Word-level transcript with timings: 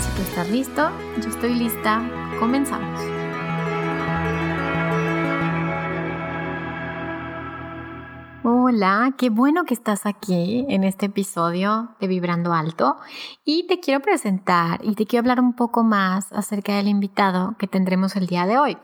Si 0.00 0.10
tú 0.16 0.22
estás 0.22 0.50
listo, 0.50 0.90
yo 1.22 1.28
estoy 1.28 1.54
lista, 1.54 2.02
comenzamos. 2.38 3.00
Hola, 8.44 9.14
qué 9.16 9.30
bueno 9.30 9.64
que 9.64 9.74
estás 9.74 10.06
aquí 10.06 10.66
en 10.68 10.84
este 10.84 11.06
episodio 11.06 11.96
de 12.00 12.06
Vibrando 12.08 12.52
Alto 12.52 12.96
y 13.44 13.66
te 13.66 13.80
quiero 13.80 14.00
presentar 14.00 14.84
y 14.84 14.94
te 14.94 15.06
quiero 15.06 15.22
hablar 15.22 15.40
un 15.40 15.54
poco 15.54 15.82
más 15.82 16.32
acerca 16.32 16.76
del 16.76 16.88
invitado 16.88 17.56
que 17.58 17.66
tendremos 17.66 18.16
el 18.16 18.26
día 18.26 18.46
de 18.46 18.58
hoy. 18.58 18.78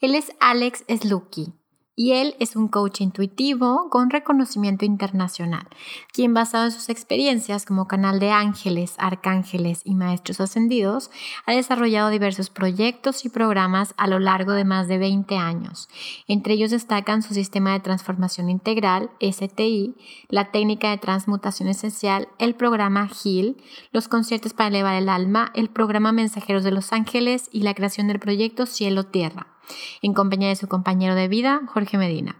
Él 0.00 0.14
es 0.14 0.32
Alex 0.40 0.84
Slucky 0.88 1.52
y 1.96 2.12
él 2.12 2.36
es 2.38 2.54
un 2.54 2.68
coach 2.68 3.00
intuitivo 3.00 3.88
con 3.90 4.10
reconocimiento 4.10 4.84
internacional, 4.84 5.66
quien 6.12 6.34
basado 6.34 6.66
en 6.66 6.70
sus 6.70 6.90
experiencias 6.90 7.64
como 7.64 7.88
canal 7.88 8.20
de 8.20 8.30
ángeles, 8.30 8.94
arcángeles 8.98 9.80
y 9.84 9.94
maestros 9.94 10.40
ascendidos, 10.40 11.10
ha 11.46 11.52
desarrollado 11.52 12.10
diversos 12.10 12.50
proyectos 12.50 13.24
y 13.24 13.30
programas 13.30 13.94
a 13.96 14.06
lo 14.06 14.18
largo 14.18 14.52
de 14.52 14.64
más 14.64 14.88
de 14.88 14.98
20 14.98 15.36
años. 15.38 15.88
Entre 16.28 16.54
ellos 16.54 16.70
destacan 16.70 17.22
su 17.22 17.32
sistema 17.32 17.72
de 17.72 17.80
transformación 17.80 18.50
integral, 18.50 19.10
STI, 19.20 19.96
la 20.28 20.50
técnica 20.50 20.90
de 20.90 20.98
transmutación 20.98 21.68
esencial, 21.70 22.28
el 22.38 22.54
programa 22.54 23.08
HEAL, 23.08 23.56
los 23.92 24.08
conciertos 24.08 24.52
para 24.52 24.68
elevar 24.68 24.96
el 24.96 25.08
alma, 25.08 25.50
el 25.54 25.70
programa 25.70 26.12
Mensajeros 26.12 26.62
de 26.62 26.72
los 26.72 26.92
Ángeles 26.92 27.48
y 27.52 27.62
la 27.62 27.72
creación 27.72 28.08
del 28.08 28.20
proyecto 28.20 28.66
Cielo-Tierra 28.66 29.55
en 30.02 30.14
compañía 30.14 30.48
de 30.48 30.56
su 30.56 30.68
compañero 30.68 31.14
de 31.14 31.28
vida, 31.28 31.62
Jorge 31.66 31.98
Medina. 31.98 32.36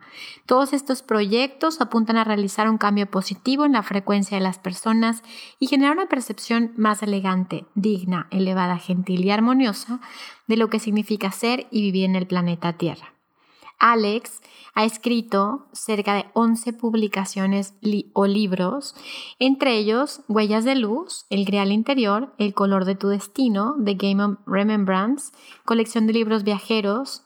Todos 0.46 0.72
estos 0.72 1.02
proyectos 1.02 1.80
apuntan 1.80 2.16
a 2.16 2.24
realizar 2.24 2.68
un 2.68 2.78
cambio 2.78 3.10
positivo 3.10 3.64
en 3.64 3.72
la 3.72 3.82
frecuencia 3.82 4.36
de 4.36 4.42
las 4.44 4.58
personas 4.58 5.22
y 5.58 5.66
generar 5.66 5.94
una 5.94 6.08
percepción 6.08 6.72
más 6.76 7.02
elegante, 7.02 7.66
digna, 7.74 8.28
elevada, 8.30 8.78
gentil 8.78 9.24
y 9.24 9.30
armoniosa 9.30 10.00
de 10.46 10.56
lo 10.56 10.70
que 10.70 10.78
significa 10.78 11.30
ser 11.32 11.66
y 11.70 11.82
vivir 11.82 12.04
en 12.04 12.16
el 12.16 12.26
planeta 12.26 12.74
Tierra. 12.74 13.12
Alex 13.78 14.40
ha 14.76 14.84
escrito 14.84 15.66
cerca 15.72 16.14
de 16.14 16.26
11 16.34 16.74
publicaciones 16.74 17.74
o 18.12 18.26
libros, 18.26 18.94
entre 19.38 19.78
ellos 19.78 20.20
Huellas 20.28 20.66
de 20.66 20.74
Luz, 20.74 21.24
El 21.30 21.46
Grial 21.46 21.72
Interior, 21.72 22.34
El 22.36 22.52
Color 22.52 22.84
de 22.84 22.94
tu 22.94 23.08
Destino, 23.08 23.74
The 23.82 23.94
Game 23.94 24.22
of 24.22 24.38
Remembrance, 24.46 25.32
colección 25.64 26.06
de 26.06 26.12
libros 26.12 26.44
viajeros, 26.44 27.22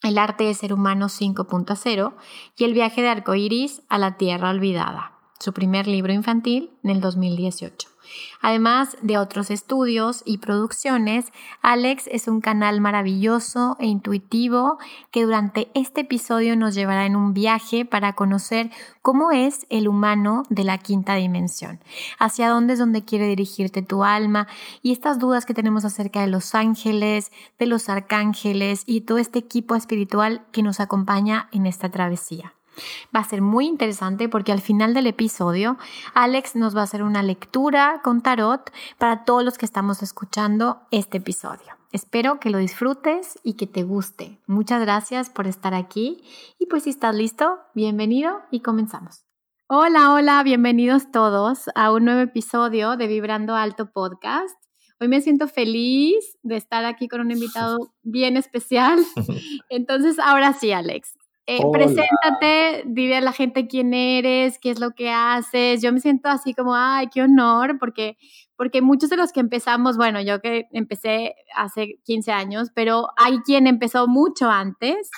El 0.00 0.16
Arte 0.16 0.44
de 0.44 0.54
Ser 0.54 0.72
Humano 0.72 1.06
5.0 1.06 2.14
y 2.56 2.64
El 2.64 2.72
Viaje 2.72 3.02
de 3.02 3.08
Arcoiris 3.08 3.82
a 3.88 3.98
la 3.98 4.16
Tierra 4.16 4.50
Olvidada, 4.50 5.18
su 5.40 5.52
primer 5.52 5.88
libro 5.88 6.12
infantil 6.12 6.70
en 6.84 6.90
el 6.90 7.00
2018. 7.00 7.95
Además 8.40 8.96
de 9.02 9.18
otros 9.18 9.50
estudios 9.50 10.22
y 10.24 10.38
producciones, 10.38 11.32
Alex 11.62 12.08
es 12.10 12.28
un 12.28 12.40
canal 12.40 12.80
maravilloso 12.80 13.76
e 13.80 13.86
intuitivo 13.86 14.78
que 15.10 15.24
durante 15.24 15.68
este 15.74 16.02
episodio 16.02 16.56
nos 16.56 16.74
llevará 16.74 17.06
en 17.06 17.16
un 17.16 17.34
viaje 17.34 17.84
para 17.84 18.14
conocer 18.14 18.70
cómo 19.02 19.30
es 19.30 19.66
el 19.70 19.88
humano 19.88 20.42
de 20.48 20.64
la 20.64 20.78
quinta 20.78 21.14
dimensión, 21.14 21.80
hacia 22.18 22.48
dónde 22.48 22.74
es 22.74 22.78
donde 22.78 23.04
quiere 23.04 23.26
dirigirte 23.26 23.82
tu 23.82 24.04
alma 24.04 24.48
y 24.82 24.92
estas 24.92 25.18
dudas 25.18 25.46
que 25.46 25.54
tenemos 25.54 25.84
acerca 25.84 26.20
de 26.20 26.28
los 26.28 26.54
ángeles, 26.54 27.32
de 27.58 27.66
los 27.66 27.88
arcángeles 27.88 28.82
y 28.86 29.02
todo 29.02 29.18
este 29.18 29.38
equipo 29.38 29.76
espiritual 29.76 30.44
que 30.52 30.62
nos 30.62 30.80
acompaña 30.80 31.48
en 31.52 31.66
esta 31.66 31.90
travesía. 31.90 32.55
Va 33.14 33.20
a 33.20 33.24
ser 33.24 33.42
muy 33.42 33.66
interesante 33.66 34.28
porque 34.28 34.52
al 34.52 34.60
final 34.60 34.94
del 34.94 35.06
episodio 35.06 35.78
Alex 36.14 36.56
nos 36.56 36.76
va 36.76 36.80
a 36.80 36.84
hacer 36.84 37.02
una 37.02 37.22
lectura 37.22 38.00
con 38.02 38.22
tarot 38.22 38.70
para 38.98 39.24
todos 39.24 39.44
los 39.44 39.58
que 39.58 39.66
estamos 39.66 40.02
escuchando 40.02 40.80
este 40.90 41.18
episodio. 41.18 41.76
Espero 41.92 42.40
que 42.40 42.50
lo 42.50 42.58
disfrutes 42.58 43.38
y 43.42 43.54
que 43.54 43.66
te 43.66 43.82
guste. 43.82 44.38
Muchas 44.46 44.80
gracias 44.80 45.30
por 45.30 45.46
estar 45.46 45.74
aquí 45.74 46.22
y 46.58 46.66
pues 46.66 46.82
si 46.82 46.90
estás 46.90 47.14
listo, 47.14 47.58
bienvenido 47.74 48.42
y 48.50 48.60
comenzamos. 48.60 49.24
Hola, 49.68 50.12
hola, 50.12 50.42
bienvenidos 50.42 51.10
todos 51.10 51.70
a 51.74 51.90
un 51.90 52.04
nuevo 52.04 52.20
episodio 52.20 52.96
de 52.96 53.06
Vibrando 53.06 53.54
Alto 53.54 53.90
Podcast. 53.90 54.56
Hoy 55.00 55.08
me 55.08 55.20
siento 55.20 55.48
feliz 55.48 56.38
de 56.42 56.56
estar 56.56 56.84
aquí 56.84 57.08
con 57.08 57.20
un 57.20 57.30
invitado 57.30 57.92
bien 58.02 58.36
especial. 58.36 58.98
Entonces, 59.68 60.18
ahora 60.18 60.52
sí, 60.52 60.72
Alex, 60.72 61.16
eh, 61.48 61.60
preséntate, 61.72 62.82
dile 62.86 63.18
a 63.18 63.20
la 63.20 63.32
gente 63.32 63.68
quién 63.68 63.94
eres, 63.94 64.58
qué 64.58 64.70
es 64.70 64.80
lo 64.80 64.90
que 64.90 65.10
haces. 65.10 65.80
Yo 65.80 65.92
me 65.92 66.00
siento 66.00 66.28
así 66.28 66.54
como, 66.54 66.74
ay, 66.74 67.06
qué 67.12 67.22
honor, 67.22 67.78
porque, 67.78 68.16
porque 68.56 68.82
muchos 68.82 69.10
de 69.10 69.16
los 69.16 69.30
que 69.30 69.38
empezamos, 69.38 69.96
bueno, 69.96 70.20
yo 70.20 70.40
que 70.40 70.66
empecé 70.72 71.36
hace 71.54 72.00
15 72.04 72.32
años, 72.32 72.70
pero 72.74 73.10
hay 73.16 73.38
quien 73.40 73.68
empezó 73.68 74.08
mucho 74.08 74.50
antes 74.50 75.08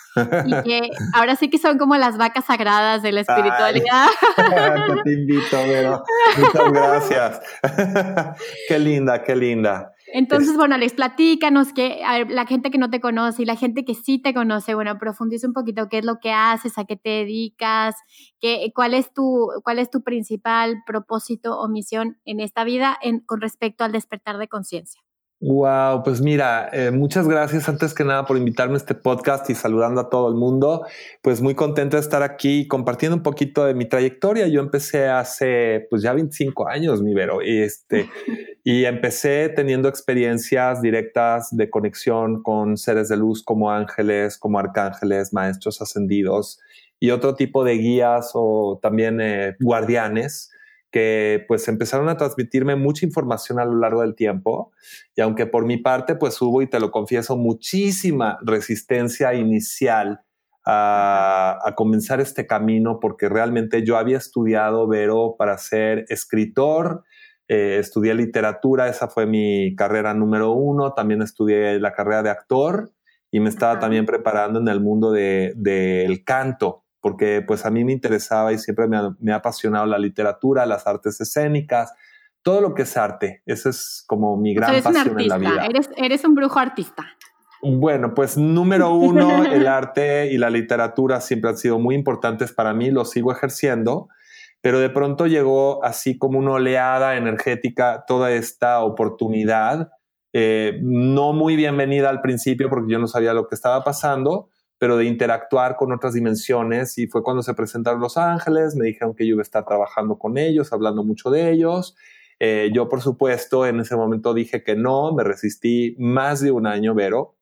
y 0.45 0.63
que 0.65 0.91
ahora 1.15 1.35
sí 1.37 1.49
que 1.49 1.57
son 1.57 1.79
como 1.79 1.97
las 1.97 2.19
vacas 2.19 2.45
sagradas 2.45 3.03
de 3.03 3.13
la 3.13 3.21
espiritualidad. 3.23 4.09
te 5.05 5.13
invito, 5.13 5.57
pero 5.67 6.03
muchas 6.37 6.73
gracias. 6.73 7.41
qué 8.69 8.79
linda, 8.79 9.23
qué 9.23 9.35
linda. 9.35 9.95
Entonces, 10.13 10.57
bueno, 10.57 10.79
les 10.79 10.95
platícanos 10.95 11.73
que 11.73 12.01
la 12.29 12.47
gente 12.47 12.71
que 12.71 12.79
no 12.79 12.91
te 12.91 13.01
conoce 13.01 13.43
y 13.43 13.47
la 13.47 13.57
gente 13.57 13.85
que 13.85 13.95
sí 13.95 14.19
te 14.19 14.33
conoce, 14.33 14.75
bueno, 14.75 14.99
profundiza 14.99 15.47
un 15.47 15.53
poquito 15.53 15.89
qué 15.89 15.99
es 15.99 16.05
lo 16.05 16.19
que 16.21 16.33
haces, 16.33 16.79
a 16.79 16.85
qué 16.85 16.97
te 16.97 17.11
dedicas, 17.11 17.95
qué, 18.41 18.71
cuál, 18.75 18.95
es 18.95 19.13
tu, 19.13 19.49
cuál 19.65 19.79
es 19.79 19.91
tu 19.91 20.03
principal 20.03 20.83
propósito 20.87 21.59
o 21.59 21.69
misión 21.69 22.19
en 22.25 22.41
esta 22.41 22.65
vida 22.65 22.97
en, 23.03 23.21
con 23.21 23.41
respecto 23.41 23.85
al 23.85 23.93
despertar 23.93 24.39
de 24.39 24.49
conciencia. 24.49 25.03
Wow, 25.41 26.03
pues 26.03 26.21
mira, 26.21 26.69
eh, 26.73 26.91
muchas 26.91 27.29
gracias 27.29 27.69
antes 27.69 27.95
que 27.95 28.03
nada 28.03 28.27
por 28.27 28.37
invitarme 28.37 28.75
a 28.75 28.79
este 28.79 28.97
podcast 28.97 29.49
y 29.49 29.55
saludando 29.55 30.01
a 30.01 30.11
todo 30.11 30.29
el 30.29 30.35
mundo. 30.35 30.85
Pues 31.23 31.41
muy 31.41 31.55
contento 31.55 31.97
de 31.97 32.01
estar 32.01 32.25
aquí 32.25 32.67
compartiendo 32.67 33.17
un 33.17 33.23
poquito 33.23 33.65
de 33.65 33.73
mi 33.73 33.89
trayectoria. 33.89 34.49
Yo 34.49 34.61
empecé 34.61 35.07
hace 35.07 35.87
pues 35.91 36.03
ya 36.03 36.13
25 36.13 36.69
años, 36.69 37.03
mi 37.03 37.15
Vero, 37.15 37.41
y 37.41 37.59
este, 37.63 38.11
y 38.65 38.85
empecé 38.85 39.49
teniendo 39.49 39.89
experiencias 39.89 40.83
directas 40.83 41.57
de 41.57 41.71
conexión 41.71 42.43
con 42.43 42.77
seres 42.77 43.09
de 43.09 43.17
luz 43.17 43.45
como 43.45 43.71
ángeles, 43.71 44.39
como 44.39 44.59
arcángeles, 44.59 45.33
maestros 45.33 45.81
ascendidos 45.81 46.59
y 46.99 47.11
otro 47.11 47.37
tipo 47.37 47.63
de 47.63 47.75
guías 47.75 48.33
o 48.35 48.81
también 48.83 49.21
eh, 49.21 49.55
guardianes 49.61 50.51
que 50.91 51.45
pues 51.49 51.69
empezaron 51.69 52.09
a 52.09 52.17
transmitirme 52.17 52.77
mucha 52.77 53.05
información 53.05 53.61
a 53.61 53.65
lo 53.65 53.77
largo 53.77 54.03
del 54.03 54.15
tiempo 54.15 54.73
y 55.15 55.21
aunque 55.21 55.47
por 55.47 55.67
mi 55.67 55.77
parte 55.77 56.15
pues 56.15 56.41
hubo, 56.41 56.63
y 56.63 56.67
te 56.67 56.81
lo 56.81 56.91
confieso, 56.91 57.37
muchísima 57.37 58.39
resistencia 58.43 59.35
inicial 59.35 60.23
a, 60.65 61.75
comenzar 61.77 62.21
este 62.21 62.47
camino 62.47 63.01
porque 63.01 63.29
realmente 63.29 63.85
yo 63.85 63.97
había 63.97 64.19
estudiado, 64.19 64.87
Vero, 64.87 65.35
para 65.39 65.57
ser 65.57 66.05
escritor, 66.09 67.05
eh, 67.49 67.79
estudié 67.81 68.15
literatura, 68.15 68.89
esa 68.89 69.09
fue 69.09 69.27
mi 69.27 69.75
carrera 69.77 70.13
número 70.13 70.53
uno, 70.53 70.93
también 70.93 71.23
estudié 71.23 71.81
la 71.81 71.93
carrera 71.93 72.23
de 72.23 72.31
actor 72.31 72.93
y 73.31 73.41
me 73.41 73.49
estaba 73.49 73.79
también 73.79 74.05
preparando 74.05 74.61
en 74.61 74.69
el 74.69 74.81
mundo 74.81 75.13
del 75.13 76.25
canto 76.25 76.85
porque 77.09 77.41
pues 77.41 77.65
a 77.65 77.71
mí 77.71 77.85
me 77.85 77.93
interesaba 77.93 78.53
y 78.53 78.59
siempre 78.59 78.87
me 78.87 79.33
ha, 79.33 79.37
apasionado 79.37 79.87
la 79.87 79.97
literatura, 79.97 80.67
las 80.67 80.87
artes 80.87 81.19
escénicas, 81.23 81.95
todo 82.43 82.61
lo 82.61 82.75
que 82.75 82.83
es 82.83 82.99
arte. 82.99 83.43
Esa 83.47 83.71
es 83.71 84.05
como 84.07 84.37
mi 84.37 84.53
gran 84.53 84.83
pasión 84.83 85.19
en 85.19 85.29
la 85.29 85.39
vida. 85.39 85.65
Eres, 85.65 85.89
eres 85.97 86.23
un 86.27 86.35
brujo 86.35 86.59
artista. 86.59 87.07
Bueno, 87.63 88.13
pues 88.13 88.37
número 88.37 88.91
uno, 88.95 89.43
el 89.43 89.67
arte 89.67 90.31
y 90.31 90.37
la 90.37 90.51
literatura 90.51 91.23
siempre 91.23 91.49
han 91.49 91.57
sido 91.57 91.79
muy 91.79 91.95
importantes 91.95 92.53
para 92.53 92.75
mí, 92.75 92.91
lo 92.91 93.07
sigo 93.07 93.33
ejerciendo, 93.33 94.11
pero 94.61 94.79
de 94.79 94.91
pronto 94.91 95.27
llegó 95.27 95.83
así 95.83 96.19
como 96.19 96.39
una 96.39 96.53
oleada 96.53 97.17
energética 97.17 98.05
toda 98.07 98.33
esta 98.33 98.81
oportunidad, 98.81 99.93
eh, 100.35 100.79
no 100.83 101.33
muy 101.33 101.57
bienvenida 101.57 102.11
al 102.11 102.21
principio 102.21 102.69
porque 102.69 102.93
yo 102.93 102.99
no 102.99 103.07
sabía 103.07 103.33
lo 103.33 103.49
que 103.49 103.55
estaba 103.55 103.83
pasando, 103.83 104.51
pero 104.79 104.97
de 104.97 105.05
interactuar 105.05 105.77
con 105.77 105.93
otras 105.93 106.15
dimensiones 106.15 106.99
y 106.99 107.07
fue 107.09 107.23
cuando 107.23 107.43
se 107.43 107.55
presentaron 107.55 108.01
Los 108.01 108.17
Ángeles, 108.17 108.77
me 108.77 108.87
dijeron 108.87 109.15
que 109.15 109.27
yo 109.27 109.35
iba 109.35 109.41
a 109.41 109.43
estar 109.43 109.65
trabajando 109.65 110.19
con 110.19 110.39
ellos, 110.39 110.73
hablando 110.73 111.03
mucho 111.03 111.31
de 111.31 111.51
ellos. 111.51 111.97
Eh, 112.41 112.71
yo, 112.73 112.89
por 112.89 113.03
supuesto, 113.03 113.67
en 113.67 113.81
ese 113.81 113.97
momento 113.97 114.33
dije 114.33 114.63
que 114.63 114.77
no, 114.77 115.13
me 115.13 115.25
resistí 115.25 115.97
más 115.99 116.41
de 116.41 116.53
un 116.53 116.67
año, 116.67 116.95
Vero, 116.95 117.35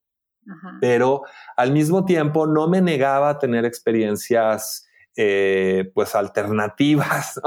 pero 0.80 1.22
al 1.56 1.72
mismo 1.72 2.04
tiempo 2.04 2.46
no 2.46 2.68
me 2.68 2.80
negaba 2.80 3.30
a 3.30 3.38
tener 3.38 3.64
experiencias 3.64 4.86
eh, 5.18 5.90
pues 5.94 6.14
alternativas, 6.14 7.40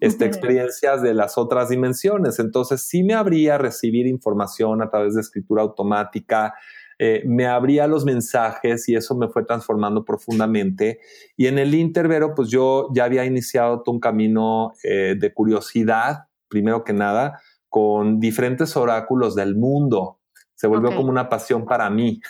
este, 0.00 0.24
experiencias 0.26 1.02
de 1.02 1.14
las 1.14 1.36
otras 1.36 1.68
dimensiones. 1.68 2.38
Entonces 2.38 2.82
sí 2.82 3.02
me 3.02 3.14
abría 3.14 3.58
recibir 3.58 4.06
información 4.06 4.82
a 4.82 4.88
través 4.88 5.14
de 5.14 5.20
escritura 5.20 5.62
automática, 5.62 6.54
eh, 6.98 7.22
me 7.26 7.46
abría 7.46 7.86
los 7.86 8.04
mensajes 8.04 8.88
y 8.88 8.96
eso 8.96 9.16
me 9.16 9.28
fue 9.28 9.44
transformando 9.44 10.04
profundamente. 10.04 11.00
Y 11.36 11.46
en 11.46 11.58
el 11.58 11.74
intervero, 11.74 12.34
pues 12.34 12.48
yo 12.48 12.88
ya 12.94 13.04
había 13.04 13.24
iniciado 13.24 13.82
todo 13.82 13.94
un 13.94 14.00
camino 14.00 14.72
eh, 14.82 15.14
de 15.18 15.32
curiosidad, 15.32 16.26
primero 16.48 16.82
que 16.82 16.92
nada, 16.92 17.40
con 17.68 18.18
diferentes 18.18 18.76
oráculos 18.76 19.34
del 19.34 19.56
mundo 19.56 20.18
se 20.58 20.66
volvió 20.66 20.92
como 20.92 21.08
una 21.08 21.28
pasión 21.28 21.66
para 21.66 21.88
mí. 21.88 22.20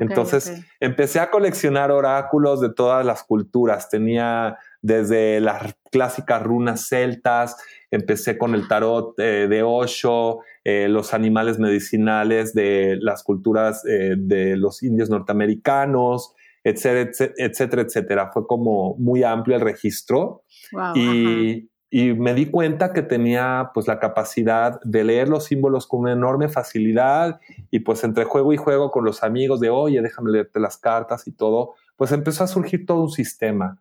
Entonces 0.00 0.64
empecé 0.80 1.20
a 1.20 1.30
coleccionar 1.30 1.92
oráculos 1.92 2.60
de 2.60 2.74
todas 2.74 3.06
las 3.06 3.22
culturas. 3.22 3.88
Tenía 3.88 4.58
desde 4.82 5.40
las 5.40 5.76
clásicas 5.92 6.42
runas 6.42 6.88
celtas, 6.88 7.56
empecé 7.92 8.36
con 8.36 8.56
el 8.56 8.66
tarot 8.66 9.16
eh, 9.20 9.46
de 9.48 9.62
Osho, 9.62 10.40
eh, 10.68 10.88
los 10.88 11.14
animales 11.14 11.60
medicinales 11.60 12.52
de 12.52 12.98
las 13.00 13.22
culturas 13.22 13.84
eh, 13.86 14.16
de 14.18 14.56
los 14.56 14.82
indios 14.82 15.08
norteamericanos, 15.08 16.34
etcétera, 16.64 17.32
etcétera, 17.36 17.82
etcétera. 17.82 18.30
Fue 18.32 18.48
como 18.48 18.96
muy 18.96 19.22
amplio 19.22 19.54
el 19.54 19.62
registro. 19.62 20.42
y, 20.96 21.70
y 21.88 22.14
me 22.14 22.34
di 22.34 22.46
cuenta 22.46 22.92
que 22.92 23.02
tenía 23.02 23.70
pues 23.74 23.86
la 23.86 24.00
capacidad 24.00 24.80
de 24.82 25.04
leer 25.04 25.28
los 25.28 25.44
símbolos 25.44 25.86
con 25.86 26.00
una 26.00 26.14
enorme 26.14 26.48
facilidad 26.48 27.38
y 27.70 27.78
pues 27.78 28.02
entre 28.02 28.24
juego 28.24 28.52
y 28.52 28.56
juego 28.56 28.90
con 28.90 29.04
los 29.04 29.22
amigos 29.22 29.60
de 29.60 29.70
oye 29.70 30.02
déjame 30.02 30.32
leerte 30.32 30.58
las 30.58 30.78
cartas 30.78 31.28
y 31.28 31.30
todo 31.30 31.74
pues 31.94 32.10
empezó 32.10 32.42
a 32.42 32.48
surgir 32.48 32.86
todo 32.86 33.02
un 33.02 33.12
sistema 33.12 33.80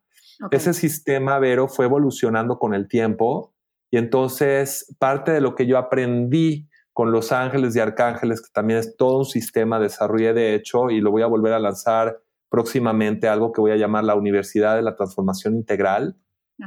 ese 0.52 0.76
sistema 0.76 1.40
Vero 1.40 1.68
fue 1.68 1.86
evolucionando 1.86 2.60
con 2.60 2.76
el 2.76 2.88
tiempo 2.88 3.56
y 3.90 3.98
entonces 3.98 4.96
parte 5.00 5.32
de 5.32 5.42
lo 5.42 5.56
que 5.56 5.66
yo 5.66 5.80
aprendí 5.80 6.70
con 6.96 7.12
los 7.12 7.34
ángeles 7.34 7.76
y 7.76 7.82
arcángeles 7.82 8.42
que 8.42 8.48
también 8.54 8.80
es 8.80 8.96
todo 8.96 9.18
un 9.18 9.26
sistema 9.26 9.82
desarrollé 9.82 10.34
de 10.34 10.56
hecho 10.56 10.90
y 10.90 11.02
lo 11.02 11.12
voy 11.12 11.24
a 11.24 11.28
volver 11.28 11.52
a 11.52 11.60
lanzar 11.60 12.22
próximamente 12.50 13.28
algo 13.28 13.52
que 13.52 13.60
voy 13.60 13.72
a 13.72 13.76
llamar 13.76 14.06
la 14.06 14.16
Universidad 14.16 14.78
de 14.78 14.82
la 14.82 14.96
Transformación 14.96 15.56
Integral 15.56 16.16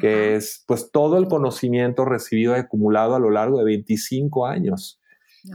que 0.00 0.36
es 0.36 0.64
pues 0.66 0.90
todo 0.92 1.18
el 1.18 1.28
conocimiento 1.28 2.04
recibido 2.04 2.54
y 2.54 2.60
acumulado 2.60 3.14
a 3.14 3.18
lo 3.18 3.30
largo 3.30 3.58
de 3.58 3.64
25 3.64 4.46
años, 4.46 5.00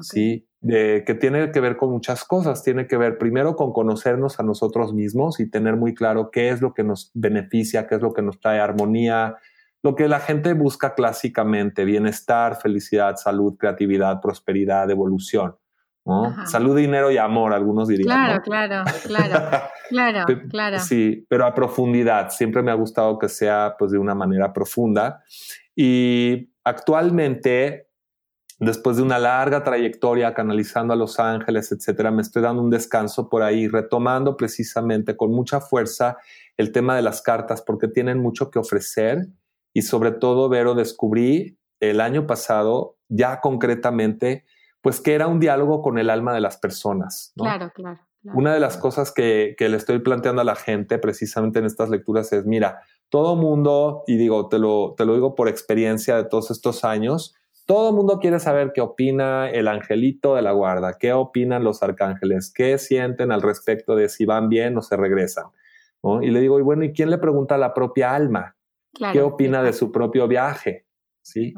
¿sí? 0.01 0.47
De, 0.59 1.03
que 1.05 1.13
tiene 1.13 1.51
que 1.51 1.59
ver 1.59 1.77
con 1.77 1.91
muchas 1.91 2.23
cosas, 2.23 2.63
tiene 2.63 2.87
que 2.87 2.97
ver 2.97 3.17
primero 3.17 3.55
con 3.55 3.73
conocernos 3.73 4.39
a 4.39 4.43
nosotros 4.43 4.93
mismos 4.93 5.39
y 5.39 5.49
tener 5.49 5.75
muy 5.75 5.93
claro 5.93 6.31
qué 6.31 6.49
es 6.49 6.61
lo 6.61 6.73
que 6.73 6.83
nos 6.83 7.11
beneficia, 7.13 7.85
qué 7.85 7.95
es 7.95 8.01
lo 8.01 8.13
que 8.13 8.21
nos 8.21 8.39
trae 8.39 8.59
armonía, 8.59 9.35
lo 9.83 9.95
que 9.95 10.07
la 10.07 10.21
gente 10.21 10.53
busca 10.53 10.95
clásicamente, 10.95 11.83
bienestar, 11.83 12.55
felicidad, 12.55 13.17
salud, 13.17 13.57
creatividad, 13.57 14.21
prosperidad, 14.21 14.89
evolución. 14.89 15.57
Salud, 16.45 16.75
dinero 16.75 17.11
y 17.11 17.17
amor, 17.17 17.53
algunos 17.53 17.87
dirían. 17.87 18.07
Claro, 18.07 18.41
claro, 18.41 18.83
claro, 19.05 19.49
claro, 19.89 20.25
claro. 20.49 20.79
Sí, 20.79 21.25
pero 21.29 21.45
a 21.45 21.53
profundidad. 21.53 22.29
Siempre 22.29 22.61
me 22.61 22.71
ha 22.71 22.73
gustado 22.73 23.17
que 23.17 23.29
sea 23.29 23.75
pues 23.79 23.91
de 23.91 23.97
una 23.97 24.13
manera 24.13 24.51
profunda. 24.51 25.23
Y 25.75 26.51
actualmente, 26.65 27.87
después 28.59 28.97
de 28.97 29.03
una 29.03 29.17
larga 29.17 29.63
trayectoria 29.63 30.33
canalizando 30.33 30.93
a 30.93 30.97
Los 30.97 31.19
Ángeles, 31.19 31.71
etcétera, 31.71 32.11
me 32.11 32.21
estoy 32.21 32.41
dando 32.41 32.61
un 32.61 32.69
descanso 32.69 33.29
por 33.29 33.41
ahí, 33.41 33.69
retomando 33.69 34.35
precisamente 34.35 35.15
con 35.15 35.31
mucha 35.31 35.61
fuerza 35.61 36.17
el 36.57 36.73
tema 36.73 36.97
de 36.97 37.01
las 37.01 37.21
cartas, 37.21 37.61
porque 37.61 37.87
tienen 37.87 38.19
mucho 38.19 38.51
que 38.51 38.59
ofrecer. 38.59 39.27
Y 39.73 39.81
sobre 39.81 40.11
todo, 40.11 40.49
Vero, 40.49 40.75
descubrí 40.75 41.57
el 41.79 41.99
año 41.99 42.27
pasado, 42.27 42.97
ya 43.09 43.41
concretamente, 43.41 44.45
pues 44.81 45.01
que 45.01 45.13
era 45.15 45.27
un 45.27 45.39
diálogo 45.39 45.81
con 45.81 45.97
el 45.97 46.09
alma 46.09 46.33
de 46.33 46.41
las 46.41 46.57
personas. 46.57 47.33
Claro, 47.35 47.71
claro, 47.73 47.99
Una 48.33 48.53
de 48.53 48.59
las 48.59 48.77
cosas 48.77 49.11
que, 49.11 49.55
le 49.57 49.77
estoy 49.77 49.99
planteando 49.99 50.41
a 50.41 50.45
la 50.45 50.55
gente 50.55 50.99
precisamente 50.99 51.59
en 51.59 51.65
estas 51.65 51.89
lecturas 51.89 52.31
es, 52.33 52.45
mira, 52.45 52.81
todo 53.09 53.35
mundo, 53.35 54.03
y 54.07 54.17
digo, 54.17 54.47
te 54.47 54.59
lo, 54.59 54.93
te 54.97 55.05
lo 55.05 55.13
digo 55.13 55.35
por 55.35 55.47
experiencia 55.47 56.15
de 56.15 56.25
todos 56.25 56.51
estos 56.51 56.83
años, 56.83 57.35
todo 57.65 57.93
mundo 57.93 58.19
quiere 58.19 58.39
saber 58.39 58.71
qué 58.73 58.81
opina 58.81 59.49
el 59.49 59.67
angelito 59.67 60.35
de 60.35 60.41
la 60.41 60.51
guarda, 60.51 60.97
qué 60.99 61.13
opinan 61.13 61.63
los 61.63 61.81
arcángeles, 61.81 62.51
qué 62.53 62.77
sienten 62.77 63.31
al 63.31 63.41
respecto 63.41 63.95
de 63.95 64.09
si 64.09 64.25
van 64.25 64.49
bien 64.49 64.77
o 64.77 64.81
se 64.81 64.97
regresan. 64.97 65.45
Y 66.21 66.31
le 66.31 66.41
digo, 66.41 66.59
y 66.59 66.61
bueno, 66.61 66.83
¿y 66.83 66.91
quién 66.91 67.09
le 67.09 67.17
pregunta 67.17 67.55
a 67.55 67.57
la 67.57 67.73
propia 67.73 68.13
alma? 68.13 68.57
¿Qué 69.11 69.21
opina 69.21 69.63
de 69.63 69.73
su 69.73 69.91
propio 69.91 70.27
viaje? 70.27 70.87
¿Sí? 71.21 71.53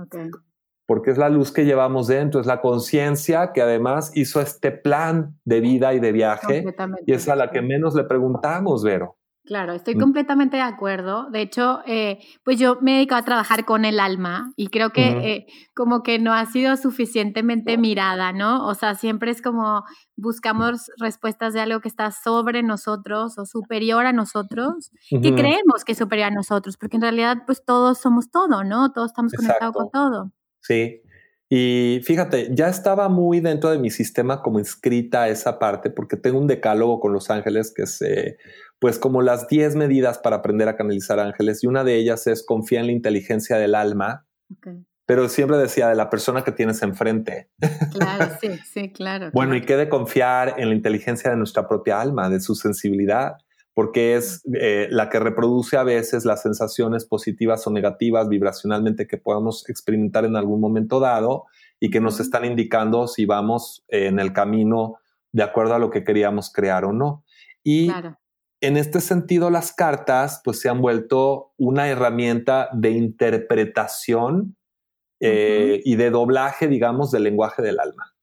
porque 0.85 1.11
es 1.11 1.17
la 1.17 1.29
luz 1.29 1.51
que 1.51 1.65
llevamos 1.65 2.07
dentro, 2.07 2.39
es 2.39 2.47
la 2.47 2.61
conciencia 2.61 3.51
que 3.53 3.61
además 3.61 4.11
hizo 4.15 4.39
este 4.39 4.71
plan 4.71 5.39
de 5.43 5.59
vida 5.59 5.93
y 5.93 5.99
de 5.99 6.11
viaje 6.11 6.63
y 7.05 7.13
es 7.13 7.27
a 7.27 7.35
la 7.35 7.49
que 7.51 7.61
menos 7.61 7.95
le 7.95 8.03
preguntamos, 8.03 8.83
Vero. 8.83 9.14
Claro, 9.45 9.73
estoy 9.73 9.95
mm. 9.95 9.99
completamente 9.99 10.57
de 10.57 10.63
acuerdo. 10.63 11.29
De 11.29 11.41
hecho, 11.41 11.81
eh, 11.85 12.19
pues 12.43 12.59
yo 12.59 12.79
me 12.81 12.93
he 12.93 12.95
dedicado 12.95 13.21
a 13.21 13.25
trabajar 13.25 13.63
con 13.63 13.85
el 13.85 13.99
alma 13.99 14.51
y 14.55 14.67
creo 14.67 14.89
que 14.89 15.07
eh, 15.07 15.45
como 15.75 16.01
que 16.01 16.17
no 16.17 16.33
ha 16.33 16.45
sido 16.47 16.75
suficientemente 16.77 17.77
mirada, 17.77 18.33
¿no? 18.33 18.65
O 18.65 18.73
sea, 18.73 18.95
siempre 18.95 19.29
es 19.29 19.43
como 19.43 19.83
buscamos 20.15 20.89
respuestas 20.97 21.53
de 21.53 21.61
algo 21.61 21.79
que 21.79 21.89
está 21.89 22.11
sobre 22.11 22.63
nosotros 22.63 23.37
o 23.37 23.45
superior 23.45 24.07
a 24.07 24.13
nosotros, 24.13 24.91
que 25.09 25.35
creemos 25.35 25.85
que 25.85 25.91
es 25.91 25.97
superior 25.97 26.29
a 26.29 26.35
nosotros, 26.35 26.77
porque 26.77 26.97
en 26.97 27.03
realidad 27.03 27.43
pues 27.45 27.63
todos 27.63 27.99
somos 27.99 28.31
todo, 28.31 28.63
¿no? 28.63 28.91
Todos 28.93 29.11
estamos 29.11 29.33
conectados 29.33 29.75
con 29.75 29.91
todo. 29.91 30.31
Sí. 30.61 31.01
Y 31.49 32.01
fíjate, 32.03 32.49
ya 32.51 32.69
estaba 32.69 33.07
muy 33.07 33.39
dentro 33.39 33.69
de 33.69 33.77
mi 33.77 33.91
sistema 33.91 34.41
como 34.41 34.59
inscrita 34.59 35.27
esa 35.29 35.59
parte, 35.59 35.89
porque 35.89 36.17
tengo 36.17 36.39
un 36.39 36.47
decálogo 36.47 36.99
con 36.99 37.13
los 37.13 37.29
ángeles 37.29 37.71
que 37.75 37.83
es, 37.83 37.99
pues, 38.79 38.97
como 38.97 39.21
las 39.21 39.47
10 39.47 39.75
medidas 39.75 40.17
para 40.17 40.37
aprender 40.37 40.67
a 40.67 40.75
canalizar 40.75 41.19
ángeles. 41.19 41.63
Y 41.63 41.67
una 41.67 41.83
de 41.83 41.95
ellas 41.95 42.25
es 42.27 42.43
confía 42.43 42.79
en 42.79 42.87
la 42.87 42.93
inteligencia 42.93 43.57
del 43.57 43.75
alma. 43.75 44.25
Pero 45.07 45.29
siempre 45.29 45.57
decía 45.57 45.87
de 45.89 45.95
la 45.95 46.09
persona 46.09 46.43
que 46.43 46.51
tienes 46.51 46.81
enfrente. 46.81 47.51
Claro, 47.93 48.31
sí, 48.41 48.49
sí, 48.71 48.91
claro. 48.91 49.29
bueno, 49.33 49.55
y 49.55 49.61
qué 49.61 49.77
de 49.77 49.87
confiar 49.87 50.55
en 50.57 50.69
la 50.69 50.75
inteligencia 50.75 51.29
de 51.29 51.37
nuestra 51.37 51.67
propia 51.67 52.01
alma, 52.01 52.27
de 52.27 52.39
su 52.39 52.55
sensibilidad 52.55 53.37
porque 53.75 54.15
es 54.15 54.41
eh, 54.59 54.87
la 54.89 55.09
que 55.09 55.19
reproduce 55.19 55.75
a 55.75 55.83
veces 55.83 56.23
las 56.23 56.41
sensaciones 56.41 57.05
positivas 57.05 57.67
o 57.67 57.71
negativas 57.71 58.29
vibracionalmente 58.29 59.05
que 59.05 59.17
podamos 59.17 59.69
experimentar 59.69 60.23
en 60.23 60.37
algún 60.37 60.61
momento 60.61 61.01
dado 61.01 61.43
y 61.79 61.89
que 61.89 61.99
nos 61.99 62.21
están 62.21 62.45
indicando 62.45 63.07
si 63.07 63.25
vamos 63.25 63.83
en 63.89 64.19
el 64.19 64.31
camino 64.31 64.95
de 65.33 65.43
acuerdo 65.43 65.75
a 65.75 65.79
lo 65.79 65.89
que 65.89 66.05
queríamos 66.05 66.51
crear 66.53 66.85
o 66.85 66.93
no. 66.93 67.25
Y 67.65 67.91
en 68.61 68.77
este 68.77 69.01
sentido, 69.01 69.49
las 69.49 69.73
cartas 69.73 70.41
pues 70.43 70.61
se 70.61 70.69
han 70.69 70.81
vuelto 70.81 71.51
una 71.57 71.89
herramienta 71.89 72.69
de 72.71 72.91
interpretación 72.91 74.55
eh, 75.19 75.81
y 75.83 75.97
de 75.97 76.11
doblaje, 76.11 76.69
digamos, 76.69 77.11
del 77.11 77.23
lenguaje 77.23 77.61
del 77.61 77.81
alma. 77.81 78.14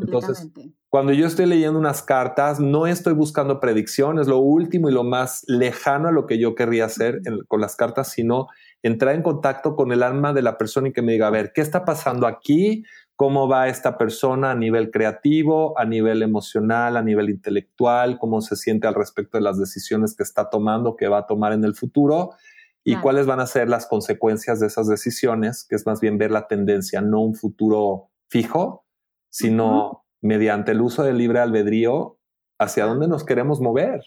Entonces, 0.00 0.50
cuando 0.88 1.12
yo 1.12 1.26
estoy 1.26 1.46
leyendo 1.46 1.78
unas 1.78 2.02
cartas, 2.02 2.60
no 2.60 2.86
estoy 2.86 3.12
buscando 3.12 3.60
predicciones, 3.60 4.26
lo 4.26 4.38
último 4.38 4.88
y 4.88 4.92
lo 4.92 5.04
más 5.04 5.44
lejano 5.46 6.08
a 6.08 6.12
lo 6.12 6.26
que 6.26 6.38
yo 6.38 6.54
querría 6.54 6.86
hacer 6.86 7.20
con 7.46 7.60
las 7.60 7.76
cartas, 7.76 8.10
sino 8.10 8.48
entrar 8.82 9.14
en 9.14 9.22
contacto 9.22 9.76
con 9.76 9.92
el 9.92 10.02
alma 10.02 10.32
de 10.32 10.42
la 10.42 10.58
persona 10.58 10.88
y 10.88 10.92
que 10.92 11.02
me 11.02 11.12
diga, 11.12 11.26
a 11.26 11.30
ver, 11.30 11.52
¿qué 11.54 11.60
está 11.60 11.84
pasando 11.84 12.26
aquí? 12.26 12.84
¿Cómo 13.16 13.48
va 13.48 13.68
esta 13.68 13.98
persona 13.98 14.52
a 14.52 14.54
nivel 14.54 14.90
creativo, 14.90 15.78
a 15.78 15.84
nivel 15.84 16.22
emocional, 16.22 16.96
a 16.96 17.02
nivel 17.02 17.30
intelectual? 17.30 18.18
¿Cómo 18.18 18.40
se 18.40 18.54
siente 18.54 18.86
al 18.86 18.94
respecto 18.94 19.38
de 19.38 19.42
las 19.42 19.58
decisiones 19.58 20.14
que 20.14 20.22
está 20.22 20.50
tomando, 20.50 20.96
que 20.96 21.08
va 21.08 21.18
a 21.18 21.26
tomar 21.26 21.52
en 21.52 21.64
el 21.64 21.74
futuro? 21.74 22.30
¿Y 22.84 22.96
cuáles 22.96 23.26
van 23.26 23.40
a 23.40 23.46
ser 23.46 23.68
las 23.68 23.86
consecuencias 23.86 24.60
de 24.60 24.68
esas 24.68 24.86
decisiones? 24.88 25.66
Que 25.68 25.76
es 25.76 25.84
más 25.84 26.00
bien 26.00 26.16
ver 26.16 26.30
la 26.30 26.46
tendencia, 26.46 27.02
no 27.02 27.20
un 27.20 27.34
futuro 27.34 28.08
fijo, 28.28 28.86
sino 29.30 30.04
mediante 30.20 30.72
el 30.72 30.80
uso 30.80 31.02
del 31.02 31.18
libre 31.18 31.40
albedrío, 31.40 32.18
hacia 32.58 32.86
dónde 32.86 33.08
nos 33.08 33.24
queremos 33.24 33.60
mover. 33.60 34.00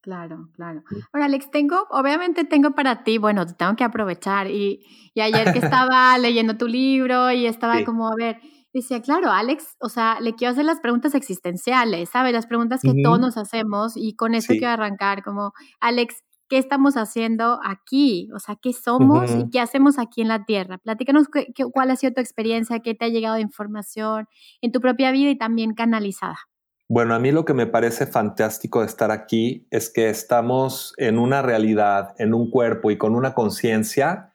Claro, 0.00 0.48
claro. 0.54 0.82
Ahora, 1.12 1.26
Alex, 1.26 1.50
tengo, 1.50 1.86
obviamente 1.90 2.44
tengo 2.44 2.70
para 2.70 3.02
ti, 3.02 3.18
bueno, 3.18 3.44
te 3.46 3.54
tengo 3.54 3.76
que 3.76 3.84
aprovechar. 3.84 4.46
Y, 4.46 4.84
y 5.12 5.20
ayer 5.20 5.52
que 5.52 5.58
estaba 5.58 6.16
leyendo 6.18 6.56
tu 6.56 6.66
libro 6.66 7.30
y 7.30 7.46
estaba 7.46 7.84
como, 7.84 8.08
a 8.08 8.14
ver, 8.16 8.40
decía, 8.72 9.02
claro, 9.02 9.30
Alex, 9.30 9.76
o 9.80 9.88
sea, 9.88 10.20
le 10.20 10.34
quiero 10.34 10.52
hacer 10.52 10.64
las 10.64 10.80
preguntas 10.80 11.14
existenciales, 11.14 12.10
¿sabes? 12.10 12.32
Las 12.32 12.46
preguntas 12.46 12.80
que 12.82 13.02
todos 13.02 13.18
nos 13.18 13.36
hacemos 13.36 13.94
y 13.96 14.14
con 14.14 14.34
eso 14.34 14.48
quiero 14.52 14.68
arrancar, 14.68 15.22
como, 15.22 15.52
Alex, 15.80 16.22
¿qué 16.48 16.58
estamos 16.58 16.96
haciendo 16.96 17.60
aquí? 17.64 18.28
O 18.34 18.38
sea, 18.38 18.56
¿qué 18.56 18.72
somos 18.72 19.30
y 19.30 19.50
qué 19.50 19.60
hacemos 19.60 19.98
aquí 19.98 20.22
en 20.22 20.28
la 20.28 20.44
Tierra? 20.44 20.78
Platícanos 20.78 21.28
cuál 21.72 21.90
ha 21.90 21.96
sido 21.96 22.14
tu 22.14 22.20
experiencia, 22.20 22.80
qué 22.80 22.94
te 22.94 23.04
ha 23.04 23.08
llegado 23.08 23.36
de 23.36 23.42
información 23.42 24.26
en 24.60 24.72
tu 24.72 24.80
propia 24.80 25.12
vida 25.12 25.30
y 25.30 25.38
también 25.38 25.74
canalizada. 25.74 26.38
Bueno, 26.90 27.14
a 27.14 27.18
mí 27.18 27.32
lo 27.32 27.44
que 27.44 27.52
me 27.52 27.66
parece 27.66 28.06
fantástico 28.06 28.80
de 28.80 28.86
estar 28.86 29.10
aquí 29.10 29.66
es 29.70 29.90
que 29.90 30.08
estamos 30.08 30.94
en 30.96 31.18
una 31.18 31.42
realidad, 31.42 32.14
en 32.18 32.32
un 32.32 32.50
cuerpo 32.50 32.90
y 32.90 32.96
con 32.96 33.14
una 33.14 33.34
conciencia 33.34 34.32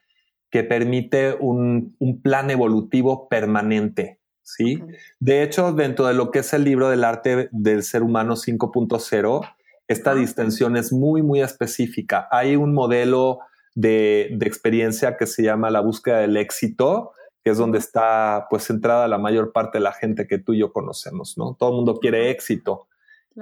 que 0.51 0.63
permite 0.63 1.35
un, 1.39 1.97
plan 2.21 2.51
evolutivo 2.51 3.27
permanente. 3.27 4.19
¿sí? 4.43 4.79
De 5.19 5.41
hecho, 5.41 5.73
dentro 5.73 6.05
de 6.05 6.13
lo 6.13 6.29
que 6.29 6.39
es 6.39 6.53
el 6.53 6.63
libro 6.63 6.89
del 6.89 7.03
arte 7.03 7.49
del 7.51 7.81
ser 7.81 8.03
humano 8.03 8.35
5.0, 8.35 9.41
esta 9.87 10.15
distensión 10.15 10.77
es 10.77 10.91
muy, 10.91 11.21
muy 11.21 11.41
específica. 11.41 12.27
Hay 12.31 12.55
un 12.55 12.73
modelo 12.73 13.39
de, 13.75 14.29
de 14.31 14.45
experiencia 14.45 15.17
que 15.17 15.27
se 15.27 15.43
llama 15.43 15.71
la 15.71 15.81
búsqueda 15.81 16.19
del 16.19 16.37
éxito, 16.37 17.11
que 17.43 17.51
es 17.51 17.57
donde 17.57 17.77
está 17.77 18.47
pues 18.49 18.63
centrada 18.63 19.07
la 19.07 19.17
mayor 19.17 19.51
parte 19.51 19.77
de 19.77 19.83
la 19.83 19.91
gente 19.91 20.27
que 20.27 20.37
tú 20.37 20.53
y 20.53 20.59
yo 20.59 20.71
conocemos, 20.71 21.37
¿no? 21.37 21.55
Todo 21.59 21.71
el 21.71 21.75
mundo 21.75 21.99
quiere 21.99 22.29
éxito. 22.29 22.87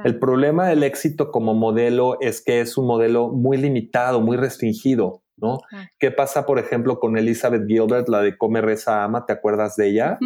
El 0.06 0.20
problema 0.20 0.68
del 0.68 0.84
éxito 0.84 1.32
como 1.32 1.54
modelo 1.54 2.18
es 2.22 2.42
que 2.42 2.62
es 2.62 2.78
un 2.78 2.88
modelo 2.88 3.28
muy 3.28 3.58
limitado, 3.58 4.22
muy 4.22 4.38
restringido, 4.38 5.22
¿no? 5.42 5.60
¿Qué 6.00 6.12
pasa, 6.12 6.46
por 6.46 6.60
ejemplo, 6.60 7.00
con 7.00 7.18
Elizabeth 7.18 7.66
Gilbert, 7.68 8.08
la 8.08 8.22
de 8.22 8.38
Come, 8.38 8.62
Reza, 8.62 9.04
Ama? 9.04 9.26
¿Te 9.26 9.34
acuerdas 9.34 9.76
de 9.76 9.90
ella? 9.90 10.20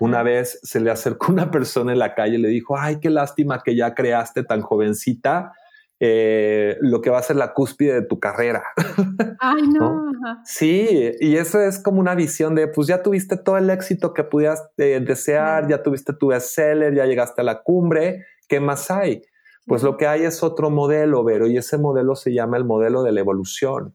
Una 0.00 0.22
vez 0.22 0.58
se 0.62 0.80
le 0.80 0.90
acercó 0.90 1.32
una 1.32 1.50
persona 1.50 1.92
en 1.92 1.98
la 1.98 2.14
calle 2.14 2.36
y 2.36 2.42
le 2.42 2.48
dijo, 2.48 2.78
ay, 2.78 3.00
qué 3.00 3.10
lástima 3.10 3.62
que 3.64 3.76
ya 3.76 3.94
creaste 3.94 4.44
tan 4.44 4.60
jovencita 4.60 5.52
eh, 6.00 6.76
lo 6.80 7.00
que 7.00 7.10
va 7.10 7.18
a 7.18 7.22
ser 7.22 7.34
la 7.34 7.52
cúspide 7.52 7.94
de 7.94 8.02
tu 8.02 8.20
carrera. 8.20 8.62
Ay, 9.40 9.62
no. 9.66 10.12
Sí, 10.44 11.12
y 11.18 11.36
eso 11.36 11.60
es 11.60 11.82
como 11.82 11.98
una 11.98 12.14
visión 12.14 12.54
de, 12.54 12.68
pues 12.68 12.86
ya 12.86 13.02
tuviste 13.02 13.36
todo 13.36 13.58
el 13.58 13.68
éxito 13.68 14.14
que 14.14 14.22
pudieras 14.22 14.68
eh, 14.76 15.00
desear, 15.04 15.66
ya 15.68 15.82
tuviste 15.82 16.12
tu 16.12 16.28
bestseller, 16.28 16.94
ya 16.94 17.04
llegaste 17.04 17.40
a 17.40 17.44
la 17.44 17.62
cumbre, 17.62 18.26
¿qué 18.48 18.60
más 18.60 18.90
hay? 18.92 19.22
Pues 19.66 19.82
lo 19.82 19.96
que 19.96 20.06
hay 20.06 20.22
es 20.22 20.42
otro 20.42 20.70
modelo, 20.70 21.24
Vero, 21.24 21.48
y 21.48 21.56
ese 21.56 21.78
modelo 21.78 22.14
se 22.14 22.32
llama 22.32 22.56
el 22.56 22.64
modelo 22.64 23.02
de 23.02 23.12
la 23.12 23.20
evolución. 23.20 23.94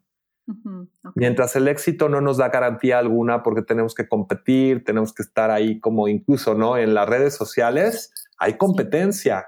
Mientras 1.15 1.55
el 1.55 1.67
éxito 1.67 2.09
no 2.09 2.19
nos 2.19 2.37
da 2.37 2.49
garantía 2.49 2.99
alguna 2.99 3.43
porque 3.43 3.61
tenemos 3.61 3.95
que 3.95 4.07
competir, 4.07 4.83
tenemos 4.83 5.13
que 5.13 5.23
estar 5.23 5.51
ahí 5.51 5.79
como 5.79 6.07
incluso, 6.07 6.53
¿no? 6.53 6.77
En 6.77 6.93
las 6.93 7.07
redes 7.07 7.35
sociales 7.35 8.11
hay 8.37 8.57
competencia 8.57 9.47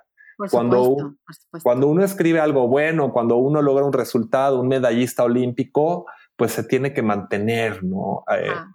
cuando, 0.50 1.16
cuando 1.64 1.88
uno 1.88 2.04
escribe 2.04 2.40
algo 2.40 2.68
bueno, 2.68 3.12
cuando 3.12 3.38
uno 3.38 3.62
logra 3.62 3.86
un 3.86 3.94
resultado, 3.94 4.60
un 4.60 4.68
medallista 4.68 5.24
olímpico, 5.24 6.06
pues 6.36 6.52
se 6.52 6.64
tiene 6.64 6.94
que 6.94 7.02
mantener, 7.02 7.84
¿no? 7.84 8.24
Eh, 8.30 8.50
ah, 8.50 8.68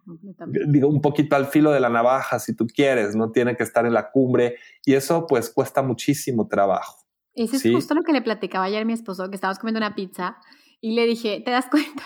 digo, 0.69 0.89
un 0.89 1.03
poquito 1.03 1.37
al 1.37 1.47
filo 1.47 1.71
de 1.71 1.81
la 1.81 1.91
navaja, 1.91 2.39
si 2.39 2.55
tú 2.55 2.67
quieres, 2.67 3.15
no 3.15 3.31
tiene 3.31 3.57
que 3.57 3.63
estar 3.63 3.85
en 3.85 3.93
la 3.93 4.11
cumbre 4.11 4.57
y 4.85 4.95
eso 4.95 5.27
pues 5.27 5.51
cuesta 5.51 5.83
muchísimo 5.83 6.49
trabajo. 6.49 7.05
Eso 7.35 7.57
es 7.57 7.63
justo 7.63 7.95
lo 7.95 8.03
que 8.03 8.13
le 8.13 8.23
platicaba 8.23 8.65
ayer 8.65 8.83
a 8.83 8.85
mi 8.85 8.93
esposo, 8.93 9.29
que 9.29 9.35
estábamos 9.35 9.59
comiendo 9.59 9.79
una 9.79 9.95
pizza 9.95 10.37
y 10.83 10.93
le 10.93 11.07
dije, 11.07 11.43
¿te 11.45 11.51
das 11.51 11.69
cuenta? 11.71 12.03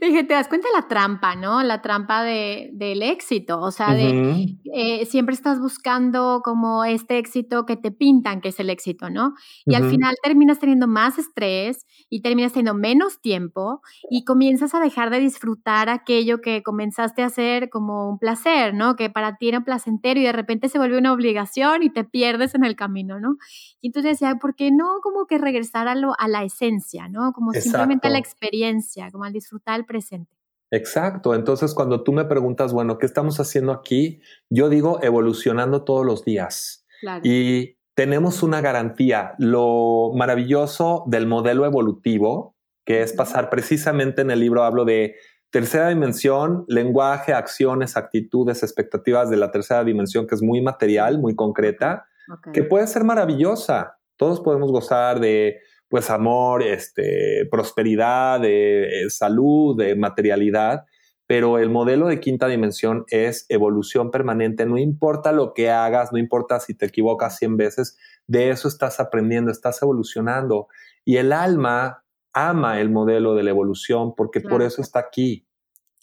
Le 0.00 0.06
dije, 0.08 0.24
¿te 0.24 0.32
das 0.32 0.48
cuenta 0.48 0.68
la 0.74 0.88
trampa, 0.88 1.36
no? 1.36 1.62
La 1.62 1.82
trampa 1.82 2.22
de, 2.22 2.70
del 2.72 3.02
éxito. 3.02 3.60
O 3.60 3.70
sea, 3.70 3.94
de 3.94 4.56
eh, 4.72 5.04
siempre 5.04 5.34
estás 5.34 5.60
buscando 5.60 6.40
como 6.42 6.84
este 6.84 7.18
éxito 7.18 7.66
que 7.66 7.76
te 7.76 7.90
pintan 7.90 8.40
que 8.40 8.48
es 8.48 8.60
el 8.60 8.70
éxito, 8.70 9.10
¿no? 9.10 9.34
Y 9.66 9.74
al 9.74 9.90
final 9.90 10.14
terminas 10.22 10.58
teniendo 10.58 10.86
más 10.86 11.18
estrés 11.18 11.86
y 12.08 12.22
terminas 12.22 12.52
teniendo 12.52 12.74
menos 12.74 13.20
tiempo 13.20 13.82
y 14.10 14.24
comienzas 14.24 14.74
a 14.74 14.80
dejar 14.80 15.10
de 15.10 15.20
disfrutar 15.20 15.90
aquello 15.90 16.40
que 16.40 16.62
comenzaste 16.62 17.22
a 17.22 17.26
hacer 17.26 17.68
como 17.68 18.08
un 18.08 18.18
placer, 18.18 18.72
¿no? 18.72 18.96
Que 18.96 19.10
para 19.10 19.36
ti 19.36 19.48
era 19.48 19.64
placentero 19.64 20.18
y 20.18 20.24
de 20.24 20.32
repente 20.32 20.70
se 20.70 20.78
vuelve 20.78 20.96
una 20.96 21.12
obligación 21.12 21.82
y 21.82 21.90
te 21.90 22.04
pierdes 22.04 22.54
en 22.54 22.64
el 22.64 22.74
camino, 22.74 23.20
¿no? 23.20 23.36
Y 23.82 23.88
entonces 23.88 24.12
decía, 24.12 24.36
¿por 24.36 24.54
qué 24.54 24.70
no 24.70 25.00
como 25.02 25.26
que 25.26 25.36
regresar 25.36 25.88
a, 25.88 25.94
lo, 25.94 26.14
a 26.18 26.26
la 26.28 26.42
esencia, 26.44 27.08
¿no? 27.08 27.32
Como 27.32 27.52
simplemente 27.52 27.97
la 28.02 28.18
experiencia, 28.18 29.10
como 29.10 29.24
al 29.24 29.32
disfrutar 29.32 29.78
el 29.78 29.86
presente. 29.86 30.36
Exacto. 30.70 31.34
Entonces, 31.34 31.74
cuando 31.74 32.02
tú 32.02 32.12
me 32.12 32.24
preguntas, 32.24 32.72
bueno, 32.72 32.98
¿qué 32.98 33.06
estamos 33.06 33.40
haciendo 33.40 33.72
aquí? 33.72 34.20
Yo 34.50 34.68
digo 34.68 35.00
evolucionando 35.02 35.84
todos 35.84 36.04
los 36.04 36.24
días. 36.24 36.86
Y 37.22 37.78
tenemos 37.94 38.42
una 38.42 38.60
garantía. 38.60 39.34
Lo 39.38 40.12
maravilloso 40.14 41.04
del 41.06 41.26
modelo 41.26 41.64
evolutivo, 41.64 42.56
que 42.84 43.02
es 43.02 43.12
pasar 43.12 43.50
precisamente 43.50 44.22
en 44.22 44.30
el 44.30 44.40
libro, 44.40 44.62
hablo 44.62 44.84
de 44.84 45.16
tercera 45.50 45.88
dimensión, 45.88 46.64
lenguaje, 46.68 47.32
acciones, 47.32 47.96
actitudes, 47.96 48.62
expectativas 48.62 49.30
de 49.30 49.36
la 49.36 49.50
tercera 49.50 49.84
dimensión, 49.84 50.26
que 50.26 50.34
es 50.34 50.42
muy 50.42 50.60
material, 50.60 51.18
muy 51.18 51.34
concreta, 51.34 52.06
que 52.52 52.62
puede 52.62 52.86
ser 52.86 53.04
maravillosa. 53.04 53.98
Todos 54.16 54.40
podemos 54.40 54.70
gozar 54.70 55.20
de 55.20 55.60
pues 55.88 56.10
amor, 56.10 56.62
este, 56.62 57.46
prosperidad, 57.50 58.40
de, 58.40 59.04
eh, 59.04 59.10
salud, 59.10 59.76
de 59.76 59.96
materialidad, 59.96 60.84
pero 61.26 61.58
el 61.58 61.70
modelo 61.70 62.06
de 62.08 62.20
quinta 62.20 62.46
dimensión 62.46 63.04
es 63.08 63.46
evolución 63.48 64.10
permanente, 64.10 64.66
no 64.66 64.78
importa 64.78 65.32
lo 65.32 65.52
que 65.54 65.70
hagas, 65.70 66.12
no 66.12 66.18
importa 66.18 66.60
si 66.60 66.74
te 66.74 66.86
equivocas 66.86 67.36
100 67.38 67.56
veces, 67.56 67.98
de 68.26 68.50
eso 68.50 68.68
estás 68.68 69.00
aprendiendo, 69.00 69.50
estás 69.50 69.82
evolucionando. 69.82 70.68
Y 71.04 71.16
el 71.16 71.32
alma 71.32 72.04
ama 72.32 72.80
el 72.80 72.90
modelo 72.90 73.34
de 73.34 73.42
la 73.42 73.50
evolución 73.50 74.14
porque 74.14 74.40
por 74.40 74.62
eso 74.62 74.82
está 74.82 75.00
aquí. 75.00 75.47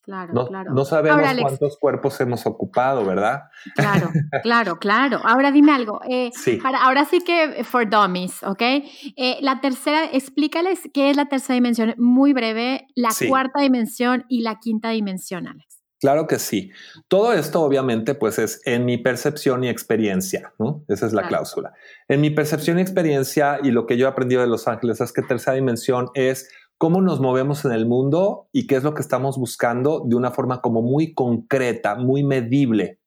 Claro, 0.05 0.33
no, 0.33 0.45
claro. 0.45 0.71
No 0.71 0.85
sabemos 0.85 1.21
cuántos 1.41 1.77
cuerpos 1.77 2.21
hemos 2.21 2.45
ocupado, 2.45 3.03
¿verdad? 3.03 3.45
Claro, 3.73 4.11
claro, 4.43 4.77
claro. 4.77 5.19
Ahora 5.23 5.51
dime 5.51 5.71
algo. 5.71 5.99
Eh, 6.07 6.29
sí. 6.31 6.59
ahora 6.63 7.05
sí 7.05 7.21
que 7.21 7.63
for 7.63 7.89
dummies, 7.89 8.43
¿ok? 8.43 8.61
Eh, 8.61 9.37
la 9.41 9.61
tercera, 9.61 10.05
explícales 10.05 10.81
qué 10.93 11.09
es 11.09 11.17
la 11.17 11.25
tercera 11.25 11.55
dimensión, 11.55 11.95
muy 11.97 12.33
breve, 12.33 12.85
la 12.93 13.09
cuarta 13.27 13.61
dimensión 13.61 14.25
y 14.29 14.41
la 14.41 14.59
quinta 14.59 14.89
dimensión, 14.89 15.47
Alex. 15.47 15.75
Claro 15.99 16.27
que 16.27 16.37
sí. 16.37 16.71
Todo 17.07 17.33
esto 17.33 17.61
obviamente 17.61 18.13
pues 18.13 18.37
es 18.37 18.61
en 18.65 18.85
mi 18.85 18.99
percepción 18.99 19.63
y 19.63 19.69
experiencia, 19.69 20.53
¿no? 20.59 20.85
Esa 20.87 21.07
es 21.07 21.13
la 21.13 21.27
cláusula. 21.27 21.73
En 22.07 22.21
mi 22.21 22.29
percepción 22.29 22.77
y 22.77 22.81
experiencia 22.81 23.59
y 23.63 23.71
lo 23.71 23.87
que 23.87 23.97
yo 23.97 24.05
he 24.05 24.09
aprendido 24.09 24.41
de 24.41 24.47
Los 24.47 24.67
Ángeles 24.67 25.01
es 25.01 25.11
que 25.11 25.23
tercera 25.23 25.55
dimensión 25.55 26.09
es 26.13 26.47
cómo 26.77 27.01
nos 27.01 27.19
movemos 27.19 27.65
en 27.65 27.71
el 27.71 27.85
mundo 27.85 28.47
y 28.51 28.67
qué 28.67 28.75
es 28.75 28.83
lo 28.83 28.93
que 28.93 29.01
estamos 29.01 29.37
buscando 29.37 30.03
de 30.05 30.15
una 30.15 30.31
forma 30.31 30.61
como 30.61 30.81
muy 30.81 31.13
concreta, 31.13 31.95
muy 31.95 32.23
medible. 32.23 32.99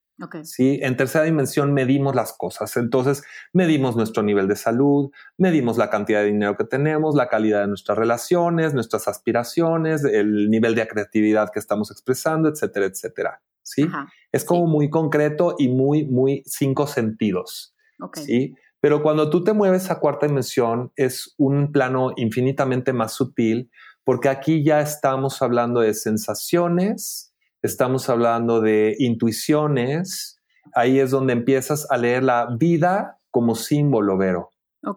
¿sí? 0.43 0.81
En 0.83 0.97
tercera 0.97 1.25
dimensión 1.25 1.73
medimos 1.73 2.15
las 2.15 2.33
cosas. 2.33 2.77
Entonces, 2.77 3.23
medimos 3.53 3.97
nuestro 3.97 4.23
nivel 4.23 4.49
de 4.49 4.57
salud, 4.57 5.11
medimos 5.37 5.79
la 5.79 5.91
cantidad 5.91 6.21
de 6.21 6.27
dinero 6.27 6.57
que 6.57 6.65
tenemos, 6.65 7.15
la 7.15 7.29
calidad 7.29 7.61
de 7.61 7.69
nuestras 7.69 7.97
relaciones, 7.97 8.75
nuestras 8.75 9.07
aspiraciones, 9.07 10.05
el 10.05 10.51
nivel 10.51 10.75
de 10.75 10.89
creatividad 10.89 11.51
que 11.53 11.61
estamos 11.61 11.91
expresando, 11.91 12.49
etcétera, 12.49 12.87
etcétera. 12.87 13.43
¿sí? 13.63 13.89
Es 14.33 14.45
como 14.45 14.67
muy 14.67 14.91
concreto 14.91 15.55
y 15.59 15.69
muy, 15.69 16.05
muy 16.07 16.43
cinco 16.47 16.87
sentidos. 16.87 17.75
¿sí? 18.15 18.55
Pero 18.81 19.03
cuando 19.03 19.29
tú 19.31 19.43
te 19.43 19.53
mueves 19.53 19.91
a 19.91 19.99
cuarta 19.99 20.27
dimensión 20.27 20.93
es 20.97 21.35
un 21.37 21.73
plano 21.73 22.13
infinitamente 22.17 22.93
más 22.93 23.13
sutil 23.13 23.71
porque 24.09 24.31
aquí 24.31 24.65
ya 24.65 24.81
estamos 24.81 25.43
hablando 25.43 25.81
de 25.81 25.93
sensaciones, 25.93 27.35
estamos 27.61 28.09
hablando 28.09 28.63
de 28.63 28.97
intuiciones, 28.99 30.41
ahí 30.75 30.99
es 30.99 31.11
donde 31.11 31.35
empiezas 31.35 31.87
a 31.91 31.99
leer 31.99 32.23
la 32.23 32.49
vida 32.59 33.19
como 33.31 33.55
símbolo, 33.55 34.17
Vero. 34.17 34.49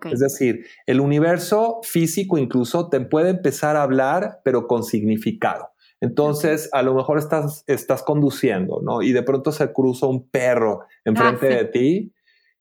Es 0.09 0.21
decir, 0.21 0.65
el 0.85 1.01
universo 1.01 1.81
físico 1.83 2.37
incluso 2.37 2.87
te 2.87 3.01
puede 3.01 3.31
empezar 3.31 3.75
a 3.75 3.83
hablar, 3.83 4.39
pero 4.45 4.65
con 4.65 4.85
significado. 4.85 5.71
Entonces, 5.99 6.69
a 6.71 6.81
lo 6.81 6.95
mejor 6.95 7.17
estás, 7.17 7.65
estás 7.67 8.03
conduciendo, 8.03 8.79
¿no? 8.81 9.01
Y 9.01 9.11
de 9.11 9.23
pronto 9.23 9.51
se 9.51 9.73
cruza 9.73 10.05
un 10.05 10.29
perro 10.29 10.85
enfrente 11.03 11.53
ah, 11.53 11.57
de 11.57 11.65
ti 11.65 12.13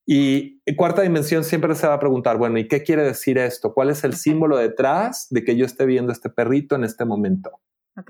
y 0.07 0.61
cuarta 0.76 1.02
dimensión 1.02 1.45
siempre 1.45 1.75
se 1.75 1.87
va 1.87 1.95
a 1.95 2.00
preguntar, 2.00 2.37
bueno, 2.38 2.59
¿y 2.59 2.66
qué 2.66 2.83
quiere 2.83 3.02
decir 3.02 3.38
esto? 3.38 3.73
¿Cuál 3.73 3.90
es 3.90 4.02
el 4.04 4.14
símbolo 4.14 4.57
detrás 4.57 5.28
de 5.30 5.45
que 5.45 5.57
yo 5.57 5.64
esté 5.64 5.87
viendo 5.87 6.12
este 6.12 6.30
perrito 6.30 6.75
en 6.75 6.85
este 6.85 7.04
momento? 7.04 7.50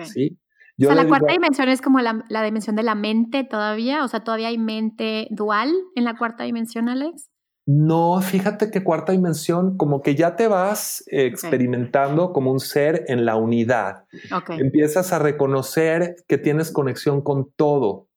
¿Sí? 0.05 0.39
o 0.79 0.85
sea, 0.85 0.95
la 0.95 1.07
cuarta 1.07 1.33
dimensión 1.33 1.69
es 1.69 1.83
como 1.83 2.01
la, 2.01 2.25
la, 2.29 2.43
dimensión 2.43 2.75
de 2.77 2.83
la 2.83 2.95
mente 2.95 3.45
todavía, 3.45 4.05
o 4.05 4.09
sea, 4.09 4.21
todavía 4.21 4.49
hay 4.49 4.57
mente 4.57 5.29
dual 5.31 5.71
en 5.95 6.05
la 6.05 6.17
cuarta 6.17 6.45
dimensión, 6.45 6.89
Alex. 6.89 7.31
No, 7.67 8.21
fíjate 8.21 8.71
que 8.71 8.83
cuarta 8.83 9.13
dimensión, 9.13 9.77
como 9.77 10.03
que 10.03 10.17
ya 10.17 10.35
te 10.35 10.49
vas 10.49 11.05
experimentando 11.07 12.33
como 12.33 12.51
un 12.51 12.59
ser 12.59 13.05
en 13.07 13.25
la 13.25 13.37
unidad. 13.37 14.07
Empiezas 14.49 15.13
a 15.13 15.21
reconocer 15.21 16.17
que 16.27 16.39
tienes 16.39 16.73
conexión 16.73 17.21
con 17.21 17.53
todo. 17.53 18.09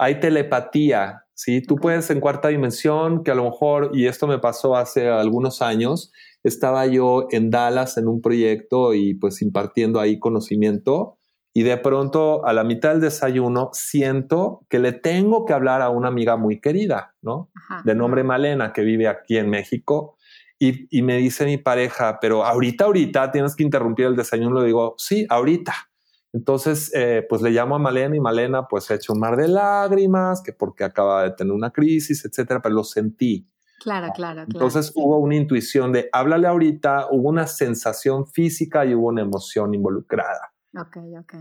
Hay 0.00 0.18
telepatía, 0.18 1.26
¿sí? 1.34 1.60
Tú 1.60 1.76
puedes 1.76 2.08
en 2.10 2.20
cuarta 2.20 2.48
dimensión, 2.48 3.22
que 3.22 3.30
a 3.30 3.34
lo 3.34 3.44
mejor, 3.44 3.90
y 3.92 4.06
esto 4.06 4.26
me 4.26 4.38
pasó 4.38 4.76
hace 4.76 5.08
algunos 5.08 5.62
años, 5.62 6.10
estaba 6.42 6.86
yo 6.86 7.26
en 7.30 7.50
Dallas 7.50 7.98
en 7.98 8.08
un 8.08 8.22
proyecto 8.22 8.94
y 8.94 9.14
pues 9.14 9.42
impartiendo 9.42 10.00
ahí 10.00 10.18
conocimiento 10.18 11.18
y 11.52 11.62
de 11.62 11.76
pronto 11.76 12.46
a 12.46 12.52
la 12.52 12.64
mitad 12.64 12.90
del 12.90 13.00
desayuno 13.00 13.70
siento 13.72 14.64
que 14.68 14.78
le 14.78 14.92
tengo 14.92 15.44
que 15.44 15.52
hablar 15.52 15.82
a 15.82 15.90
una 15.90 16.08
amiga 16.08 16.36
muy 16.36 16.60
querida, 16.60 17.14
¿no? 17.22 17.50
de 17.84 17.94
nombre 17.94 18.22
Malena, 18.22 18.72
que 18.72 18.82
vive 18.82 19.08
aquí 19.08 19.36
en 19.36 19.50
México. 19.50 20.16
Y, 20.62 21.02
me 21.02 21.16
dice 21.16 21.46
mi 21.46 21.56
pareja, 21.56 22.18
pero 22.20 22.44
ahorita, 22.44 22.84
ahorita 22.84 23.32
tienes 23.32 23.56
que 23.56 23.62
interrumpir 23.62 24.06
el 24.06 24.14
desayuno. 24.14 24.60
Le 24.60 24.66
digo, 24.66 24.94
sí, 24.98 25.26
ahorita. 25.28 25.89
Entonces, 26.32 26.92
eh, 26.94 27.26
pues 27.28 27.42
le 27.42 27.50
llamo 27.50 27.74
a 27.74 27.78
Malena 27.78 28.14
y 28.14 28.20
Malena 28.20 28.66
pues 28.68 28.90
ha 28.90 28.94
hecho 28.94 29.12
un 29.12 29.20
mar 29.20 29.36
de 29.36 29.48
lágrimas, 29.48 30.42
que 30.42 30.52
porque 30.52 30.84
acaba 30.84 31.24
de 31.24 31.32
tener 31.32 31.52
una 31.52 31.70
crisis, 31.70 32.24
etcétera, 32.24 32.60
pero 32.62 32.76
lo 32.76 32.84
sentí. 32.84 33.46
Claro, 33.80 34.08
claro, 34.14 34.44
claro. 34.44 34.46
Entonces 34.52 34.92
hubo 34.94 35.18
una 35.18 35.36
intuición 35.36 35.92
de 35.92 36.08
háblale 36.12 36.46
ahorita, 36.46 37.08
hubo 37.10 37.30
una 37.30 37.46
sensación 37.46 38.26
física 38.26 38.84
y 38.84 38.94
hubo 38.94 39.08
una 39.08 39.22
emoción 39.22 39.74
involucrada. 39.74 40.52
Ok, 40.78 40.98
ok. 41.18 41.34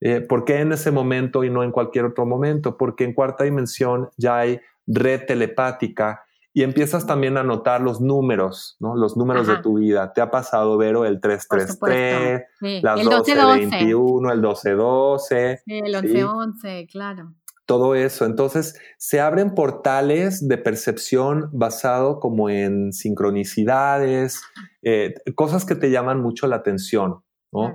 Eh, 0.00 0.20
¿Por 0.20 0.44
qué 0.44 0.60
en 0.60 0.72
ese 0.72 0.90
momento 0.90 1.42
y 1.42 1.50
no 1.50 1.62
en 1.62 1.72
cualquier 1.72 2.04
otro 2.04 2.26
momento? 2.26 2.76
Porque 2.76 3.04
en 3.04 3.14
cuarta 3.14 3.44
dimensión 3.44 4.10
ya 4.16 4.38
hay 4.38 4.60
red 4.86 5.24
telepática 5.26 6.25
y 6.56 6.62
empiezas 6.62 7.06
también 7.06 7.36
a 7.36 7.42
notar 7.42 7.82
los 7.82 8.00
números, 8.00 8.78
¿no? 8.80 8.96
Los 8.96 9.14
números 9.14 9.46
de 9.46 9.58
tu 9.58 9.74
vida. 9.74 10.14
¿Te 10.14 10.22
ha 10.22 10.30
pasado, 10.30 10.78
Vero, 10.78 11.04
el 11.04 11.20
333, 11.20 12.82
las 12.82 12.96
1221, 12.96 14.32
el 14.32 14.38
1212? 14.38 15.60
Sí, 15.66 15.78
el 15.84 16.02
1111, 16.02 16.86
claro. 16.90 17.34
Todo 17.66 17.94
eso. 17.94 18.24
Entonces, 18.24 18.80
se 18.96 19.20
abren 19.20 19.54
portales 19.54 20.48
de 20.48 20.56
percepción 20.56 21.50
basado 21.52 22.20
como 22.20 22.48
en 22.48 22.90
sincronicidades, 22.94 24.40
eh, 24.80 25.12
cosas 25.34 25.66
que 25.66 25.74
te 25.74 25.90
llaman 25.90 26.22
mucho 26.22 26.46
la 26.46 26.56
atención 26.56 27.20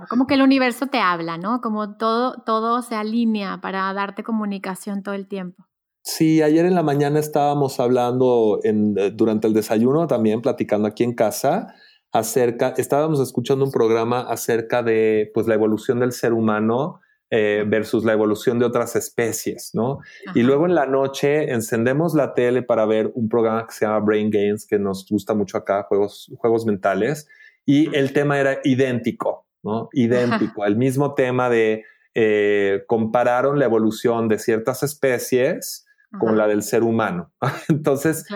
como 0.08 0.26
que 0.26 0.34
el 0.34 0.42
universo 0.42 0.86
te 0.86 1.00
habla, 1.00 1.38
¿no? 1.38 1.60
Como 1.60 1.96
todo, 1.96 2.42
todo 2.44 2.82
se 2.82 2.94
alinea 2.94 3.60
para 3.60 3.92
darte 3.92 4.22
comunicación 4.22 5.02
todo 5.02 5.14
el 5.14 5.26
tiempo. 5.26 5.66
Sí, 6.02 6.42
ayer 6.42 6.66
en 6.66 6.74
la 6.74 6.82
mañana 6.82 7.20
estábamos 7.20 7.78
hablando 7.78 8.58
en, 8.64 8.98
eh, 8.98 9.10
durante 9.12 9.46
el 9.46 9.54
desayuno 9.54 10.08
también, 10.08 10.42
platicando 10.42 10.88
aquí 10.88 11.04
en 11.04 11.14
casa, 11.14 11.74
acerca, 12.10 12.74
estábamos 12.76 13.20
escuchando 13.20 13.64
un 13.64 13.70
programa 13.70 14.20
acerca 14.20 14.82
de 14.82 15.30
pues, 15.32 15.46
la 15.46 15.54
evolución 15.54 16.00
del 16.00 16.12
ser 16.12 16.32
humano 16.32 17.00
eh, 17.30 17.64
versus 17.66 18.04
la 18.04 18.12
evolución 18.12 18.58
de 18.58 18.66
otras 18.66 18.94
especies, 18.96 19.70
¿no? 19.72 20.00
Y 20.34 20.42
luego 20.42 20.66
en 20.66 20.74
la 20.74 20.84
noche 20.84 21.50
encendemos 21.50 22.14
la 22.14 22.34
tele 22.34 22.62
para 22.62 22.84
ver 22.84 23.10
un 23.14 23.30
programa 23.30 23.66
que 23.66 23.72
se 23.72 23.86
llama 23.86 24.00
Brain 24.00 24.28
Games, 24.30 24.66
que 24.66 24.78
nos 24.78 25.06
gusta 25.08 25.32
mucho 25.32 25.56
acá, 25.56 25.84
juegos, 25.84 26.30
juegos 26.36 26.66
mentales, 26.66 27.26
y 27.64 27.94
el 27.96 28.12
tema 28.12 28.38
era 28.38 28.58
idéntico. 28.64 29.46
¿no? 29.62 29.88
Idéntico, 29.92 30.66
el 30.66 30.76
mismo 30.76 31.14
tema 31.14 31.48
de 31.48 31.84
eh, 32.14 32.82
compararon 32.86 33.58
la 33.58 33.64
evolución 33.64 34.28
de 34.28 34.38
ciertas 34.38 34.82
especies 34.82 35.86
con 36.18 36.36
la 36.36 36.46
del 36.46 36.62
ser 36.62 36.82
humano. 36.82 37.32
Entonces, 37.68 38.26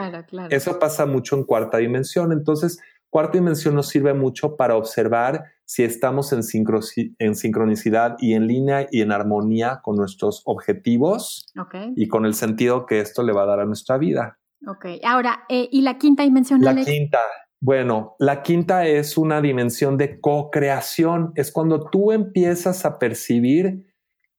eso 0.50 0.78
pasa 0.78 1.06
mucho 1.06 1.36
en 1.36 1.44
cuarta 1.44 1.78
dimensión. 1.78 2.32
Entonces, 2.32 2.78
cuarta 3.10 3.38
dimensión 3.38 3.74
nos 3.74 3.88
sirve 3.88 4.14
mucho 4.14 4.56
para 4.56 4.76
observar 4.76 5.44
si 5.64 5.82
estamos 5.82 6.32
en, 6.32 6.40
en 7.18 7.34
sincronicidad 7.34 8.16
y 8.20 8.34
en 8.34 8.46
línea 8.46 8.86
y 8.90 9.00
en 9.00 9.12
armonía 9.12 9.80
con 9.82 9.96
nuestros 9.96 10.42
objetivos 10.44 11.46
y 11.96 12.08
con 12.08 12.24
el 12.24 12.34
sentido 12.34 12.86
que 12.86 13.00
esto 13.00 13.22
le 13.22 13.32
va 13.32 13.42
a 13.42 13.46
dar 13.46 13.60
a 13.60 13.66
nuestra 13.66 13.98
vida. 13.98 14.38
Ok, 14.66 14.86
ahora, 15.04 15.44
eh, 15.48 15.68
¿y 15.70 15.82
la 15.82 15.98
quinta 15.98 16.22
dimensión? 16.22 16.60
La 16.60 16.74
quinta, 16.74 17.18
bueno, 17.60 18.14
la 18.18 18.42
quinta 18.42 18.86
es 18.86 19.16
una 19.16 19.40
dimensión 19.40 19.96
de 19.96 20.20
co-creación. 20.20 21.32
Es 21.34 21.50
cuando 21.50 21.88
tú 21.90 22.12
empiezas 22.12 22.84
a 22.84 22.98
percibir 22.98 23.85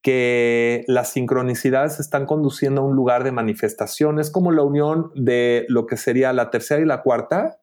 que 0.08 0.86
las 0.88 1.10
sincronicidades 1.10 2.00
están 2.00 2.26
conduciendo 2.26 2.80
a 2.80 2.86
un 2.86 2.96
lugar 2.96 3.26
de 3.26 3.34
manifestación. 3.34 4.20
Es 4.20 4.32
como 4.32 4.54
la 4.54 4.64
unión 4.64 5.12
de 5.16 5.66
lo 5.68 5.86
que 5.86 5.98
sería 5.98 6.32
la 6.32 6.50
tercera 6.50 6.82
y 6.82 6.86
la 6.86 7.02
cuarta. 7.02 7.60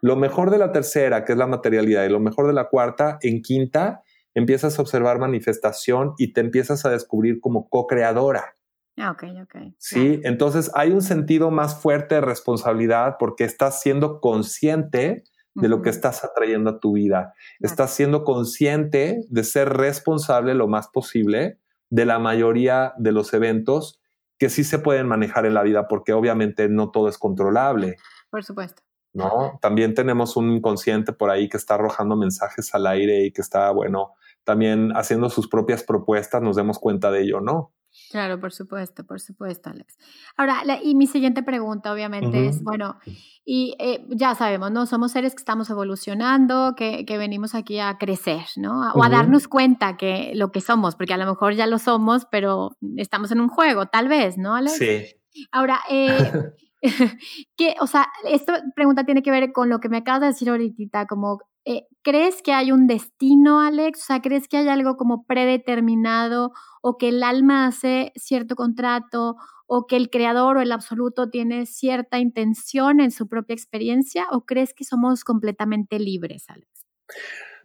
Lo 0.00 0.14
mejor 0.14 0.52
de 0.52 0.58
la 0.58 0.70
tercera, 0.70 1.24
que 1.24 1.32
es 1.32 1.38
la 1.38 1.48
materialidad, 1.48 2.04
y 2.04 2.08
lo 2.08 2.20
mejor 2.20 2.46
de 2.46 2.52
la 2.52 2.68
cuarta, 2.68 3.18
en 3.20 3.42
quinta, 3.42 4.04
empiezas 4.32 4.78
a 4.78 4.82
observar 4.82 5.18
manifestación 5.18 6.12
y 6.18 6.32
te 6.32 6.40
empiezas 6.40 6.86
a 6.86 6.90
descubrir 6.90 7.40
como 7.40 7.68
co-creadora. 7.68 8.54
Ah, 8.96 9.10
ok, 9.10 9.24
ok. 9.42 9.74
Sí, 9.76 10.20
entonces 10.22 10.70
hay 10.72 10.92
un 10.92 11.02
sentido 11.02 11.50
más 11.50 11.82
fuerte 11.82 12.14
de 12.14 12.20
responsabilidad 12.20 13.16
porque 13.18 13.42
estás 13.42 13.80
siendo 13.80 14.20
consciente 14.20 15.24
de 15.56 15.68
lo 15.68 15.82
que 15.82 15.90
estás 15.90 16.24
atrayendo 16.24 16.70
a 16.70 16.80
tu 16.80 16.92
vida. 16.92 17.34
Estás 17.60 17.92
siendo 17.92 18.24
consciente 18.24 19.20
de 19.28 19.44
ser 19.44 19.70
responsable 19.70 20.54
lo 20.54 20.68
más 20.68 20.88
posible 20.88 21.58
de 21.90 22.04
la 22.04 22.18
mayoría 22.18 22.92
de 22.98 23.12
los 23.12 23.32
eventos 23.32 24.00
que 24.38 24.50
sí 24.50 24.64
se 24.64 24.78
pueden 24.78 25.06
manejar 25.08 25.46
en 25.46 25.54
la 25.54 25.62
vida 25.62 25.88
porque 25.88 26.12
obviamente 26.12 26.68
no 26.68 26.90
todo 26.90 27.08
es 27.08 27.18
controlable. 27.18 27.96
Por 28.30 28.44
supuesto. 28.44 28.82
¿No? 29.14 29.58
También 29.62 29.94
tenemos 29.94 30.36
un 30.36 30.50
inconsciente 30.52 31.14
por 31.14 31.30
ahí 31.30 31.48
que 31.48 31.56
está 31.56 31.74
arrojando 31.76 32.16
mensajes 32.16 32.74
al 32.74 32.86
aire 32.86 33.24
y 33.24 33.32
que 33.32 33.40
está, 33.40 33.70
bueno, 33.70 34.12
también 34.44 34.92
haciendo 34.94 35.30
sus 35.30 35.48
propias 35.48 35.82
propuestas, 35.82 36.42
nos 36.42 36.56
demos 36.56 36.78
cuenta 36.78 37.10
de 37.10 37.22
ello, 37.22 37.40
¿no? 37.40 37.72
Claro, 38.16 38.40
por 38.40 38.50
supuesto, 38.50 39.04
por 39.04 39.20
supuesto, 39.20 39.68
Alex. 39.68 39.98
Ahora, 40.38 40.62
y 40.82 40.94
mi 40.94 41.06
siguiente 41.06 41.42
pregunta, 41.42 41.92
obviamente, 41.92 42.46
es, 42.46 42.62
bueno, 42.62 42.96
y 43.44 43.74
eh, 43.78 44.06
ya 44.08 44.34
sabemos, 44.34 44.70
¿no? 44.70 44.86
Somos 44.86 45.12
seres 45.12 45.34
que 45.34 45.40
estamos 45.40 45.68
evolucionando, 45.68 46.72
que, 46.78 47.04
que 47.04 47.18
venimos 47.18 47.54
aquí 47.54 47.78
a 47.78 47.98
crecer, 47.98 48.46
¿no? 48.56 48.90
O 48.94 49.04
a 49.04 49.10
darnos 49.10 49.48
cuenta 49.48 49.98
que 49.98 50.32
lo 50.34 50.50
que 50.50 50.62
somos, 50.62 50.96
porque 50.96 51.12
a 51.12 51.18
lo 51.18 51.26
mejor 51.26 51.52
ya 51.52 51.66
lo 51.66 51.78
somos, 51.78 52.24
pero 52.30 52.70
estamos 52.96 53.30
en 53.32 53.40
un 53.40 53.48
juego, 53.48 53.84
tal 53.84 54.08
vez, 54.08 54.38
¿no, 54.38 54.54
Alex? 54.54 54.78
Sí. 54.78 55.04
Ahora, 55.52 55.80
eh, 55.90 56.54
que, 57.58 57.74
o 57.80 57.86
sea, 57.86 58.06
esta 58.24 58.62
pregunta 58.74 59.04
tiene 59.04 59.22
que 59.22 59.30
ver 59.30 59.52
con 59.52 59.68
lo 59.68 59.78
que 59.78 59.90
me 59.90 59.98
acabas 59.98 60.22
de 60.22 60.26
decir 60.28 60.48
ahorita, 60.48 61.04
como 61.04 61.40
eh, 61.66 61.86
¿crees 62.02 62.42
que 62.42 62.52
hay 62.52 62.70
un 62.70 62.86
destino, 62.86 63.60
Alex? 63.60 64.02
O 64.02 64.04
sea, 64.06 64.22
¿crees 64.22 64.46
que 64.46 64.56
hay 64.56 64.68
algo 64.68 64.96
como 64.96 65.24
predeterminado 65.26 66.52
o 66.80 66.96
que 66.96 67.08
el 67.08 67.24
alma 67.24 67.66
hace 67.66 68.12
cierto 68.14 68.54
contrato 68.54 69.34
o 69.66 69.86
que 69.88 69.96
el 69.96 70.08
creador 70.08 70.58
o 70.58 70.60
el 70.60 70.70
absoluto 70.70 71.28
tiene 71.28 71.66
cierta 71.66 72.20
intención 72.20 73.00
en 73.00 73.10
su 73.10 73.28
propia 73.28 73.54
experiencia 73.54 74.26
o 74.30 74.46
crees 74.46 74.72
que 74.74 74.84
somos 74.84 75.24
completamente 75.24 75.98
libres, 75.98 76.44
Alex? 76.48 76.86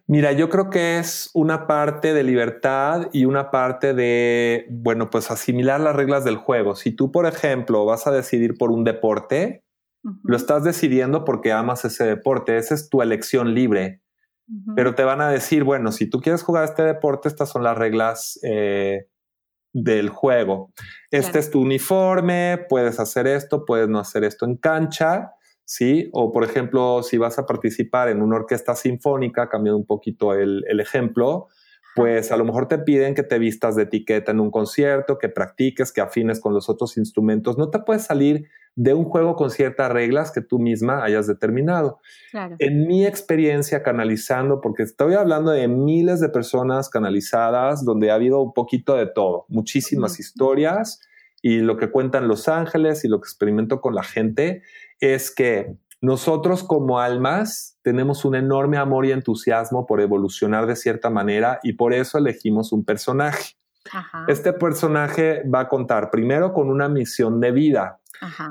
Mira, 0.08 0.32
yo 0.32 0.50
creo 0.50 0.68
que 0.68 0.98
es 0.98 1.30
una 1.32 1.68
parte 1.68 2.12
de 2.12 2.24
libertad 2.24 3.08
y 3.12 3.24
una 3.24 3.52
parte 3.52 3.94
de, 3.94 4.66
bueno, 4.68 5.10
pues 5.10 5.30
asimilar 5.30 5.80
las 5.80 5.94
reglas 5.94 6.24
del 6.24 6.36
juego. 6.36 6.74
Si 6.74 6.90
tú, 6.90 7.12
por 7.12 7.24
ejemplo, 7.24 7.84
vas 7.84 8.08
a 8.08 8.10
decidir 8.10 8.58
por 8.58 8.72
un 8.72 8.82
deporte, 8.82 9.61
lo 10.02 10.36
estás 10.36 10.64
decidiendo 10.64 11.24
porque 11.24 11.52
amas 11.52 11.84
ese 11.84 12.04
deporte, 12.04 12.56
esa 12.56 12.74
es 12.74 12.88
tu 12.88 13.02
elección 13.02 13.54
libre. 13.54 14.00
Pero 14.76 14.94
te 14.94 15.04
van 15.04 15.20
a 15.22 15.30
decir, 15.30 15.64
bueno, 15.64 15.92
si 15.92 16.10
tú 16.10 16.20
quieres 16.20 16.42
jugar 16.42 16.64
este 16.64 16.82
deporte, 16.82 17.28
estas 17.28 17.48
son 17.48 17.62
las 17.62 17.78
reglas 17.78 18.38
eh, 18.42 19.06
del 19.72 20.10
juego. 20.10 20.72
Este 21.10 21.38
es 21.38 21.50
tu 21.50 21.60
uniforme, 21.60 22.66
puedes 22.68 23.00
hacer 23.00 23.26
esto, 23.26 23.64
puedes 23.64 23.88
no 23.88 23.98
hacer 23.98 24.24
esto 24.24 24.44
en 24.44 24.56
cancha, 24.56 25.32
¿sí? 25.64 26.10
O 26.12 26.32
por 26.32 26.44
ejemplo, 26.44 27.02
si 27.02 27.16
vas 27.16 27.38
a 27.38 27.46
participar 27.46 28.08
en 28.08 28.20
una 28.20 28.36
orquesta 28.36 28.74
sinfónica, 28.74 29.48
cambiando 29.48 29.78
un 29.78 29.86
poquito 29.86 30.34
el, 30.34 30.64
el 30.68 30.80
ejemplo, 30.80 31.48
pues 31.94 32.32
a 32.32 32.36
lo 32.36 32.44
mejor 32.44 32.68
te 32.68 32.78
piden 32.78 33.14
que 33.14 33.22
te 33.22 33.38
vistas 33.38 33.76
de 33.76 33.84
etiqueta 33.84 34.32
en 34.32 34.40
un 34.40 34.50
concierto, 34.50 35.18
que 35.18 35.28
practiques, 35.28 35.92
que 35.92 36.00
afines 36.00 36.40
con 36.40 36.52
los 36.52 36.68
otros 36.68 36.96
instrumentos. 36.96 37.56
No 37.56 37.70
te 37.70 37.78
puedes 37.78 38.04
salir 38.04 38.48
de 38.74 38.94
un 38.94 39.04
juego 39.04 39.36
con 39.36 39.50
ciertas 39.50 39.92
reglas 39.92 40.32
que 40.32 40.40
tú 40.40 40.58
misma 40.58 41.04
hayas 41.04 41.26
determinado. 41.26 42.00
En 42.58 42.86
mi 42.86 43.06
experiencia 43.06 43.82
canalizando, 43.82 44.60
porque 44.60 44.82
estoy 44.82 45.14
hablando 45.14 45.50
de 45.50 45.68
miles 45.68 46.20
de 46.20 46.30
personas 46.30 46.88
canalizadas, 46.88 47.84
donde 47.84 48.10
ha 48.10 48.14
habido 48.14 48.40
un 48.40 48.54
poquito 48.54 48.96
de 48.96 49.06
todo, 49.06 49.44
muchísimas 49.48 50.18
historias 50.18 51.00
y 51.42 51.58
lo 51.58 51.76
que 51.76 51.90
cuentan 51.90 52.28
los 52.28 52.48
ángeles 52.48 53.04
y 53.04 53.08
lo 53.08 53.20
que 53.20 53.26
experimento 53.26 53.80
con 53.80 53.94
la 53.94 54.04
gente 54.04 54.62
es 55.00 55.34
que 55.34 55.76
nosotros 56.00 56.64
como 56.64 56.98
almas 56.98 57.78
tenemos 57.82 58.24
un 58.24 58.34
enorme 58.34 58.76
amor 58.76 59.06
y 59.06 59.12
entusiasmo 59.12 59.86
por 59.86 60.00
evolucionar 60.00 60.66
de 60.66 60.76
cierta 60.76 61.10
manera 61.10 61.60
y 61.62 61.74
por 61.74 61.92
eso 61.92 62.18
elegimos 62.18 62.72
un 62.72 62.84
personaje. 62.84 63.54
Este 64.28 64.52
personaje 64.52 65.42
va 65.48 65.60
a 65.60 65.68
contar 65.68 66.10
primero 66.10 66.52
con 66.52 66.70
una 66.70 66.88
misión 66.88 67.40
de 67.40 67.50
vida 67.50 68.01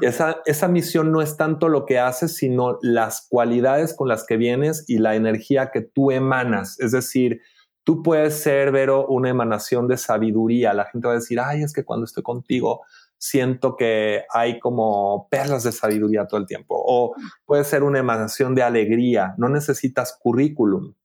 Esa, 0.02 0.42
esa 0.46 0.68
misión 0.68 1.12
no 1.12 1.22
es 1.22 1.38
tanto 1.38 1.70
lo 1.70 1.86
que 1.86 2.00
haces, 2.00 2.36
sino 2.36 2.78
las 2.82 3.26
cualidades 3.30 3.94
con 3.94 4.08
las 4.08 4.26
que 4.26 4.38
vienes 4.38 4.84
y 4.88 4.98
la 4.98 5.16
energía 5.16 5.72
que 5.72 5.82
tú 5.82 6.12
emanas. 6.12 6.80
Es 6.80 6.92
decir, 6.92 7.42
tú 7.84 8.04
puedes 8.04 8.42
ser, 8.42 8.72
Vero, 8.72 9.08
una 9.08 9.30
emanación 9.30 9.88
de 9.88 9.98
sabiduría. 9.98 10.74
La 10.74 10.86
gente 10.86 11.08
va 11.08 11.14
a 11.14 11.18
decir, 11.18 11.40
ay, 11.40 11.64
es 11.64 11.74
que 11.74 11.86
cuando 11.86 12.06
estoy 12.06 12.24
contigo 12.24 12.82
siento 13.18 13.76
que 13.76 14.24
hay 14.34 14.60
como 14.60 15.28
perlas 15.30 15.64
de 15.64 15.72
sabiduría 15.72 16.26
todo 16.26 16.40
el 16.40 16.48
tiempo. 16.48 16.76
O 16.76 17.14
puede 17.46 17.64
ser 17.64 17.84
una 17.84 18.00
emanación 18.00 18.56
de 18.56 18.64
alegría. 18.64 19.36
No 19.38 19.48
necesitas 19.48 20.18
currículum. 20.20 20.96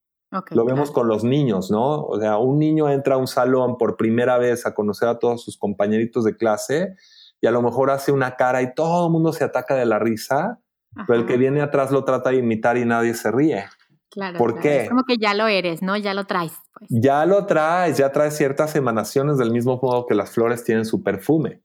Lo 0.51 0.65
vemos 0.65 0.91
con 0.91 1.09
los 1.09 1.25
niños, 1.25 1.71
¿no? 1.71 2.03
O 2.03 2.19
sea, 2.19 2.37
un 2.39 2.59
niño 2.59 2.91
entra 2.91 3.15
a 3.15 3.19
un 3.19 3.27
salón 3.27 3.79
por 3.79 3.97
primera 3.97 4.39
vez 4.39 4.67
a 4.67 4.75
conocer 4.75 5.09
a 5.09 5.19
todos 5.19 5.43
sus 5.43 5.57
compañeritos 5.57 6.25
de 6.25 6.37
clase 6.37 6.97
y 7.41 7.47
a 7.47 7.51
lo 7.51 7.63
mejor 7.63 7.91
hace 7.91 8.13
una 8.13 8.37
cara 8.37 8.63
y 8.63 8.75
todo 8.75 9.07
el 9.07 9.13
mundo 9.13 9.33
se 9.33 9.45
ataca 9.45 9.75
de 9.75 9.87
la 9.87 9.99
risa, 9.99 10.61
pero 11.07 11.21
el 11.21 11.27
que 11.27 11.37
viene 11.37 11.61
atrás 11.61 11.91
lo 11.91 12.05
trata 12.05 12.31
de 12.31 12.37
imitar 12.37 12.77
y 12.77 12.85
nadie 12.85 13.15
se 13.15 13.31
ríe. 13.31 13.65
Claro. 14.11 14.39
¿Por 14.39 14.61
qué? 14.61 14.85
Es 14.85 14.89
como 14.89 15.05
que 15.05 15.19
ya 15.19 15.35
lo 15.35 15.47
eres, 15.47 15.83
¿no? 15.83 15.97
Ya 15.97 16.15
lo 16.15 16.25
traes. 16.25 16.53
Pues. 16.73 16.89
Ya 16.91 17.27
lo 17.27 17.45
traes, 17.45 17.99
ya 17.99 18.13
traes 18.13 18.37
ciertas 18.37 18.75
emanaciones 18.75 19.37
del 19.37 19.51
mismo 19.51 19.79
modo 19.83 20.07
que 20.07 20.15
las 20.15 20.31
flores 20.31 20.65
tienen 20.65 20.87
su 20.87 21.03
perfume. 21.03 21.63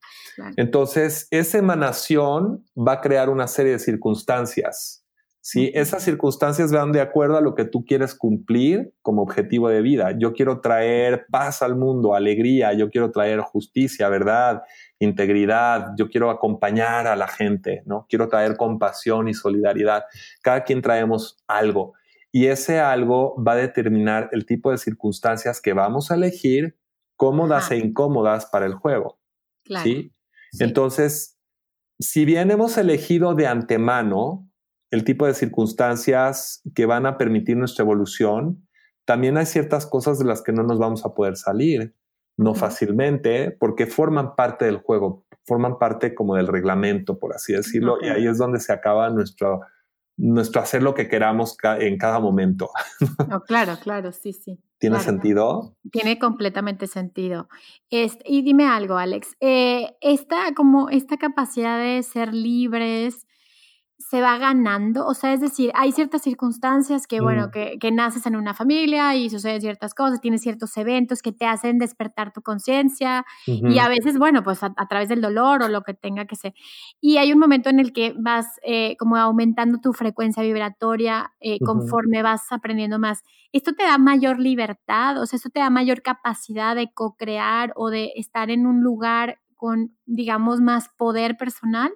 Entonces, 0.57 1.27
esa 1.31 1.57
emanación 1.57 2.65
va 2.75 2.93
a 2.93 3.01
crear 3.01 3.29
una 3.29 3.47
serie 3.47 3.73
de 3.73 3.79
circunstancias. 3.79 5.05
¿sí? 5.41 5.71
Esas 5.73 6.03
circunstancias 6.03 6.71
van 6.71 6.91
de 6.91 7.01
acuerdo 7.01 7.37
a 7.37 7.41
lo 7.41 7.55
que 7.55 7.65
tú 7.65 7.85
quieres 7.85 8.15
cumplir 8.15 8.93
como 9.01 9.21
objetivo 9.21 9.69
de 9.69 9.81
vida. 9.81 10.15
Yo 10.17 10.33
quiero 10.33 10.61
traer 10.61 11.25
paz 11.29 11.61
al 11.61 11.75
mundo, 11.75 12.15
alegría, 12.15 12.73
yo 12.73 12.89
quiero 12.89 13.11
traer 13.11 13.39
justicia, 13.41 14.09
verdad, 14.09 14.63
integridad, 15.01 15.93
yo 15.97 16.09
quiero 16.09 16.29
acompañar 16.29 17.07
a 17.07 17.15
la 17.15 17.27
gente, 17.27 17.83
¿no? 17.85 18.05
Quiero 18.07 18.29
traer 18.29 18.55
compasión 18.55 19.27
y 19.27 19.33
solidaridad. 19.33 20.05
Cada 20.41 20.63
quien 20.63 20.81
traemos 20.81 21.37
algo 21.47 21.93
y 22.31 22.45
ese 22.47 22.79
algo 22.79 23.35
va 23.43 23.53
a 23.53 23.57
determinar 23.57 24.29
el 24.31 24.45
tipo 24.45 24.71
de 24.71 24.77
circunstancias 24.77 25.59
que 25.59 25.73
vamos 25.73 26.11
a 26.11 26.15
elegir, 26.15 26.77
cómodas 27.17 27.71
e 27.71 27.77
incómodas 27.77 28.45
para 28.45 28.65
el 28.65 28.73
juego. 28.73 29.19
¿sí? 29.83 30.13
Entonces, 30.59 31.37
si 31.99 32.25
bien 32.25 32.51
hemos 32.51 32.77
elegido 32.77 33.35
de 33.35 33.47
antemano 33.47 34.47
el 34.91 35.03
tipo 35.03 35.25
de 35.25 35.33
circunstancias 35.33 36.61
que 36.75 36.85
van 36.85 37.05
a 37.05 37.17
permitir 37.17 37.57
nuestra 37.57 37.83
evolución, 37.83 38.67
también 39.05 39.37
hay 39.37 39.45
ciertas 39.45 39.85
cosas 39.85 40.19
de 40.19 40.25
las 40.25 40.41
que 40.41 40.51
no 40.51 40.63
nos 40.63 40.79
vamos 40.79 41.05
a 41.05 41.13
poder 41.13 41.37
salir 41.37 41.95
no 42.37 42.55
fácilmente, 42.55 43.51
porque 43.51 43.85
forman 43.85 44.35
parte 44.35 44.65
del 44.65 44.77
juego, 44.77 45.25
forman 45.45 45.77
parte 45.77 46.15
como 46.15 46.35
del 46.35 46.47
reglamento, 46.47 47.19
por 47.19 47.33
así 47.33 47.53
decirlo, 47.53 47.97
y 48.01 48.07
ahí 48.07 48.27
es 48.27 48.37
donde 48.37 48.59
se 48.59 48.73
acaba 48.73 49.09
nuestro, 49.09 49.61
nuestro 50.17 50.61
hacer 50.61 50.83
lo 50.83 50.93
que 50.93 51.07
queramos 51.07 51.57
en 51.79 51.97
cada 51.97 52.19
momento. 52.19 52.69
claro, 53.47 53.73
claro, 53.81 54.11
sí, 54.11 54.33
sí. 54.33 54.59
¿Tiene 54.79 54.99
sentido? 54.99 55.75
Tiene 55.91 56.17
completamente 56.17 56.87
sentido. 56.87 57.47
Este, 57.91 58.23
y 58.25 58.41
dime 58.41 58.65
algo, 58.65 58.97
Alex, 58.97 59.35
eh, 59.39 59.95
esta, 60.01 60.55
como 60.55 60.89
esta 60.89 61.17
capacidad 61.17 61.79
de 61.79 62.01
ser 62.01 62.33
libres, 62.33 63.27
se 64.09 64.21
va 64.21 64.37
ganando, 64.37 65.05
o 65.05 65.13
sea, 65.13 65.33
es 65.33 65.41
decir, 65.41 65.71
hay 65.75 65.91
ciertas 65.91 66.21
circunstancias 66.21 67.07
que, 67.07 67.21
bueno, 67.21 67.47
mm. 67.47 67.51
que, 67.51 67.77
que, 67.79 67.91
naces 67.91 68.25
en 68.25 68.35
una 68.35 68.53
familia 68.53 69.15
y 69.15 69.29
suceden 69.29 69.61
ciertas 69.61 69.93
cosas, 69.93 70.21
tienes 70.21 70.41
ciertos 70.41 70.75
eventos 70.77 71.21
que 71.21 71.31
te 71.31 71.45
hacen 71.45 71.77
despertar 71.77 72.33
tu 72.33 72.41
conciencia 72.41 73.25
y 73.45 73.79
a 73.79 73.87
veces, 73.89 74.17
bueno, 74.17 74.43
pues 74.43 74.63
a, 74.63 74.73
través 74.89 75.09
del 75.09 75.21
dolor 75.21 75.63
o 75.63 75.67
lo 75.67 75.81
que 75.81 75.93
tenga 75.93 76.25
que 76.25 76.35
ser. 76.35 76.53
Y 76.99 77.17
hay 77.17 77.31
un 77.33 77.39
momento 77.39 77.69
en 77.69 77.79
el 77.79 77.93
que 77.93 78.13
vas 78.17 78.47
eh, 78.63 78.95
como 78.97 79.17
aumentando 79.17 79.79
tu 79.79 79.93
frecuencia 79.93 80.43
vibratoria 80.43 81.33
eh, 81.39 81.59
conforme 81.59 82.23
vas 82.23 82.51
aprendiendo 82.51 82.99
más. 82.99 83.23
¿Esto 83.51 83.73
te 83.73 83.83
da 83.83 83.97
mayor 83.97 84.39
libertad? 84.39 85.21
O 85.21 85.25
sea, 85.25 85.37
¿esto 85.37 85.49
te 85.49 85.59
da 85.59 85.69
mayor 85.69 86.01
capacidad 86.01 86.75
de 86.75 86.91
co-crear 86.93 87.73
o 87.75 87.89
de 87.89 88.11
estar 88.15 88.49
en 88.49 88.65
un 88.65 88.81
lugar 88.81 89.39
con, 89.55 89.95
digamos, 90.05 90.61
más 90.61 90.89
poder 90.97 91.37
personal? 91.37 91.91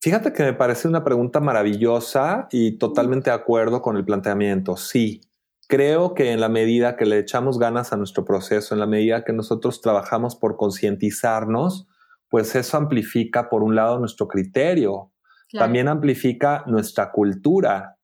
Fíjate 0.00 0.32
que 0.32 0.44
me 0.44 0.52
parece 0.52 0.86
una 0.86 1.02
pregunta 1.02 1.40
maravillosa 1.40 2.46
y 2.52 2.78
totalmente 2.78 3.30
de 3.30 3.36
acuerdo 3.36 3.82
con 3.82 3.96
el 3.96 4.04
planteamiento. 4.04 4.76
Sí, 4.76 5.22
creo 5.66 6.14
que 6.14 6.30
en 6.30 6.40
la 6.40 6.48
medida 6.48 6.96
que 6.96 7.04
le 7.04 7.18
echamos 7.18 7.58
ganas 7.58 7.92
a 7.92 7.96
nuestro 7.96 8.24
proceso, 8.24 8.74
en 8.74 8.80
la 8.80 8.86
medida 8.86 9.24
que 9.24 9.32
nosotros 9.32 9.80
trabajamos 9.80 10.36
por 10.36 10.56
concientizarnos, 10.56 11.88
pues 12.28 12.54
eso 12.54 12.76
amplifica, 12.76 13.48
por 13.48 13.64
un 13.64 13.74
lado, 13.74 13.98
nuestro 13.98 14.28
criterio, 14.28 15.12
también 15.52 15.88
amplifica 15.88 16.62
nuestra 16.66 17.10
cultura. 17.10 17.96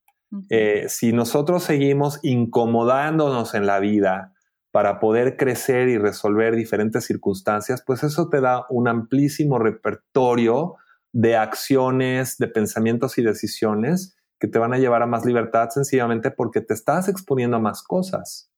Eh, 0.49 0.87
si 0.89 1.13
nosotros 1.13 1.63
seguimos 1.63 2.19
incomodándonos 2.23 3.55
en 3.55 3.67
la 3.67 3.79
vida 3.79 4.33
para 4.73 4.99
poder 4.99 5.37
crecer 5.37 5.89
y 5.89 5.99
resolver 5.99 6.57
diferentes 6.57 7.05
circunstancias, 7.05 7.85
pues 7.87 8.03
eso 8.03 8.29
te 8.29 8.41
da 8.41 8.67
un 8.71 8.89
amplísimo 8.89 9.61
repertorio 9.61 10.77
de 11.15 11.37
acciones, 11.37 12.39
de 12.39 12.49
pensamientos 12.49 13.19
y 13.19 13.23
decisiones 13.23 14.17
que 14.41 14.49
te 14.49 14.59
van 14.59 14.75
a 14.75 14.79
llevar 14.79 15.01
a 15.01 15.07
más 15.07 15.25
libertad 15.25 15.69
sencillamente 15.71 16.33
porque 16.33 16.61
te 16.61 16.75
estás 16.75 17.09
exponiendo 17.09 17.57
a 17.57 17.61
más 17.61 17.83
cosas. 17.83 18.51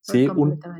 ¿sí? 0.00 0.28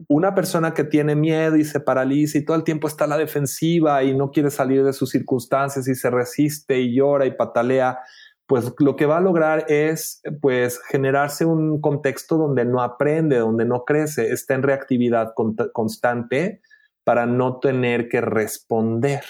una 0.09 0.35
persona 0.35 0.75
que 0.75 0.85
tiene 0.85 1.15
miedo 1.15 1.57
y 1.57 1.65
se 1.65 1.81
paraliza 1.81 2.37
y 2.37 2.45
todo 2.45 2.59
el 2.59 2.65
tiempo 2.65 2.89
está 2.89 3.05
a 3.05 3.07
la 3.07 3.17
defensiva 3.17 4.03
y 4.03 4.15
no 4.15 4.31
quiere 4.31 4.51
salir 4.51 4.85
de 4.85 4.93
sus 4.93 5.09
circunstancias 5.09 5.89
y 5.89 5.95
se 5.95 6.11
resiste 6.11 6.79
y 6.81 6.95
llora 6.95 7.25
y 7.25 7.31
patalea, 7.31 8.01
pues 8.47 8.75
lo 8.81 8.97
que 8.97 9.07
va 9.07 9.17
a 9.17 9.23
lograr 9.23 9.65
es 9.69 10.21
pues 10.43 10.79
generarse 10.91 11.47
un 11.47 11.81
contexto 11.81 12.37
donde 12.37 12.67
no 12.67 12.83
aprende, 12.83 13.39
donde 13.39 13.65
no 13.65 13.85
crece, 13.85 14.31
está 14.31 14.55
en 14.55 14.63
reactividad 14.63 15.33
constante 15.73 16.61
para 17.05 17.25
no 17.25 17.61
tener 17.61 18.09
que 18.09 18.21
responder. 18.21 19.25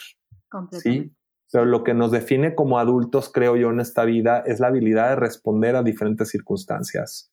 ¿sí? 0.73 1.14
Pero 1.52 1.64
lo 1.64 1.85
que 1.85 1.94
nos 1.94 2.11
define 2.11 2.54
como 2.54 2.78
adultos, 2.78 3.30
creo 3.33 3.57
yo, 3.57 3.70
en 3.70 3.80
esta 3.80 4.04
vida 4.04 4.42
es 4.46 4.61
la 4.61 4.68
habilidad 4.68 5.11
de 5.11 5.16
responder 5.16 5.76
a 5.76 5.83
diferentes 5.83 6.28
circunstancias. 6.30 7.33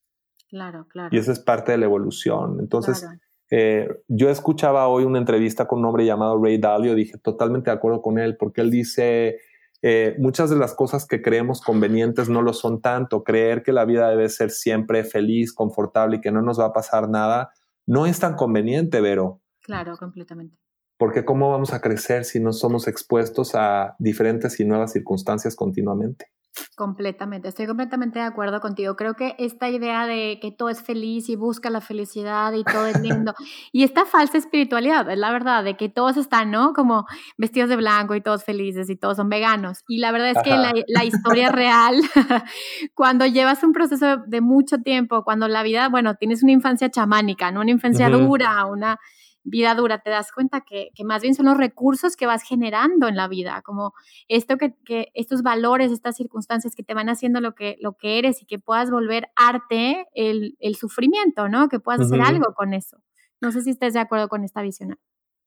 Claro, 0.49 0.87
claro. 0.89 1.09
Y 1.11 1.17
eso 1.17 1.31
es 1.31 1.39
parte 1.39 1.71
de 1.71 1.77
la 1.77 1.85
evolución. 1.85 2.57
Entonces, 2.59 3.07
eh, 3.49 3.89
yo 4.07 4.29
escuchaba 4.29 4.87
hoy 4.87 5.05
una 5.05 5.17
entrevista 5.17 5.67
con 5.67 5.79
un 5.79 5.85
hombre 5.85 6.05
llamado 6.05 6.41
Ray 6.41 6.57
Dalio, 6.57 6.93
dije 6.93 7.17
totalmente 7.17 7.71
de 7.71 7.77
acuerdo 7.77 8.01
con 8.01 8.19
él, 8.19 8.37
porque 8.37 8.61
él 8.61 8.69
dice, 8.69 9.39
eh, 9.81 10.15
muchas 10.19 10.49
de 10.49 10.57
las 10.57 10.75
cosas 10.75 11.07
que 11.07 11.21
creemos 11.21 11.61
convenientes 11.61 12.29
no 12.29 12.41
lo 12.41 12.53
son 12.53 12.81
tanto. 12.81 13.23
Creer 13.23 13.63
que 13.63 13.71
la 13.71 13.85
vida 13.85 14.09
debe 14.09 14.29
ser 14.29 14.51
siempre 14.51 15.03
feliz, 15.03 15.53
confortable 15.53 16.17
y 16.17 16.21
que 16.21 16.31
no 16.31 16.41
nos 16.41 16.59
va 16.59 16.65
a 16.65 16.73
pasar 16.73 17.09
nada, 17.09 17.51
no 17.87 18.05
es 18.05 18.19
tan 18.19 18.35
conveniente, 18.35 19.01
Vero. 19.01 19.41
Claro, 19.61 19.95
completamente 19.97 20.61
porque 21.01 21.25
¿cómo 21.25 21.49
vamos 21.49 21.73
a 21.73 21.81
crecer 21.81 22.25
si 22.25 22.39
no 22.39 22.53
somos 22.53 22.87
expuestos 22.87 23.55
a 23.55 23.95
diferentes 23.97 24.59
y 24.59 24.65
nuevas 24.65 24.93
circunstancias 24.93 25.55
continuamente? 25.55 26.27
Completamente, 26.75 27.47
estoy 27.47 27.65
completamente 27.65 28.19
de 28.19 28.25
acuerdo 28.25 28.61
contigo. 28.61 28.95
Creo 28.95 29.15
que 29.15 29.33
esta 29.39 29.67
idea 29.67 30.05
de 30.05 30.37
que 30.39 30.51
todo 30.51 30.69
es 30.69 30.83
feliz 30.83 31.27
y 31.29 31.35
busca 31.35 31.71
la 31.71 31.81
felicidad 31.81 32.53
y 32.53 32.63
todo 32.63 32.85
es 32.85 33.01
lindo, 33.01 33.33
y 33.71 33.81
esta 33.81 34.05
falsa 34.05 34.37
espiritualidad, 34.37 35.09
es 35.09 35.17
la 35.17 35.31
verdad, 35.31 35.63
de 35.63 35.75
que 35.75 35.89
todos 35.89 36.17
están, 36.17 36.51
¿no? 36.51 36.73
Como 36.73 37.07
vestidos 37.35 37.69
de 37.69 37.77
blanco 37.77 38.13
y 38.13 38.21
todos 38.21 38.43
felices 38.43 38.87
y 38.91 38.95
todos 38.95 39.17
son 39.17 39.27
veganos. 39.27 39.79
Y 39.87 39.97
la 39.97 40.11
verdad 40.11 40.29
es 40.29 40.43
que 40.43 40.51
la, 40.51 40.71
la, 40.85 41.03
historia 41.03 41.51
real, 41.51 41.95
cuando 42.93 43.25
llevas 43.25 43.63
un 43.63 43.71
proceso 43.71 44.17
de 44.27 44.41
mucho 44.41 44.77
tiempo, 44.83 45.23
cuando 45.23 45.47
la 45.47 45.63
vida, 45.63 45.89
bueno, 45.89 46.13
tienes 46.13 46.43
una 46.43 46.51
infancia 46.51 46.91
chamánica, 46.91 47.51
¿no? 47.51 47.61
Una 47.61 47.71
infancia 47.71 48.07
dura, 48.07 48.67
una 48.67 48.99
vida 49.43 49.73
dura, 49.75 49.99
te 49.99 50.09
das 50.09 50.31
cuenta 50.31 50.61
que, 50.61 50.91
más 51.03 51.21
bien 51.21 51.35
son 51.35 51.47
los 51.47 51.57
recursos 51.57 52.15
que 52.15 52.27
vas 52.27 52.43
generando 52.43 53.07
en 53.07 53.15
la 53.15 53.27
vida, 53.27 53.61
como 53.63 53.93
esto 54.27 54.57
que, 54.57 55.11
estos 55.13 55.41
valores, 55.41 55.91
estas 55.91 56.15
circunstancias 56.15 56.75
que 56.75 56.83
te 56.83 56.93
van 56.93 57.09
haciendo 57.09 57.41
lo 57.41 57.53
que, 57.53 57.77
lo 57.81 57.93
que 57.93 58.19
eres 58.19 58.41
y 58.41 58.45
que 58.45 58.59
puedas 58.59 58.91
volver 58.91 59.29
arte 59.35 60.07
el, 60.13 60.55
sufrimiento, 60.75 61.49
¿no? 61.49 61.69
Que 61.69 61.79
puedas 61.79 62.01
hacer 62.01 62.21
algo 62.21 62.53
con 62.53 62.73
eso. 62.73 62.97
No 63.41 63.51
sé 63.51 63.61
si 63.61 63.71
estés 63.71 63.93
de 63.93 63.99
acuerdo 63.99 64.29
con 64.29 64.43
esta 64.43 64.61
visión. 64.61 64.97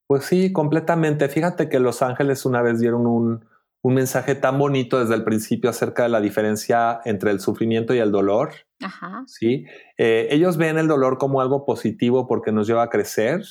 Pues 0.07 0.25
sí, 0.25 0.53
completamente. 0.53 1.29
Fíjate 1.29 1.69
que 1.69 1.81
Los 1.81 2.03
Ángeles 2.03 2.45
una 2.45 2.63
vez 2.63 2.81
dieron 2.81 3.07
un, 3.07 3.45
mensaje 3.83 4.35
tan 4.35 4.59
bonito 4.59 4.99
desde 4.99 5.15
el 5.15 5.25
principio 5.25 5.69
acerca 5.69 6.05
de 6.05 6.09
la 6.09 6.23
diferencia 6.23 7.01
entre 7.05 7.31
el 7.31 7.41
sufrimiento 7.41 7.95
y 7.95 7.99
el 7.99 8.11
dolor. 8.11 8.53
Ajá. 8.81 9.25
Sí. 9.27 9.67
Eh, 9.99 10.29
ellos 10.31 10.57
ven 10.57 10.79
el 10.79 10.89
dolor 10.89 11.19
como 11.19 11.43
algo 11.43 11.67
positivo 11.67 12.27
porque 12.27 12.51
nos 12.51 12.67
lleva 12.67 12.85
a 12.85 12.89
crecer, 12.89 13.43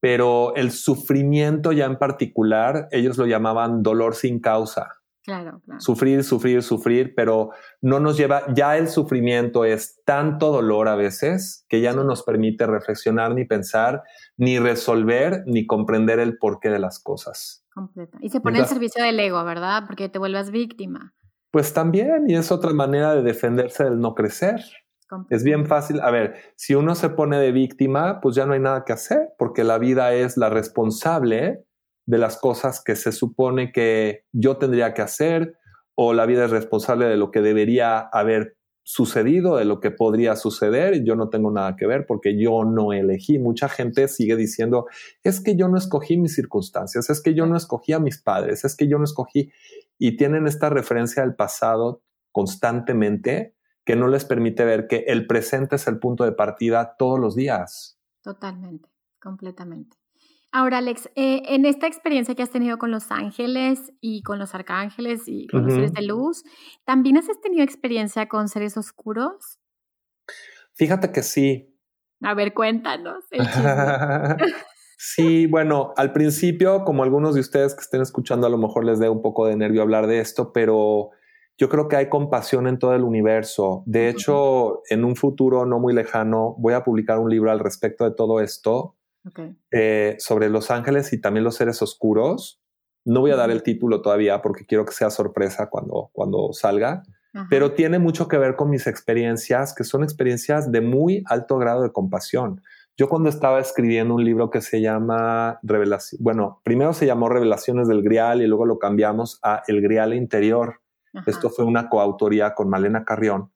pero 0.00 0.54
el 0.56 0.70
sufrimiento 0.70 1.72
ya 1.72 1.84
en 1.84 1.98
particular, 1.98 2.88
ellos 2.90 3.18
lo 3.18 3.26
llamaban 3.26 3.82
dolor 3.82 4.14
sin 4.14 4.40
causa. 4.40 5.00
Claro, 5.22 5.60
claro. 5.64 5.80
Sufrir, 5.80 6.24
sufrir, 6.24 6.62
sufrir, 6.62 7.14
pero 7.14 7.50
no 7.82 8.00
nos 8.00 8.16
lleva, 8.16 8.42
ya 8.54 8.78
el 8.78 8.88
sufrimiento 8.88 9.66
es 9.66 10.00
tanto 10.04 10.50
dolor 10.50 10.88
a 10.88 10.96
veces 10.96 11.66
que 11.68 11.82
ya 11.82 11.92
no 11.92 12.04
nos 12.04 12.22
permite 12.22 12.66
reflexionar 12.66 13.34
ni 13.34 13.44
pensar, 13.44 14.02
ni 14.38 14.58
resolver, 14.58 15.42
ni 15.46 15.66
comprender 15.66 16.20
el 16.20 16.38
porqué 16.38 16.70
de 16.70 16.78
las 16.78 16.98
cosas. 16.98 17.64
Completa. 17.74 18.18
Y 18.22 18.30
se 18.30 18.40
pone 18.40 18.60
al 18.60 18.66
servicio 18.66 19.04
del 19.04 19.20
ego, 19.20 19.44
¿verdad? 19.44 19.84
Porque 19.86 20.08
te 20.08 20.18
vuelvas 20.18 20.50
víctima. 20.50 21.12
Pues 21.50 21.74
también, 21.74 22.24
y 22.28 22.34
es 22.34 22.50
otra 22.50 22.72
manera 22.72 23.14
de 23.14 23.22
defenderse 23.22 23.84
del 23.84 24.00
no 24.00 24.14
crecer. 24.14 24.60
Es 25.30 25.44
bien 25.44 25.66
fácil. 25.66 26.00
A 26.00 26.10
ver, 26.10 26.34
si 26.56 26.74
uno 26.74 26.94
se 26.94 27.10
pone 27.10 27.38
de 27.38 27.52
víctima, 27.52 28.20
pues 28.20 28.36
ya 28.36 28.46
no 28.46 28.52
hay 28.52 28.60
nada 28.60 28.84
que 28.84 28.92
hacer, 28.92 29.30
porque 29.38 29.64
la 29.64 29.78
vida 29.78 30.12
es 30.14 30.36
la 30.36 30.50
responsable 30.50 31.64
de 32.06 32.18
las 32.18 32.36
cosas 32.38 32.82
que 32.82 32.96
se 32.96 33.12
supone 33.12 33.72
que 33.72 34.24
yo 34.32 34.56
tendría 34.56 34.94
que 34.94 35.02
hacer, 35.02 35.56
o 35.94 36.14
la 36.14 36.26
vida 36.26 36.44
es 36.44 36.50
responsable 36.50 37.06
de 37.06 37.16
lo 37.16 37.30
que 37.30 37.42
debería 37.42 37.98
haber 37.98 38.56
sucedido, 38.82 39.56
de 39.56 39.64
lo 39.64 39.78
que 39.78 39.90
podría 39.90 40.34
suceder, 40.34 40.94
y 40.94 41.04
yo 41.04 41.14
no 41.14 41.28
tengo 41.28 41.50
nada 41.50 41.76
que 41.76 41.86
ver 41.86 42.06
porque 42.06 42.40
yo 42.40 42.64
no 42.64 42.92
elegí. 42.92 43.38
Mucha 43.38 43.68
gente 43.68 44.08
sigue 44.08 44.34
diciendo, 44.34 44.86
es 45.22 45.40
que 45.40 45.56
yo 45.56 45.68
no 45.68 45.76
escogí 45.76 46.16
mis 46.16 46.34
circunstancias, 46.34 47.10
es 47.10 47.22
que 47.22 47.34
yo 47.34 47.46
no 47.46 47.56
escogí 47.56 47.92
a 47.92 48.00
mis 48.00 48.20
padres, 48.20 48.64
es 48.64 48.74
que 48.74 48.88
yo 48.88 48.98
no 48.98 49.04
escogí, 49.04 49.52
y 49.98 50.16
tienen 50.16 50.46
esta 50.46 50.70
referencia 50.70 51.22
al 51.22 51.36
pasado 51.36 52.02
constantemente 52.32 53.54
que 53.90 53.96
no 53.96 54.06
les 54.06 54.24
permite 54.24 54.64
ver 54.64 54.86
que 54.86 54.98
el 55.08 55.26
presente 55.26 55.74
es 55.74 55.88
el 55.88 55.98
punto 55.98 56.22
de 56.22 56.30
partida 56.30 56.94
todos 56.96 57.18
los 57.18 57.34
días. 57.34 57.98
Totalmente, 58.22 58.88
completamente. 59.20 59.96
Ahora, 60.52 60.78
Alex, 60.78 61.10
eh, 61.16 61.42
en 61.46 61.64
esta 61.64 61.88
experiencia 61.88 62.36
que 62.36 62.44
has 62.44 62.50
tenido 62.50 62.78
con 62.78 62.92
los 62.92 63.10
ángeles 63.10 63.92
y 64.00 64.22
con 64.22 64.38
los 64.38 64.54
arcángeles 64.54 65.22
y 65.26 65.48
con 65.48 65.64
los 65.64 65.74
seres 65.74 65.92
de 65.92 66.02
luz, 66.02 66.44
¿también 66.84 67.16
has 67.16 67.26
tenido 67.42 67.64
experiencia 67.64 68.28
con 68.28 68.46
seres 68.46 68.76
oscuros? 68.76 69.58
Fíjate 70.74 71.10
que 71.10 71.24
sí. 71.24 71.76
A 72.22 72.34
ver, 72.34 72.54
cuéntanos. 72.54 73.24
sí, 74.98 75.48
bueno, 75.48 75.94
al 75.96 76.12
principio, 76.12 76.84
como 76.84 77.02
algunos 77.02 77.34
de 77.34 77.40
ustedes 77.40 77.74
que 77.74 77.80
estén 77.80 78.02
escuchando, 78.02 78.46
a 78.46 78.50
lo 78.50 78.58
mejor 78.58 78.84
les 78.84 79.00
dé 79.00 79.08
un 79.08 79.20
poco 79.20 79.48
de 79.48 79.56
nervio 79.56 79.82
hablar 79.82 80.06
de 80.06 80.20
esto, 80.20 80.52
pero 80.52 81.10
yo 81.60 81.68
creo 81.68 81.88
que 81.88 81.96
hay 81.96 82.08
compasión 82.08 82.66
en 82.66 82.78
todo 82.78 82.94
el 82.94 83.02
universo. 83.02 83.82
De 83.84 84.08
hecho, 84.08 84.80
en 84.88 85.04
un 85.04 85.14
futuro 85.14 85.66
no 85.66 85.78
muy 85.78 85.92
lejano, 85.92 86.56
voy 86.58 86.72
a 86.72 86.82
publicar 86.82 87.18
un 87.18 87.28
libro 87.28 87.50
al 87.50 87.58
respecto 87.58 88.04
de 88.04 88.12
todo 88.12 88.40
esto 88.40 88.96
eh, 89.70 90.16
sobre 90.18 90.48
los 90.48 90.70
ángeles 90.70 91.12
y 91.12 91.20
también 91.20 91.44
los 91.44 91.56
seres 91.56 91.82
oscuros. 91.82 92.62
No 93.04 93.20
voy 93.20 93.32
a 93.32 93.36
dar 93.36 93.50
el 93.50 93.62
título 93.62 94.00
todavía 94.00 94.40
porque 94.40 94.64
quiero 94.64 94.86
que 94.86 94.94
sea 94.94 95.10
sorpresa 95.10 95.68
cuando, 95.68 96.08
cuando 96.14 96.54
salga, 96.54 97.02
pero 97.50 97.72
tiene 97.72 97.98
mucho 97.98 98.26
que 98.26 98.38
ver 98.38 98.56
con 98.56 98.70
mis 98.70 98.86
experiencias, 98.86 99.74
que 99.74 99.84
son 99.84 100.02
experiencias 100.02 100.72
de 100.72 100.80
muy 100.80 101.22
alto 101.26 101.58
grado 101.58 101.82
de 101.82 101.92
compasión. 101.92 102.62
Yo 102.96 103.10
cuando 103.10 103.28
estaba 103.28 103.60
escribiendo 103.60 104.14
un 104.14 104.24
libro 104.24 104.48
que 104.48 104.62
se 104.62 104.80
llama 104.80 105.58
Revelación, 105.62 106.22
bueno, 106.22 106.60
primero 106.64 106.94
se 106.94 107.04
llamó 107.04 107.28
Revelaciones 107.28 107.86
del 107.86 108.02
Grial 108.02 108.40
y 108.40 108.46
luego 108.46 108.64
lo 108.64 108.78
cambiamos 108.78 109.38
a 109.42 109.62
El 109.66 109.82
Grial 109.82 110.14
Interior. 110.14 110.79
Esto 111.26 111.50
fue 111.50 111.64
una 111.64 111.88
coautoría 111.88 112.54
con 112.54 112.68
Malena 112.68 113.04
Carrión. 113.04 113.50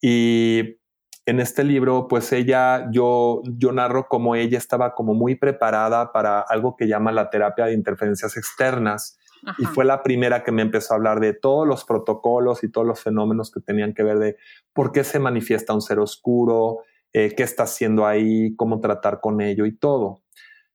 Y 0.00 0.78
en 1.26 1.40
este 1.40 1.64
libro, 1.64 2.06
pues 2.08 2.32
ella, 2.32 2.88
yo, 2.90 3.42
yo 3.44 3.72
narro 3.72 4.08
cómo 4.08 4.34
ella 4.36 4.58
estaba 4.58 4.94
como 4.94 5.14
muy 5.14 5.36
preparada 5.36 6.12
para 6.12 6.40
algo 6.40 6.76
que 6.76 6.86
llama 6.86 7.12
la 7.12 7.30
terapia 7.30 7.66
de 7.66 7.74
interferencias 7.74 8.36
externas. 8.36 9.18
Y 9.58 9.66
fue 9.66 9.84
la 9.84 10.02
primera 10.02 10.42
que 10.42 10.52
me 10.52 10.62
empezó 10.62 10.94
a 10.94 10.96
hablar 10.96 11.20
de 11.20 11.34
todos 11.34 11.68
los 11.68 11.84
protocolos 11.84 12.64
y 12.64 12.70
todos 12.70 12.86
los 12.86 13.02
fenómenos 13.02 13.50
que 13.50 13.60
tenían 13.60 13.92
que 13.92 14.02
ver 14.02 14.18
de 14.18 14.36
por 14.72 14.90
qué 14.90 15.04
se 15.04 15.18
manifiesta 15.18 15.74
un 15.74 15.82
ser 15.82 15.98
oscuro, 15.98 16.78
eh, 17.12 17.34
qué 17.36 17.42
está 17.42 17.64
haciendo 17.64 18.06
ahí, 18.06 18.56
cómo 18.56 18.80
tratar 18.80 19.20
con 19.20 19.42
ello 19.42 19.66
y 19.66 19.76
todo. 19.76 20.22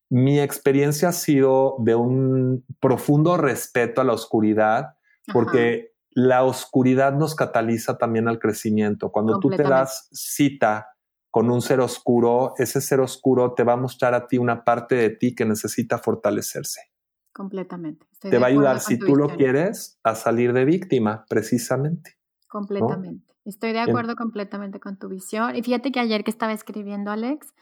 Mi 0.09 0.39
experiencia 0.39 1.09
ha 1.09 1.13
sido 1.13 1.77
de 1.79 1.95
un 1.95 2.63
profundo 2.79 3.37
respeto 3.37 4.01
a 4.01 4.03
la 4.03 4.13
oscuridad, 4.13 4.95
porque 5.33 5.88
la 6.19 6.43
oscuridad 6.43 7.13
nos 7.13 7.36
cataliza 7.36 7.97
también 7.97 8.27
al 8.27 8.39
crecimiento. 8.39 9.12
Cuando 9.12 9.39
tú 9.39 9.49
te 9.49 9.63
das 9.63 10.10
cita 10.12 10.88
con 11.29 11.49
un 11.49 11.62
ser 11.62 11.79
oscuro, 11.79 12.53
ese 12.58 12.82
ser 12.82 12.99
oscuro 12.99 13.53
te 13.53 13.63
va 13.63 13.73
a 13.73 13.77
mostrar 13.77 14.13
a 14.13 14.27
ti 14.27 14.38
una 14.38 14.63
parte 14.63 14.95
de 14.95 15.10
ti 15.12 15.34
que 15.34 15.45
necesita 15.45 15.97
fortalecerse. 15.97 16.82
Completamente. 17.32 18.05
te 18.19 18.38
va 18.38 18.47
a 18.47 18.49
ayudar, 18.49 18.82
si 18.82 18.99
tú 18.99 19.15
lo 19.15 19.29
quieres, 19.38 19.97
a 20.03 20.15
salir 20.15 20.51
de 20.51 20.65
víctima, 20.65 21.23
precisamente. 21.29 22.17
Completamente. 22.49 23.34
Estoy 23.45 23.71
de 23.71 23.79
acuerdo 23.79 24.15
completamente 24.15 24.79
con 24.79 24.97
tu 24.97 25.08
visión. 25.08 25.55
Y 25.55 25.63
fíjate 25.63 25.91
que 25.91 26.01
ayer 26.01 26.25
que 26.25 26.32
estaba 26.32 26.51
escribiendo, 26.51 27.12
Alex, 27.12 27.53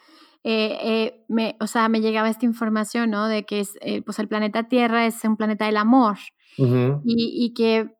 eh, 0.43 0.77
eh, 0.81 1.25
me, 1.27 1.57
o 1.59 1.67
sea, 1.67 1.89
me 1.89 2.01
llegaba 2.01 2.29
esta 2.29 2.45
información, 2.45 3.11
¿no? 3.11 3.27
De 3.27 3.45
que 3.45 3.59
es, 3.59 3.77
eh, 3.81 4.01
pues 4.01 4.17
el 4.17 4.27
planeta 4.27 4.67
Tierra 4.67 5.05
es 5.05 5.23
un 5.23 5.37
planeta 5.37 5.65
del 5.65 5.77
amor. 5.77 6.17
y, 6.57 7.03
y, 7.05 7.53
que 7.53 7.96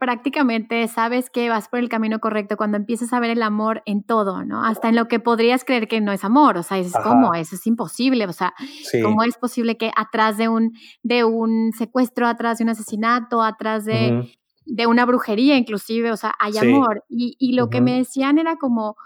prácticamente 0.00 0.86
sabes 0.88 1.30
que 1.30 1.48
vas 1.48 1.68
por 1.68 1.78
el 1.78 1.88
camino 1.88 2.18
correcto 2.18 2.56
cuando 2.56 2.76
empiezas 2.76 3.12
a 3.12 3.20
ver 3.20 3.30
el 3.30 3.42
amor 3.42 3.82
en 3.86 4.02
todo, 4.02 4.44
¿no? 4.44 4.64
Hasta 4.64 4.88
en 4.88 4.96
lo 4.96 5.06
que 5.08 5.20
podrías 5.20 5.64
creer 5.64 5.88
que 5.88 6.00
no 6.00 6.12
es 6.12 6.24
amor, 6.24 6.58
o 6.58 6.62
sea, 6.62 6.78
es 6.78 6.92
como, 6.92 7.34
eso 7.34 7.54
es 7.54 7.66
imposible, 7.66 8.26
o 8.26 8.32
sea, 8.32 8.54
¿cómo 9.02 9.22
es 9.22 9.36
posible 9.36 9.76
que 9.76 9.92
atrás 9.96 10.36
de 10.36 10.48
un, 10.48 10.72
de 11.02 11.24
un 11.24 11.72
secuestro, 11.76 12.26
atrás 12.26 12.58
de 12.58 12.64
un 12.64 12.70
asesinato, 12.70 13.42
atrás 13.42 13.84
de, 13.84 14.28
de 14.64 14.86
una 14.86 15.04
brujería 15.04 15.56
inclusive, 15.56 16.10
o 16.10 16.16
sea, 16.16 16.34
hay 16.38 16.58
amor? 16.58 17.04
Y, 17.08 17.36
y 17.38 17.52
lo 17.54 17.70
que 17.70 17.80
me 17.80 17.96
decían 17.96 18.38
era 18.38 18.56
como, 18.56 18.96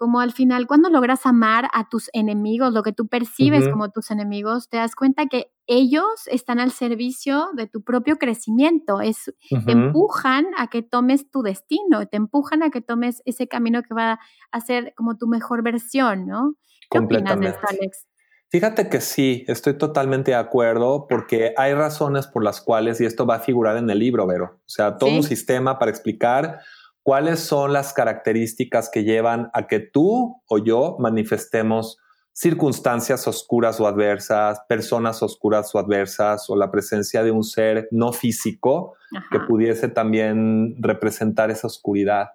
como 0.00 0.20
al 0.20 0.32
final 0.32 0.66
cuando 0.66 0.88
logras 0.88 1.26
amar 1.26 1.68
a 1.74 1.90
tus 1.90 2.08
enemigos, 2.14 2.72
lo 2.72 2.82
que 2.82 2.94
tú 2.94 3.06
percibes 3.06 3.68
como 3.68 3.90
tus 3.90 4.10
enemigos, 4.10 4.70
te 4.70 4.78
das 4.78 4.94
cuenta 4.94 5.26
que 5.26 5.52
ellos 5.66 6.26
están 6.28 6.58
al 6.58 6.70
servicio 6.70 7.48
de 7.54 7.66
tu 7.66 7.82
propio 7.82 8.16
crecimiento, 8.16 9.02
es, 9.02 9.30
te 9.50 9.72
empujan 9.72 10.46
a 10.56 10.68
que 10.68 10.80
tomes 10.80 11.30
tu 11.30 11.42
destino, 11.42 12.06
te 12.06 12.16
empujan 12.16 12.62
a 12.62 12.70
que 12.70 12.80
tomes 12.80 13.20
ese 13.26 13.46
camino 13.46 13.82
que 13.82 13.92
va 13.92 14.18
a 14.50 14.60
ser 14.62 14.94
como 14.96 15.18
tu 15.18 15.26
mejor 15.26 15.62
versión, 15.62 16.26
¿no? 16.26 16.54
¿Qué 16.90 16.98
opinas 16.98 17.38
de 17.38 17.48
esto, 17.48 17.66
Alex? 17.68 18.06
Fíjate 18.48 18.88
que 18.88 19.02
sí, 19.02 19.44
estoy 19.48 19.76
totalmente 19.76 20.30
de 20.30 20.38
acuerdo 20.38 21.08
porque 21.10 21.52
hay 21.58 21.74
razones 21.74 22.26
por 22.26 22.42
las 22.42 22.62
cuales, 22.62 23.02
y 23.02 23.04
esto 23.04 23.26
va 23.26 23.34
a 23.34 23.40
figurar 23.40 23.76
en 23.76 23.90
el 23.90 23.98
libro, 23.98 24.26
Vero, 24.26 24.60
o 24.64 24.68
sea, 24.68 24.96
todo 24.96 25.10
un 25.10 25.24
sistema 25.24 25.78
para 25.78 25.90
explicar 25.90 26.60
cuáles 27.02 27.40
son 27.40 27.72
las 27.72 27.92
características 27.92 28.90
que 28.90 29.04
llevan 29.04 29.50
a 29.52 29.66
que 29.66 29.80
tú 29.80 30.42
o 30.48 30.58
yo 30.58 30.96
manifestemos 30.98 31.98
circunstancias 32.32 33.26
oscuras 33.26 33.80
o 33.80 33.86
adversas, 33.86 34.60
personas 34.68 35.22
oscuras 35.22 35.74
o 35.74 35.78
adversas, 35.78 36.48
o 36.48 36.56
la 36.56 36.70
presencia 36.70 37.22
de 37.22 37.30
un 37.30 37.44
ser 37.44 37.88
no 37.90 38.12
físico 38.12 38.94
que 39.30 39.40
pudiese 39.40 39.88
también 39.88 40.76
representar 40.78 41.50
esa 41.50 41.66
oscuridad. 41.66 42.28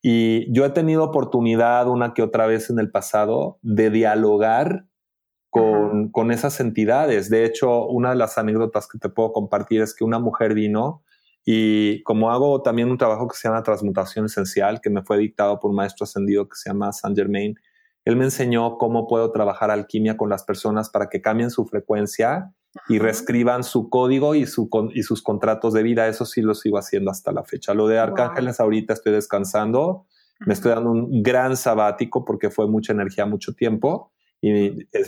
Y 0.00 0.52
yo 0.52 0.64
he 0.64 0.70
tenido 0.70 1.02
oportunidad 1.02 1.88
una 1.88 2.14
que 2.14 2.22
otra 2.22 2.46
vez 2.46 2.70
en 2.70 2.78
el 2.78 2.90
pasado 2.90 3.58
de 3.62 3.90
dialogar 3.90 4.86
con, 5.50 6.10
con, 6.10 6.30
esas 6.30 6.60
entidades. 6.60 7.30
De 7.30 7.44
hecho, 7.44 7.86
una 7.86 8.10
de 8.10 8.16
las 8.16 8.38
anécdotas 8.38 8.86
que 8.86 8.98
te 8.98 9.08
puedo 9.08 9.32
compartir 9.32 9.80
es 9.80 9.94
que 9.94 10.04
una 10.04 10.18
mujer 10.18 10.54
vino 10.54 11.02
y 11.50 12.02
como 12.02 12.30
hago 12.30 12.60
también 12.60 12.90
un 12.90 12.98
trabajo 12.98 13.26
que 13.26 13.34
se 13.34 13.48
llama 13.48 13.62
Transmutación 13.62 14.26
Esencial, 14.26 14.82
que 14.82 14.90
me 14.90 15.02
fue 15.02 15.16
dictado 15.16 15.58
por 15.58 15.70
un 15.70 15.76
maestro 15.76 16.04
ascendido 16.04 16.46
que 16.46 16.56
se 16.56 16.68
llama 16.68 16.92
Saint 16.92 17.16
Germain, 17.16 17.58
él 18.04 18.16
me 18.16 18.24
enseñó 18.24 18.76
cómo 18.76 19.06
puedo 19.08 19.32
trabajar 19.32 19.70
alquimia 19.70 20.18
con 20.18 20.28
las 20.28 20.44
personas 20.44 20.90
para 20.90 21.08
que 21.08 21.22
cambien 21.22 21.50
su 21.50 21.64
frecuencia 21.64 22.52
y 22.86 22.98
reescriban 22.98 23.64
su 23.64 23.88
código 23.88 24.34
y, 24.34 24.44
su, 24.44 24.68
y 24.92 25.02
sus 25.04 25.22
contratos 25.22 25.72
de 25.72 25.82
vida. 25.82 26.06
Eso 26.06 26.26
sí 26.26 26.42
lo 26.42 26.54
sigo 26.54 26.76
haciendo 26.76 27.10
hasta 27.10 27.32
la 27.32 27.44
fecha. 27.44 27.72
Lo 27.72 27.88
de 27.88 27.98
Arcángeles 27.98 28.60
ahorita 28.60 28.92
estoy 28.92 29.14
descansando, 29.14 30.04
me 30.40 30.52
estoy 30.52 30.72
dando 30.72 30.90
un 30.90 31.22
gran 31.22 31.56
sabático 31.56 32.26
porque 32.26 32.50
fue 32.50 32.68
mucha 32.68 32.92
energía, 32.92 33.24
mucho 33.24 33.54
tiempo 33.54 34.12
y 34.42 34.50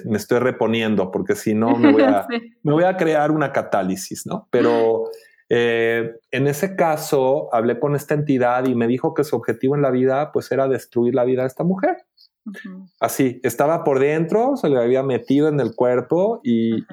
me 0.07 0.16
estoy 0.16 0.38
reponiendo 0.38 1.11
porque 1.11 1.37
si 1.37 1.53
no 1.53 1.76
me 1.76 1.92
voy 1.92 2.03
a, 2.03 2.26
me 2.62 2.72
voy 2.72 2.85
a 2.85 2.96
crear 2.96 3.31
una 3.31 3.53
catálisis, 3.53 4.26
¿no? 4.26 4.48
Pero 4.50 5.05
eh, 5.53 6.15
en 6.31 6.47
ese 6.47 6.77
caso, 6.77 7.53
hablé 7.53 7.81
con 7.81 7.97
esta 7.97 8.15
entidad 8.15 8.67
y 8.67 8.77
me 8.77 8.87
dijo 8.87 9.15
que 9.15 9.25
su 9.25 9.35
objetivo 9.35 9.75
en 9.75 9.83
la 9.83 9.91
vida 9.91 10.31
pues 10.33 10.51
era 10.53 10.69
destruir 10.69 11.15
la 11.15 11.25
vida 11.25 11.43
de 11.43 11.49
esta 11.49 11.65
mujer. 11.65 11.97
Así, 13.01 13.41
estaba 13.43 13.83
por 13.83 13.99
dentro, 13.99 14.57
se 14.57 14.69
le 14.69 14.81
había 14.81 15.03
metido 15.03 15.49
en 15.49 15.59
el 15.59 15.75
cuerpo 15.75 16.41
y, 16.45 16.85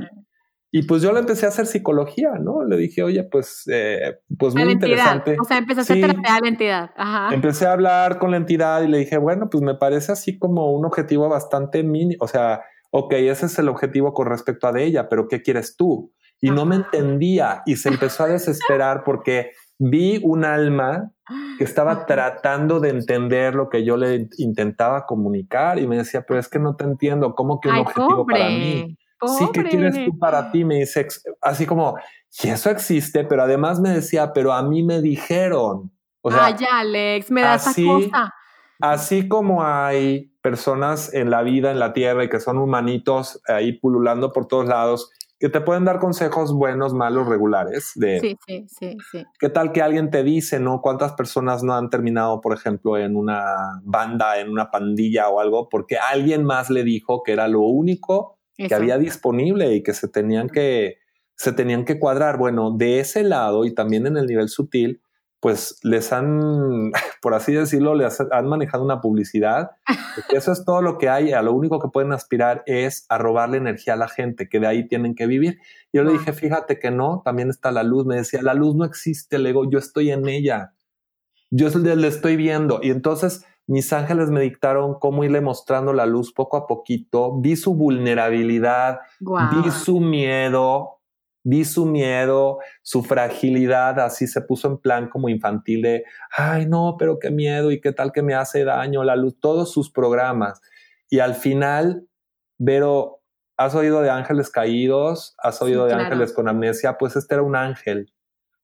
y 0.72 0.84
pues 0.88 1.04
yo 1.04 1.14
le 1.14 1.20
empecé 1.20 1.46
a 1.46 1.50
hacer 1.50 1.68
psicología, 1.68 2.32
¿no? 2.40 2.64
Le 2.64 2.78
dije, 2.78 3.04
oye, 3.04 3.24
pues, 3.24 3.64
eh, 3.72 4.18
pues 4.38 4.56
muy 4.56 4.72
interesante. 4.72 5.38
O 5.40 5.44
sea, 5.44 5.60
empezaste 5.60 6.04
a 6.04 6.08
tratar 6.08 6.38
a 6.38 6.40
la 6.42 6.48
entidad. 6.48 6.90
Ajá. 6.98 7.36
Empecé 7.36 7.68
a 7.68 7.74
hablar 7.74 8.18
con 8.18 8.32
la 8.32 8.38
entidad 8.38 8.82
y 8.82 8.88
le 8.88 8.98
dije, 8.98 9.18
bueno, 9.20 9.50
pues 9.52 9.64
me 9.64 9.76
parece 9.76 10.12
así 10.12 10.40
como 10.40 10.72
un 10.74 10.84
objetivo 10.84 11.30
bastante 11.30 11.84
mini, 11.84 12.16
o 12.20 12.28
sea, 12.28 12.62
ok, 12.90 13.14
ese 13.14 13.46
es 13.46 13.60
el 13.60 13.70
objetivo 13.70 14.14
con 14.14 14.28
respecto 14.28 14.68
a 14.68 14.72
de 14.72 14.84
ella, 14.84 15.10
pero 15.10 15.28
¿qué 15.28 15.44
quieres 15.44 15.76
tú? 15.78 16.12
Y 16.42 16.52
no 16.52 16.66
me 16.66 16.76
entendía 16.76 17.64
y 17.66 17.76
se 17.76 17.90
empezó 17.90 18.24
a 18.24 18.28
desesperar 18.28 19.04
porque 19.04 19.52
vi 19.80 20.20
un 20.24 20.46
alma 20.46 21.12
que 21.58 21.64
estaba 21.64 22.06
tratando 22.06 22.80
de 22.80 22.90
entender 22.90 23.56
lo 23.56 23.70
que 23.70 23.84
yo 23.84 23.98
le 23.98 24.28
intentaba 24.38 25.06
comunicar 25.06 25.80
y 25.80 25.88
me 25.88 25.98
decía, 25.98 26.24
pero 26.28 26.40
es 26.40 26.48
que 26.48 26.60
no 26.60 26.76
te 26.76 26.84
entiendo, 26.84 27.36
¿cómo 27.36 27.60
que 27.60 27.70
un 27.70 27.78
objetivo 27.78 28.26
para 28.26 28.50
mí? 28.50 28.98
sí, 29.26 29.48
¿qué 29.52 29.64
quieres 29.64 30.06
tú 30.06 30.18
para 30.18 30.52
ti? 30.52 30.64
Me 30.64 30.76
dice, 30.76 31.08
así 31.42 31.66
como, 31.66 31.98
y 32.44 32.50
eso 32.50 32.70
existe, 32.70 33.24
pero 33.24 33.44
además 33.44 33.80
me 33.80 33.90
decía, 33.90 34.32
pero 34.34 34.54
a 34.54 34.62
mí 34.62 34.84
me 34.84 35.02
dijeron. 35.02 35.92
O 36.22 36.32
sea, 36.32 36.56
ya, 36.56 36.80
Alex, 36.80 37.32
me 37.32 37.42
da 37.42 37.54
así, 37.54 37.88
esa 37.90 38.10
cosa. 38.10 38.34
Así 38.80 39.28
como 39.28 39.64
hay 39.64 40.34
personas 40.42 41.14
en 41.14 41.32
la 41.32 41.42
vida, 41.42 41.72
en 41.72 41.80
la 41.80 41.94
tierra, 41.94 42.24
y 42.24 42.30
que 42.30 42.40
son 42.40 42.58
humanitos 42.58 43.42
ahí 43.48 43.74
pululando 43.74 44.32
por 44.32 44.48
todos 44.48 44.68
lados, 44.68 45.12
que 45.40 45.50
te 45.50 45.62
pueden 45.62 45.86
dar 45.86 46.00
consejos 46.00 46.54
buenos, 46.54 46.94
malos, 46.94 47.28
regulares. 47.28 47.92
De, 47.96 48.20
sí, 48.20 48.38
sí, 48.46 48.66
sí, 48.68 48.98
sí. 49.12 49.26
¿Qué 49.40 49.50
tal 49.50 49.72
que 49.72 49.82
alguien 49.82 50.10
te 50.10 50.24
dice, 50.24 50.60
no? 50.60 50.82
¿Cuántas 50.82 51.14
personas 51.14 51.64
no 51.64 51.74
han 51.74 51.90
terminado, 51.90 52.42
por 52.42 52.56
ejemplo, 52.56 52.98
en 52.98 53.16
una 53.16 53.44
banda, 53.84 54.40
en 54.40 54.50
una 54.50 54.72
pandilla 54.72 55.30
o 55.30 55.40
algo? 55.40 55.70
Porque 55.70 55.98
alguien 55.98 56.44
más 56.44 56.70
le 56.70 56.84
dijo 56.84 57.22
que 57.24 57.34
era 57.34 57.48
lo 57.48 57.62
único 57.62 58.40
que 58.56 58.74
había 58.74 58.98
disponible 58.98 59.76
y 59.76 59.84
que 59.84 59.94
se 59.94 60.08
tenían 60.08 60.50
que, 60.50 60.98
se 61.36 61.54
tenían 61.54 61.86
que 61.86 62.00
cuadrar. 62.00 62.38
Bueno, 62.38 62.72
de 62.72 63.00
ese 63.00 63.24
lado 63.24 63.66
y 63.66 63.76
también 63.76 64.08
en 64.08 64.18
el 64.18 64.26
nivel 64.26 64.50
sutil, 64.50 65.02
pues 65.48 65.80
les 65.82 66.12
han, 66.12 66.92
por 67.22 67.34
así 67.34 67.54
decirlo, 67.54 67.96
les 67.96 68.20
han 68.20 68.48
manejado 68.50 68.84
una 68.84 69.00
publicidad. 69.00 69.72
Eso 70.30 70.52
es 70.52 70.66
todo 70.66 70.82
lo 70.82 70.98
que 70.98 71.08
hay. 71.08 71.32
A 71.32 71.42
lo 71.42 71.54
único 71.54 71.80
que 71.80 71.88
pueden 71.88 72.12
aspirar 72.12 72.64
es 72.66 73.06
a 73.08 73.18
robarle 73.18 73.56
energía 73.56 73.94
a 73.94 73.96
la 73.96 74.10
gente, 74.10 74.50
que 74.50 74.60
de 74.60 74.68
ahí 74.68 74.90
tienen 74.90 75.16
que 75.16 75.26
vivir. 75.26 75.60
Yo 75.94 76.04
le 76.04 76.12
dije, 76.12 76.34
fíjate 76.34 76.80
que 76.80 76.92
no, 76.92 77.22
también 77.24 77.50
está 77.50 77.72
la 77.72 77.84
luz. 77.84 78.06
Me 78.06 78.18
decía, 78.18 78.42
la 78.42 78.56
luz 78.56 78.76
no 78.76 78.84
existe, 78.84 79.40
le 79.40 79.48
digo, 79.48 79.70
yo 79.70 79.80
estoy 79.80 80.12
en 80.12 80.28
ella. 80.28 80.74
Yo 81.50 81.70
le 81.70 82.08
estoy 82.10 82.36
viendo. 82.36 82.82
Y 82.84 82.90
entonces 82.90 83.46
mis 83.68 83.94
ángeles 83.94 84.30
me 84.30 84.42
dictaron 84.42 85.00
cómo 85.00 85.24
irle 85.24 85.40
mostrando 85.40 85.94
la 85.94 86.06
luz 86.06 86.34
poco 86.34 86.58
a 86.58 86.68
poquito. 86.68 87.40
Vi 87.40 87.56
su 87.56 87.74
vulnerabilidad, 87.74 89.00
vi 89.22 89.72
su 89.72 90.02
miedo, 90.02 90.97
vi 91.48 91.64
su 91.64 91.86
miedo, 91.86 92.60
su 92.82 93.04
fragilidad, 93.04 94.02
así 94.02 94.28
se 94.28 94.42
puso 94.42 94.68
en 94.68 94.78
plan 94.80 95.08
como 95.08 95.30
infantil 95.30 95.82
de, 95.82 96.04
ay 96.38 96.66
no, 96.66 96.98
pero 97.00 97.20
qué 97.20 97.32
miedo 97.32 97.72
y 97.72 97.80
qué 97.80 97.94
tal 97.94 98.12
que 98.12 98.22
me 98.22 98.34
hace 98.34 98.66
daño 98.66 99.06
la 99.06 99.16
luz, 99.16 99.40
todos 99.40 99.72
sus 99.72 99.90
programas. 99.90 100.60
Y 101.10 101.20
al 101.20 101.36
final, 101.36 102.06
Vero, 102.58 103.22
¿has 103.56 103.76
oído 103.76 104.02
de 104.02 104.10
ángeles 104.10 104.50
caídos? 104.50 105.36
¿Has 105.38 105.62
oído 105.62 105.86
de 105.86 105.94
ángeles 105.94 106.34
con 106.34 106.50
amnesia? 106.50 106.98
Pues 106.98 107.16
este 107.16 107.36
era 107.36 107.44
un 107.44 107.56
ángel, 107.56 108.14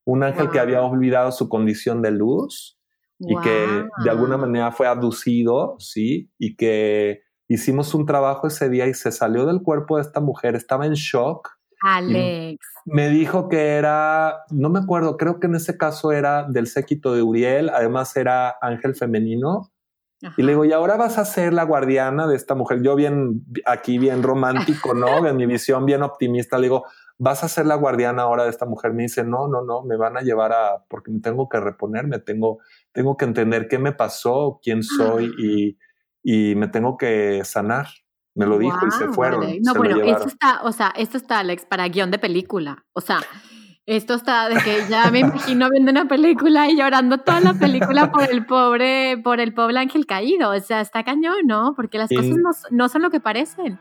un 0.03 0.23
ángel 0.23 0.49
que 0.49 0.59
había 0.59 0.81
olvidado 0.81 1.31
su 1.31 1.47
condición 1.47 2.01
de 2.01 2.11
luz 2.11 2.77
y 3.17 3.39
que 3.39 3.85
de 4.03 4.09
alguna 4.09 4.35
manera 4.35 4.73
fue 4.73 4.87
abducido, 4.87 5.77
¿sí? 5.79 6.33
Y 6.37 6.57
que 6.57 7.21
hicimos 7.47 7.93
un 7.93 8.05
trabajo 8.05 8.47
ese 8.47 8.67
día 8.67 8.87
y 8.87 8.93
se 8.93 9.13
salió 9.13 9.45
del 9.45 9.61
cuerpo 9.61 9.95
de 9.95 10.01
esta 10.01 10.19
mujer, 10.19 10.55
estaba 10.55 10.85
en 10.85 10.95
shock 10.95 11.62
Alex. 11.83 12.65
Me 12.85 13.09
dijo 13.09 13.49
que 13.49 13.75
era, 13.75 14.45
no 14.51 14.69
me 14.69 14.79
acuerdo, 14.79 15.17
creo 15.17 15.41
que 15.41 15.47
en 15.47 15.55
ese 15.55 15.77
caso 15.77 16.13
era 16.13 16.43
del 16.43 16.67
séquito 16.67 17.13
de 17.13 17.21
Uriel, 17.21 17.69
además 17.69 18.15
era 18.15 18.55
ángel 18.61 18.95
femenino. 18.95 19.69
Y 20.37 20.43
le 20.43 20.53
digo, 20.53 20.63
y 20.63 20.71
ahora 20.71 20.95
vas 20.95 21.17
a 21.17 21.25
ser 21.25 21.51
la 21.51 21.63
guardiana 21.63 22.27
de 22.27 22.37
esta 22.37 22.55
mujer. 22.55 22.81
Yo 22.81 22.95
bien, 22.95 23.43
aquí 23.65 23.97
bien 23.97 24.23
romántico, 24.23 24.93
¿no? 24.93 25.05
En 25.27 25.35
mi 25.35 25.45
visión 25.45 25.85
bien 25.85 26.01
optimista, 26.01 26.57
le 26.57 26.67
digo, 26.67 26.85
vas 27.17 27.43
a 27.43 27.49
ser 27.49 27.65
la 27.65 27.75
guardiana 27.75 28.21
ahora 28.21 28.45
de 28.45 28.49
esta 28.49 28.65
mujer. 28.65 28.93
Me 28.93 29.03
dice, 29.03 29.25
no, 29.25 29.49
no, 29.49 29.65
no, 29.65 29.83
me 29.83 29.97
van 29.97 30.15
a 30.15 30.21
llevar 30.21 30.53
a, 30.53 30.85
porque 30.87 31.11
tengo 31.21 31.49
que 31.49 31.59
reponerme, 31.59 32.19
tengo, 32.19 32.59
tengo 32.93 33.17
que 33.17 33.25
entender 33.25 33.67
qué 33.67 33.77
me 33.79 33.91
pasó, 33.91 34.61
quién 34.63 34.83
soy 34.83 35.29
y, 35.37 35.77
y 36.23 36.55
me 36.55 36.69
tengo 36.69 36.95
que 36.95 37.41
sanar. 37.43 37.87
Me 38.35 38.45
lo 38.45 38.57
dijo 38.57 38.79
y 38.87 38.91
se 38.91 39.07
fueron. 39.09 39.45
No, 39.61 39.75
bueno, 39.75 39.97
esto 40.01 40.27
está, 40.27 40.61
o 40.63 40.71
sea, 40.71 40.93
esto 40.97 41.17
está, 41.17 41.39
Alex, 41.39 41.65
para 41.65 41.87
guion 41.87 42.09
de 42.09 42.17
película. 42.17 42.83
O 42.93 43.01
sea, 43.01 43.19
esto 43.85 44.15
está 44.15 44.49
de 44.49 44.55
que 44.61 44.85
ya 44.89 45.11
me 45.11 45.19
imagino 45.19 45.69
viendo 45.69 45.91
una 45.91 46.07
película 46.07 46.67
y 46.69 46.77
llorando 46.77 47.19
toda 47.19 47.41
la 47.41 47.53
película 47.53 48.11
por 48.11 48.23
el 48.31 48.45
pobre, 48.45 49.17
por 49.23 49.39
el 49.39 49.53
pobre 49.53 49.77
ángel 49.77 50.05
caído. 50.05 50.49
O 50.49 50.59
sea, 50.59 50.81
está 50.81 51.03
cañón, 51.03 51.45
¿no? 51.45 51.73
Porque 51.75 51.97
las 51.97 52.09
cosas 52.09 52.37
no, 52.37 52.51
no 52.71 52.89
son 52.89 53.03
lo 53.03 53.11
que 53.11 53.19
parecen. 53.19 53.79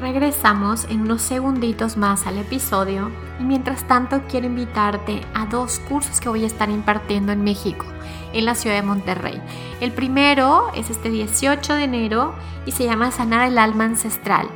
Regresamos 0.00 0.84
en 0.86 1.02
unos 1.02 1.20
segunditos 1.22 1.96
más 1.96 2.26
al 2.26 2.38
episodio 2.38 3.10
y 3.38 3.44
mientras 3.44 3.86
tanto 3.86 4.22
quiero 4.28 4.46
invitarte 4.46 5.20
a 5.34 5.46
dos 5.46 5.78
cursos 5.80 6.20
que 6.20 6.28
voy 6.28 6.44
a 6.44 6.46
estar 6.46 6.70
impartiendo 6.70 7.32
en 7.32 7.44
México 7.44 7.86
en 8.32 8.44
la 8.44 8.54
ciudad 8.54 8.76
de 8.76 8.82
Monterrey. 8.82 9.42
El 9.80 9.92
primero 9.92 10.70
es 10.74 10.90
este 10.90 11.10
18 11.10 11.74
de 11.74 11.84
enero 11.84 12.34
y 12.66 12.72
se 12.72 12.84
llama 12.84 13.10
Sanar 13.10 13.48
el 13.48 13.58
alma 13.58 13.84
ancestral. 13.84 14.48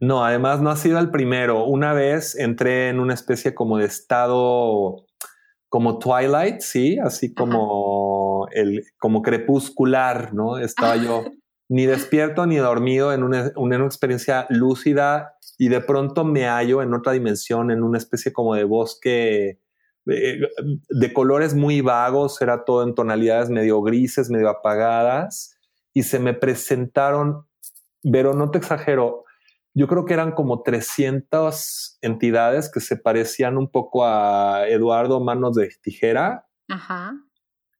No, 0.00 0.24
además 0.24 0.60
no 0.60 0.70
ha 0.70 0.76
sido 0.76 0.98
el 0.98 1.10
primero. 1.10 1.64
Una 1.64 1.92
vez 1.92 2.36
entré 2.36 2.88
en 2.88 3.00
una 3.00 3.14
especie 3.14 3.54
como 3.54 3.78
de 3.78 3.86
estado 3.86 5.06
como 5.68 5.98
Twilight, 5.98 6.60
sí, 6.60 6.98
así 6.98 7.34
como 7.34 8.48
el 8.52 8.84
como 8.98 9.22
crepuscular, 9.22 10.32
¿no? 10.32 10.58
Estaba 10.58 10.96
yo 10.96 11.24
ni 11.68 11.84
despierto 11.84 12.46
ni 12.46 12.56
dormido 12.56 13.12
en 13.12 13.22
una, 13.22 13.52
una, 13.56 13.76
experiencia 13.84 14.46
lúcida 14.48 15.34
y 15.58 15.68
de 15.68 15.82
pronto 15.82 16.24
me 16.24 16.46
hallo 16.46 16.80
en 16.82 16.94
otra 16.94 17.12
dimensión, 17.12 17.70
en 17.70 17.82
una 17.82 17.98
especie 17.98 18.32
como 18.32 18.54
de 18.54 18.64
bosque 18.64 19.60
eh, 20.10 20.40
de 20.88 21.12
colores 21.12 21.54
muy 21.54 21.82
vagos, 21.82 22.40
era 22.40 22.64
todo 22.64 22.82
en 22.82 22.94
tonalidades 22.94 23.50
medio 23.50 23.82
grises, 23.82 24.30
medio 24.30 24.48
apagadas 24.48 25.58
y 25.92 26.04
se 26.04 26.18
me 26.18 26.32
presentaron, 26.32 27.46
pero 28.10 28.32
no 28.32 28.50
te 28.50 28.58
exagero, 28.58 29.24
yo 29.78 29.86
creo 29.86 30.04
que 30.04 30.14
eran 30.14 30.32
como 30.32 30.62
300 30.62 31.98
entidades 32.02 32.68
que 32.68 32.80
se 32.80 32.96
parecían 32.96 33.56
un 33.56 33.70
poco 33.70 34.04
a 34.04 34.66
Eduardo 34.68 35.20
Manos 35.20 35.54
de 35.54 35.70
Tijera. 35.80 36.48
Ajá. 36.68 37.14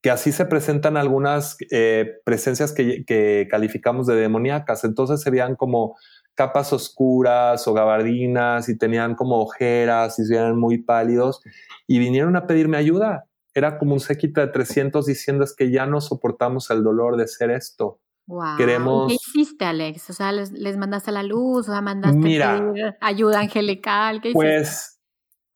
Que 0.00 0.12
así 0.12 0.30
se 0.30 0.46
presentan 0.46 0.96
algunas 0.96 1.56
eh, 1.72 2.20
presencias 2.24 2.72
que, 2.72 3.48
calificamos 3.50 4.06
de 4.06 4.14
demoníacas. 4.14 4.84
Entonces 4.84 5.20
se 5.20 5.30
veían 5.30 5.56
como 5.56 5.96
capas 6.36 6.72
oscuras 6.72 7.66
o 7.66 7.74
gabardinas 7.74 8.68
y 8.68 8.78
tenían 8.78 9.16
como 9.16 9.40
ojeras 9.40 10.20
y 10.20 10.24
se 10.24 10.34
veían 10.34 10.56
muy 10.56 10.78
pálidos 10.78 11.42
y 11.88 11.98
vinieron 11.98 12.36
a 12.36 12.46
pedirme 12.46 12.76
ayuda. 12.76 13.24
Era 13.54 13.76
como 13.76 13.94
un 13.94 14.00
séquito 14.00 14.40
de 14.40 14.46
300 14.46 15.04
diciendo 15.04 15.42
es 15.42 15.52
que 15.52 15.72
ya 15.72 15.84
no 15.84 16.00
soportamos 16.00 16.70
el 16.70 16.84
dolor 16.84 17.16
de 17.16 17.26
ser 17.26 17.50
esto. 17.50 17.98
¿Qué 18.58 19.14
hiciste, 19.14 19.64
Alex? 19.64 20.10
O 20.10 20.12
sea, 20.12 20.32
¿les, 20.32 20.76
mandaste 20.76 21.12
la 21.12 21.22
luz? 21.22 21.68
O 21.68 21.72
sea, 21.72 21.80
mandaste 21.80 22.40
ayuda 23.00 23.40
angelical? 23.40 24.20
¿Qué 24.20 24.32
pues 24.32 24.98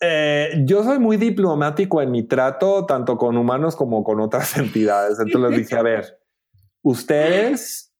eh, 0.00 0.64
yo 0.64 0.82
soy 0.82 0.98
muy 0.98 1.16
diplomático 1.16 2.02
en 2.02 2.10
mi 2.10 2.24
trato, 2.24 2.86
tanto 2.86 3.16
con 3.16 3.36
humanos 3.36 3.76
como 3.76 4.02
con 4.02 4.20
otras 4.20 4.56
entidades. 4.58 5.18
Entonces 5.20 5.50
les 5.50 5.60
dije, 5.60 5.76
a 5.76 5.82
ver, 5.82 6.18
ustedes 6.82 7.92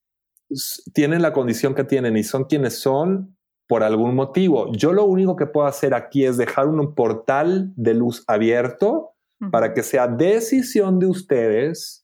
tienen 0.93 1.21
la 1.21 1.33
condición 1.33 1.73
que 1.75 1.83
tienen 1.83 2.17
y 2.17 2.23
son 2.23 2.43
quienes 2.43 2.79
son 2.79 3.37
por 3.67 3.83
algún 3.83 4.15
motivo. 4.15 4.71
Yo 4.73 4.91
lo 4.91 5.05
único 5.05 5.35
que 5.35 5.45
puedo 5.45 5.65
hacer 5.65 5.93
aquí 5.93 6.25
es 6.25 6.37
dejar 6.37 6.67
un 6.67 6.93
portal 6.93 7.71
de 7.75 7.93
luz 7.93 8.23
abierto 8.27 9.15
para 9.51 9.73
que 9.73 9.83
sea 9.83 10.07
decisión 10.07 10.99
de 10.99 11.07
ustedes 11.07 12.02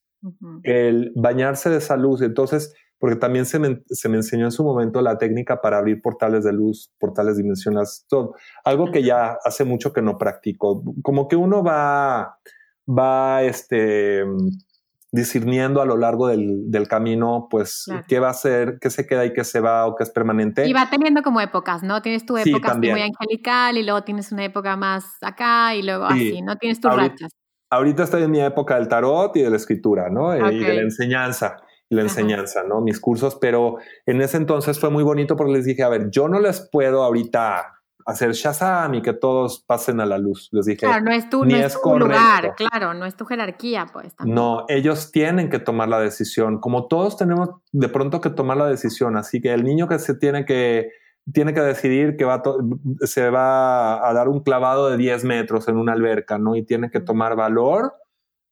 el 0.63 1.11
bañarse 1.15 1.69
de 1.69 1.77
esa 1.77 1.97
luz. 1.97 2.21
Entonces, 2.21 2.73
porque 2.99 3.15
también 3.15 3.45
se 3.45 3.59
me, 3.59 3.81
enseñó 4.03 4.45
en 4.45 4.51
su 4.51 4.63
momento 4.63 5.01
la 5.01 5.17
técnica 5.17 5.61
para 5.61 5.77
abrir 5.77 6.01
portales 6.01 6.43
de 6.43 6.51
luz, 6.51 6.91
portales 6.99 7.37
dimensionales, 7.37 8.05
todo. 8.09 8.35
Algo 8.65 8.91
que 8.91 9.03
ya 9.03 9.37
hace 9.45 9.63
mucho 9.63 9.93
que 9.93 10.01
no 10.01 10.17
practico. 10.17 10.83
Como 11.01 11.29
que 11.29 11.37
uno 11.37 11.63
va, 11.63 12.37
va, 12.87 13.43
este, 13.43 14.25
discerniendo 15.13 15.81
a 15.81 15.85
lo 15.85 15.95
largo 15.95 16.27
del, 16.27 16.87
camino, 16.89 17.47
pues, 17.49 17.85
qué 18.09 18.19
va 18.19 18.31
a 18.31 18.33
ser, 18.33 18.79
qué 18.81 18.89
se 18.89 19.07
queda 19.07 19.25
y 19.25 19.31
qué 19.31 19.45
se 19.45 19.61
va 19.61 19.87
o 19.87 19.95
qué 19.95 20.03
es 20.03 20.11
permanente. 20.11 20.67
Y 20.67 20.73
va 20.73 20.89
teniendo 20.89 21.23
como 21.23 21.39
épocas, 21.39 21.83
¿no? 21.83 22.01
Tienes 22.01 22.25
tu 22.25 22.37
época 22.37 22.75
muy 22.75 23.01
angelical 23.01 23.77
y 23.77 23.83
luego 23.83 24.03
tienes 24.03 24.33
una 24.33 24.43
época 24.43 24.75
más 24.75 25.05
acá 25.21 25.73
y 25.73 25.83
luego 25.83 26.03
así, 26.03 26.41
¿no? 26.41 26.57
Tienes 26.57 26.81
tus 26.81 26.93
rachas 26.93 27.38
ahorita 27.69 28.03
estoy 28.03 28.23
en 28.23 28.31
mi 28.31 28.41
época 28.41 28.75
del 28.75 28.87
tarot 28.87 29.35
y 29.35 29.41
de 29.41 29.49
la 29.49 29.57
escritura, 29.57 30.09
¿no? 30.09 30.33
Eh, 30.33 30.53
y 30.53 30.59
de 30.59 30.73
la 30.73 30.81
enseñanza, 30.81 31.57
y 31.89 31.95
la 31.95 32.01
enseñanza, 32.03 32.63
¿no? 32.63 32.81
Mis 32.81 32.99
cursos, 32.99 33.37
pero 33.39 33.77
en 34.05 34.21
ese 34.21 34.37
entonces 34.37 34.79
fue 34.79 34.89
muy 34.89 35.03
bonito 35.03 35.35
porque 35.35 35.53
les 35.53 35.65
dije, 35.65 35.83
a 35.83 35.89
ver, 35.89 36.09
yo 36.09 36.27
no 36.27 36.39
les 36.39 36.67
puedo 36.71 37.03
ahorita 37.03 37.79
hacer 38.05 38.31
Shazam 38.31 38.95
y 38.95 39.01
que 39.01 39.13
todos 39.13 39.59
pasen 39.59 39.99
a 39.99 40.05
la 40.05 40.17
luz. 40.17 40.49
Les 40.51 40.65
dije, 40.65 40.79
claro, 40.79 41.03
no 41.03 41.11
es 41.11 41.29
tu, 41.29 41.45
no 41.45 41.55
es 41.55 41.79
tu 41.79 41.99
lugar, 41.99 42.55
claro, 42.55 42.93
no 42.95 43.05
es 43.05 43.15
tu 43.15 43.25
jerarquía, 43.25 43.85
pues. 43.91 44.15
No, 44.25 44.65
ellos 44.67 45.11
tienen 45.11 45.49
que 45.49 45.59
tomar 45.59 45.89
la 45.89 45.99
decisión, 45.99 46.59
como 46.59 46.87
todos 46.87 47.17
tenemos 47.17 47.49
de 47.71 47.89
pronto 47.89 48.19
que 48.19 48.31
tomar 48.31 48.57
la 48.57 48.67
decisión, 48.67 49.15
así 49.15 49.41
que 49.41 49.53
el 49.53 49.63
niño 49.63 49.87
que 49.87 49.99
se 49.99 50.15
tiene 50.15 50.45
que 50.45 50.89
tiene 51.33 51.53
que 51.53 51.61
decidir 51.61 52.17
que 52.17 52.25
va 52.25 52.41
se 53.01 53.29
va 53.29 54.07
a 54.07 54.13
dar 54.13 54.27
un 54.27 54.41
clavado 54.41 54.89
de 54.89 54.97
10 54.97 55.23
metros 55.25 55.67
en 55.67 55.77
una 55.77 55.93
alberca, 55.93 56.37
¿no? 56.37 56.55
Y 56.55 56.63
tiene 56.63 56.89
que 56.89 56.99
tomar 56.99 57.35
valor 57.35 57.93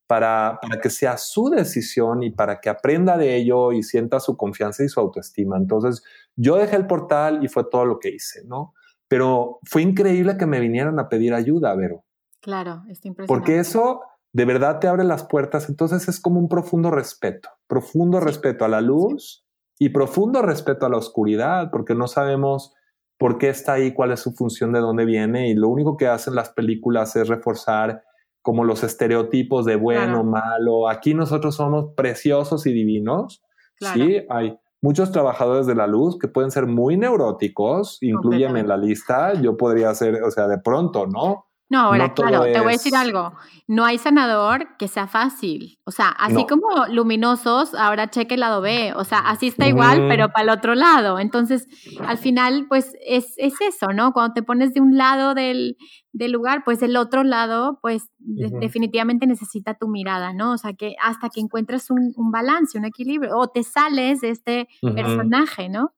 para, 0.08 0.60
para, 0.62 0.80
que 0.80 0.90
sea 0.90 1.18
su 1.18 1.50
decisión 1.50 2.24
y 2.24 2.32
para 2.32 2.60
que 2.62 2.70
aprenda 2.70 3.18
de 3.18 3.36
ello 3.36 3.74
y 3.74 3.84
sienta 3.84 4.20
su 4.20 4.38
confianza 4.38 4.84
y 4.84 4.90
su 4.90 5.00
autoestima. 5.00 5.58
Entonces, 5.58 6.04
yo 6.36 6.56
dejé 6.56 6.78
el 6.78 6.88
portal 6.88 7.44
y 7.44 7.50
fue 7.50 7.66
todo 7.70 7.86
lo 7.86 8.00
que 8.00 8.10
hice, 8.10 8.44
¿no? 8.46 8.74
Pero 9.08 9.60
fue 9.64 9.82
increíble 9.82 10.38
que 10.38 10.46
me 10.46 10.60
vinieran 10.60 11.00
a 11.00 11.10
pedir 11.10 11.34
ayuda, 11.34 11.76
Vero. 11.76 12.06
Claro, 12.42 12.84
está 12.90 13.08
impresionante. 13.08 13.28
Porque 13.28 13.60
eso 13.60 14.02
de 14.34 14.46
verdad 14.46 14.80
te 14.80 14.88
abre 14.88 15.04
las 15.04 15.24
puertas. 15.24 15.70
Entonces 15.70 16.08
es 16.08 16.20
como 16.20 16.40
un 16.40 16.48
profundo 16.48 16.92
respeto, 16.92 17.50
profundo 17.68 18.20
respeto 18.20 18.66
a 18.66 18.68
la 18.68 18.82
luz 18.82 19.47
y 19.80 19.90
profundo 19.90 20.42
respeto 20.42 20.86
a 20.86 20.90
la 20.90 20.98
oscuridad, 20.98 21.70
porque 21.72 21.96
no 21.96 22.08
sabemos 22.08 22.74
por 23.18 23.38
qué 23.38 23.50
está 23.50 23.74
ahí, 23.74 23.94
cuál 23.94 24.12
es 24.12 24.20
su 24.20 24.32
función, 24.34 24.74
de 24.74 24.80
dónde 24.80 25.06
viene. 25.06 25.50
Y 25.50 25.56
lo 25.56 25.70
único 25.70 25.98
que 25.98 26.08
hacen 26.08 26.36
las 26.36 26.50
películas 26.50 27.16
es 27.16 27.28
reforzar 27.28 28.04
como 28.42 28.64
los 28.64 28.84
estereotipos 28.84 29.66
de 29.66 29.76
bueno, 29.76 30.24
malo. 30.24 30.88
Aquí 30.88 31.14
nosotros 31.14 31.56
somos 31.56 31.94
preciosos 31.96 32.66
y 32.66 32.74
divinos. 32.74 33.44
Sí, 33.80 34.20
hay 34.30 34.58
muchos 34.82 35.12
trabajadores 35.12 35.68
de 35.68 35.76
la 35.76 35.86
luz 35.86 36.18
que 36.18 36.28
pueden 36.28 36.52
ser 36.52 36.66
muy 36.66 36.98
neuróticos, 36.98 37.98
incluyeme 38.02 38.62
en 38.62 38.68
la 38.68 38.78
lista. 38.78 39.34
Yo 39.34 39.58
podría 39.58 39.94
ser, 39.94 40.24
o 40.24 40.32
sea, 40.32 40.48
de 40.48 40.60
pronto, 40.60 41.08
¿no? 41.08 41.46
No, 41.70 41.82
ahora, 41.82 42.14
claro, 42.14 42.44
te 42.44 42.60
voy 42.60 42.70
a 42.70 42.72
decir 42.72 42.96
algo. 42.96 43.34
No 43.68 43.84
hay 43.84 43.98
sanador 43.98 44.78
que 44.78 44.88
sea 44.88 45.08
fácil. 45.08 45.78
O 45.84 45.92
sea, 45.92 46.10
así 46.10 46.46
como 46.48 46.86
luminosos, 46.88 47.74
ahora 47.74 48.10
cheque 48.10 48.36
el 48.36 48.40
lado 48.40 48.62
B. 48.62 48.94
O 48.96 49.04
sea, 49.04 49.20
así 49.20 49.48
está 49.48 49.68
igual, 49.68 50.08
pero 50.08 50.30
para 50.30 50.44
el 50.44 50.50
otro 50.50 50.76
lado. 50.76 51.20
Entonces, 51.20 51.68
al 52.00 52.18
final, 52.18 52.68
pues 52.70 52.94
es, 53.06 53.34
es 53.36 53.60
eso, 53.60 53.88
¿no? 53.94 54.14
Cuando 54.14 54.34
te 54.34 54.44
pones 54.44 54.74
de 54.74 54.80
un 54.80 54.98
lado 54.98 55.34
del, 55.34 55.76
del 56.14 56.32
lugar, 56.32 56.64
pues 56.64 56.82
el 56.82 56.96
otro 56.96 57.26
lado, 57.26 57.80
pues 57.82 58.10
definitivamente 58.18 59.28
necesita 59.28 59.74
tu 59.74 59.90
mirada, 59.90 60.32
¿no? 60.32 60.54
O 60.54 60.58
sea, 60.58 60.72
que 60.72 60.96
hasta 61.04 61.30
que 61.30 61.42
encuentres 61.42 61.92
un, 61.92 62.14
un 62.16 62.32
balance, 62.32 62.78
un 62.78 62.86
equilibrio, 62.86 63.38
o 63.38 63.50
te 63.50 63.64
sales 63.64 64.22
de 64.22 64.30
este 64.30 64.70
personaje, 64.82 65.68
¿no? 65.68 65.92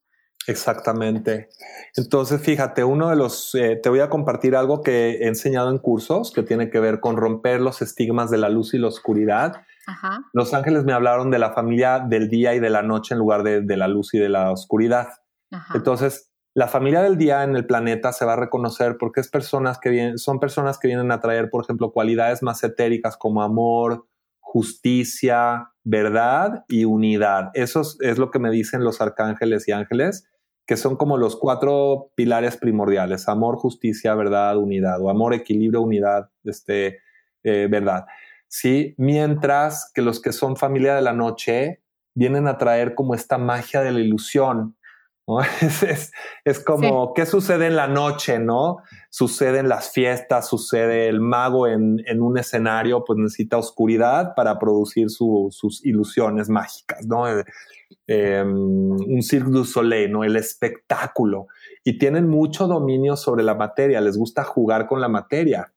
Exactamente. 0.49 1.49
Entonces, 1.95 2.41
fíjate, 2.41 2.83
uno 2.83 3.09
de 3.09 3.15
los, 3.15 3.53
eh, 3.53 3.79
te 3.81 3.89
voy 3.89 3.99
a 3.99 4.09
compartir 4.09 4.55
algo 4.55 4.81
que 4.81 5.11
he 5.11 5.27
enseñado 5.27 5.69
en 5.69 5.77
cursos 5.77 6.31
que 6.31 6.41
tiene 6.41 6.69
que 6.71 6.79
ver 6.79 6.99
con 6.99 7.17
romper 7.17 7.61
los 7.61 7.81
estigmas 7.83 8.31
de 8.31 8.39
la 8.39 8.49
luz 8.49 8.73
y 8.73 8.79
la 8.79 8.87
oscuridad. 8.87 9.61
Los 10.33 10.53
ángeles 10.53 10.83
me 10.85 10.93
hablaron 10.93 11.31
de 11.31 11.39
la 11.39 11.51
familia 11.53 11.99
del 11.99 12.29
día 12.29 12.53
y 12.53 12.59
de 12.59 12.69
la 12.69 12.83
noche 12.83 13.15
en 13.15 13.19
lugar 13.19 13.43
de, 13.43 13.77
la 13.77 13.87
luz 13.87 14.13
y 14.13 14.19
de 14.19 14.29
la 14.29 14.51
oscuridad. 14.51 15.07
Entonces, 15.73 16.31
la 16.55 16.67
familia 16.67 17.01
del 17.01 17.17
día 17.17 17.43
en 17.43 17.55
el 17.55 17.65
planeta 17.65 18.11
se 18.11 18.25
va 18.25 18.33
a 18.33 18.35
reconocer 18.35 18.97
porque 18.99 19.19
es 19.19 19.29
personas 19.29 19.79
que 19.79 19.89
vienen, 19.89 20.17
son 20.17 20.39
personas 20.39 20.77
que 20.77 20.87
vienen 20.87 21.11
a 21.11 21.19
traer, 21.19 21.49
por 21.49 21.63
ejemplo, 21.63 21.91
cualidades 21.91 22.43
más 22.43 22.63
etéricas 22.63 23.17
como 23.17 23.41
amor, 23.41 24.07
justicia, 24.39 25.71
verdad 25.83 26.65
y 26.67 26.85
unidad. 26.85 27.51
Eso 27.53 27.81
es, 27.99 28.17
lo 28.17 28.31
que 28.31 28.39
me 28.39 28.51
dicen 28.51 28.83
los 28.83 29.01
arcángeles 29.01 29.67
y 29.67 29.71
ángeles, 29.71 30.28
que 30.69 30.77
son 30.77 30.97
como 30.97 31.17
los 31.17 31.35
cuatro 31.35 32.11
pilares 32.13 32.55
primordiales, 32.55 33.27
amor, 33.27 33.55
justicia, 33.55 34.13
verdad, 34.13 34.55
unidad, 34.55 35.01
o 35.01 35.09
amor, 35.09 35.33
equilibrio, 35.33 35.81
unidad, 35.81 36.29
este, 36.43 36.99
eh, 37.41 37.67
verdad. 37.67 38.05
Sí, 38.47 38.93
mientras 38.99 39.91
que 39.95 40.03
los 40.03 40.21
que 40.21 40.31
son 40.31 40.57
familia 40.57 40.93
de 40.93 41.01
la 41.01 41.13
noche 41.13 41.81
vienen 42.13 42.47
a 42.47 42.59
traer 42.59 42.93
como 42.93 43.15
esta 43.15 43.39
magia 43.39 43.81
de 43.81 43.91
la 43.91 43.99
ilusión, 43.99 44.77
Es, 46.45 46.59
como, 46.63 47.13
¿qué 47.13 47.25
sucede 47.25 47.67
en 47.67 47.75
la 47.75 47.87
noche, 47.87 48.39
no? 48.39 48.77
Sucede 49.09 49.59
en 49.59 49.69
las 49.69 49.91
fiestas, 49.91 50.47
sucede 50.47 51.07
el 51.07 51.19
mago 51.19 51.67
en, 51.67 52.21
un 52.21 52.37
escenario, 52.37 53.03
pues 53.05 53.17
necesita 53.19 53.57
oscuridad 53.57 54.33
para 54.35 54.57
producir 54.57 55.09
sus 55.09 55.85
ilusiones 55.85 56.49
mágicas, 56.49 57.05
¿no? 57.05 57.27
Eh, 57.27 57.45
em, 58.07 58.91
un 58.91 59.21
Cirque 59.21 59.51
du 59.51 59.65
Soleil, 59.65 60.11
¿no? 60.11 60.23
El 60.23 60.35
espectáculo. 60.35 61.47
Y 61.83 61.97
tienen 61.97 62.27
mucho 62.27 62.67
dominio 62.67 63.15
sobre 63.15 63.43
la 63.43 63.55
materia, 63.55 64.01
les 64.01 64.17
gusta 64.17 64.43
jugar 64.43 64.87
con 64.87 65.01
la 65.01 65.09
materia. 65.09 65.71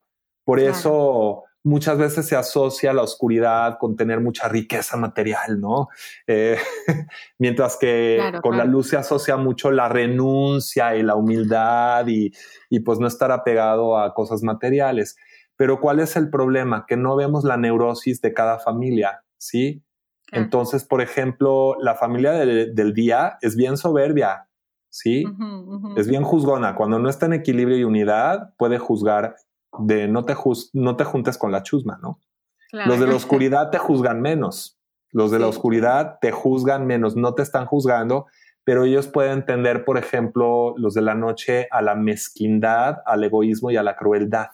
Por 0.45 0.59
eso 0.59 1.45
muchas 1.65 1.97
veces 1.99 2.27
se 2.27 2.37
asocia 2.37 2.93
la 2.93 3.03
oscuridad 3.03 3.79
con 3.79 3.97
tener 3.97 4.21
mucha 4.21 4.49
riqueza 4.49 4.97
material, 4.97 5.61
¿no? 5.61 5.89
Eh, 6.27 6.57
mientras 7.39 7.77
que 7.77 8.33
con 8.43 8.57
la 8.57 8.65
luz 8.65 8.89
se 8.89 8.97
asocia 8.97 9.37
mucho 9.37 9.71
la 9.71 9.89
renuncia 9.89 10.97
y 10.97 11.03
la 11.03 11.15
humildad 11.15 12.07
y, 12.09 12.33
pues 12.85 12.99
no 12.99 13.07
estar 13.07 13.31
apegado 13.31 13.99
a 13.99 14.15
cosas 14.15 14.43
materiales. 14.43 15.17
Pero 15.57 15.81
¿cuál 15.81 16.01
es 16.01 16.17
el 16.17 16.31
problema? 16.31 16.85
Que 16.87 16.97
no 16.97 17.15
vemos 17.15 17.45
la 17.45 17.57
neurosis 17.57 18.21
de 18.21 18.33
cada 18.33 18.59
familia, 18.59 19.23
¿sí? 19.37 19.83
Entonces, 20.33 20.85
por 20.85 21.03
ejemplo, 21.03 21.77
la 21.79 21.95
familia 21.95 22.33
del 22.33 22.95
día 22.95 23.37
es 23.43 23.55
bien 23.55 23.77
soberbia, 23.77 24.49
¿sí? 24.89 25.25
Es 25.97 26.09
bien 26.09 26.25
juzgona. 26.25 26.75
Cuando 26.75 26.99
no 26.99 27.11
está 27.11 27.27
en 27.27 27.35
equilibrio 27.35 27.77
y 27.77 27.85
unidad, 27.85 28.55
puede 28.57 28.79
juzgar 28.79 29.37
de 29.79 30.09
no 30.09 30.25
te, 30.25 30.35
no 30.75 30.97
te 30.97 31.05
juntes 31.05 31.39
con 31.39 31.53
la 31.53 31.63
chusma, 31.63 31.99
¿no? 32.03 32.21
Los 32.73 33.01
de 33.01 33.07
la 33.07 33.17
oscuridad 33.17 33.71
te 33.71 33.79
juzgan 33.79 34.21
menos. 34.21 34.79
Los 35.11 35.31
de 35.31 35.39
la 35.39 35.47
oscuridad 35.47 36.19
te 36.21 36.33
juzgan 36.33 36.87
menos, 36.87 37.17
no 37.17 37.35
te 37.35 37.43
están 37.43 37.67
juzgando, 37.67 38.27
pero 38.65 38.85
ellos 38.85 39.09
pueden 39.09 39.33
entender, 39.33 39.85
por 39.85 39.99
ejemplo, 39.99 40.75
los 40.79 40.95
de 40.95 41.03
la 41.03 41.15
noche 41.15 41.69
a 41.71 41.83
la 41.83 41.95
mezquindad, 41.95 43.03
al 43.05 43.23
egoísmo 43.23 43.71
y 43.71 43.77
a 43.77 43.83
la 43.83 43.95
crueldad. 43.95 44.49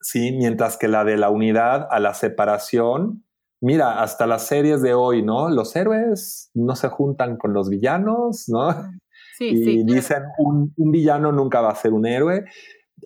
Sí, 0.00 0.32
mientras 0.32 0.76
que 0.76 0.86
la 0.86 1.04
de 1.04 1.16
la 1.16 1.30
unidad 1.30 1.88
a 1.90 1.98
la 1.98 2.14
separación. 2.14 3.24
Mira, 3.60 4.02
hasta 4.02 4.26
las 4.26 4.46
series 4.46 4.82
de 4.82 4.94
hoy, 4.94 5.22
¿no? 5.22 5.48
Los 5.48 5.74
héroes 5.74 6.50
no 6.54 6.76
se 6.76 6.88
juntan 6.88 7.36
con 7.36 7.54
los 7.54 7.70
villanos, 7.70 8.48
¿no? 8.48 8.72
Sí, 9.38 9.48
y 9.48 9.84
dicen 9.84 10.24
un, 10.38 10.72
un, 10.76 10.92
villano 10.92 11.32
nunca 11.32 11.60
va 11.60 11.70
a 11.70 11.74
ser 11.74 11.92
un 11.92 12.06
héroe. 12.06 12.44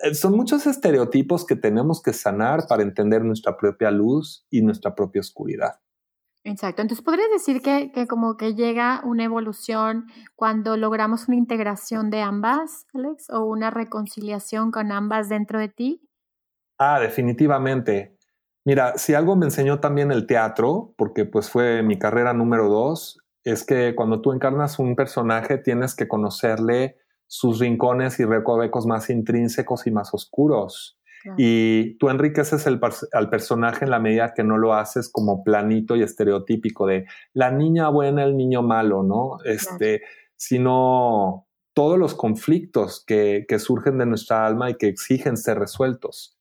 Eh, 0.02 0.14
son 0.14 0.36
muchos 0.36 0.66
estereotipos 0.66 1.46
que 1.46 1.56
tenemos 1.56 2.02
que 2.02 2.12
sanar 2.12 2.66
para 2.68 2.82
entender 2.82 3.24
nuestra 3.24 3.56
propia 3.56 3.90
luz 3.90 4.46
y 4.50 4.62
nuestra 4.62 4.94
propia 4.94 5.20
oscuridad. 5.20 5.80
Exacto. 6.44 6.82
Entonces, 6.82 7.04
¿podrías 7.04 7.30
decir 7.30 7.60
que, 7.60 7.90
que, 7.92 8.06
como 8.06 8.36
que 8.36 8.54
llega 8.54 9.02
una 9.04 9.24
evolución 9.24 10.06
cuando 10.34 10.76
logramos 10.76 11.28
una 11.28 11.36
integración 11.36 12.10
de 12.10 12.22
ambas, 12.22 12.86
Alex, 12.94 13.28
o 13.30 13.44
una 13.44 13.70
reconciliación 13.70 14.70
con 14.70 14.92
ambas 14.92 15.28
dentro 15.28 15.58
de 15.58 15.68
ti? 15.68 16.08
Ah, 16.78 17.00
definitivamente. 17.00 18.16
Mira, 18.64 18.98
si 18.98 19.14
algo 19.14 19.34
me 19.34 19.46
enseñó 19.46 19.80
también 19.80 20.12
el 20.12 20.26
teatro, 20.26 20.94
porque 20.96 21.24
pues 21.24 21.50
fue 21.50 21.82
mi 21.82 21.98
carrera 21.98 22.32
número 22.32 22.68
dos, 22.68 23.18
es 23.44 23.64
que 23.64 23.94
cuando 23.94 24.20
tú 24.20 24.32
encarnas 24.32 24.78
un 24.78 24.94
personaje 24.94 25.58
tienes 25.58 25.94
que 25.94 26.06
conocerle 26.06 26.98
sus 27.28 27.60
rincones 27.60 28.18
y 28.18 28.24
recovecos 28.24 28.86
más 28.86 29.10
intrínsecos 29.10 29.86
y 29.86 29.92
más 29.92 30.12
oscuros. 30.12 30.98
Y 31.36 31.98
tú 31.98 32.08
enriqueces 32.08 32.66
el 32.66 32.80
al 33.12 33.28
personaje 33.28 33.84
en 33.84 33.90
la 33.90 33.98
medida 33.98 34.32
que 34.34 34.44
no 34.44 34.56
lo 34.56 34.72
haces 34.72 35.10
como 35.10 35.44
planito 35.44 35.94
y 35.94 36.02
estereotípico 36.02 36.86
de 36.86 37.06
la 37.34 37.50
niña 37.50 37.90
buena, 37.90 38.24
el 38.24 38.36
niño 38.36 38.62
malo, 38.62 39.02
¿no? 39.02 39.36
Este, 39.44 40.02
sino 40.36 41.46
todos 41.74 41.98
los 41.98 42.14
conflictos 42.14 43.04
que, 43.04 43.44
que 43.46 43.58
surgen 43.58 43.98
de 43.98 44.06
nuestra 44.06 44.46
alma 44.46 44.70
y 44.70 44.76
que 44.76 44.88
exigen 44.88 45.36
ser 45.36 45.58
resueltos. 45.58 46.38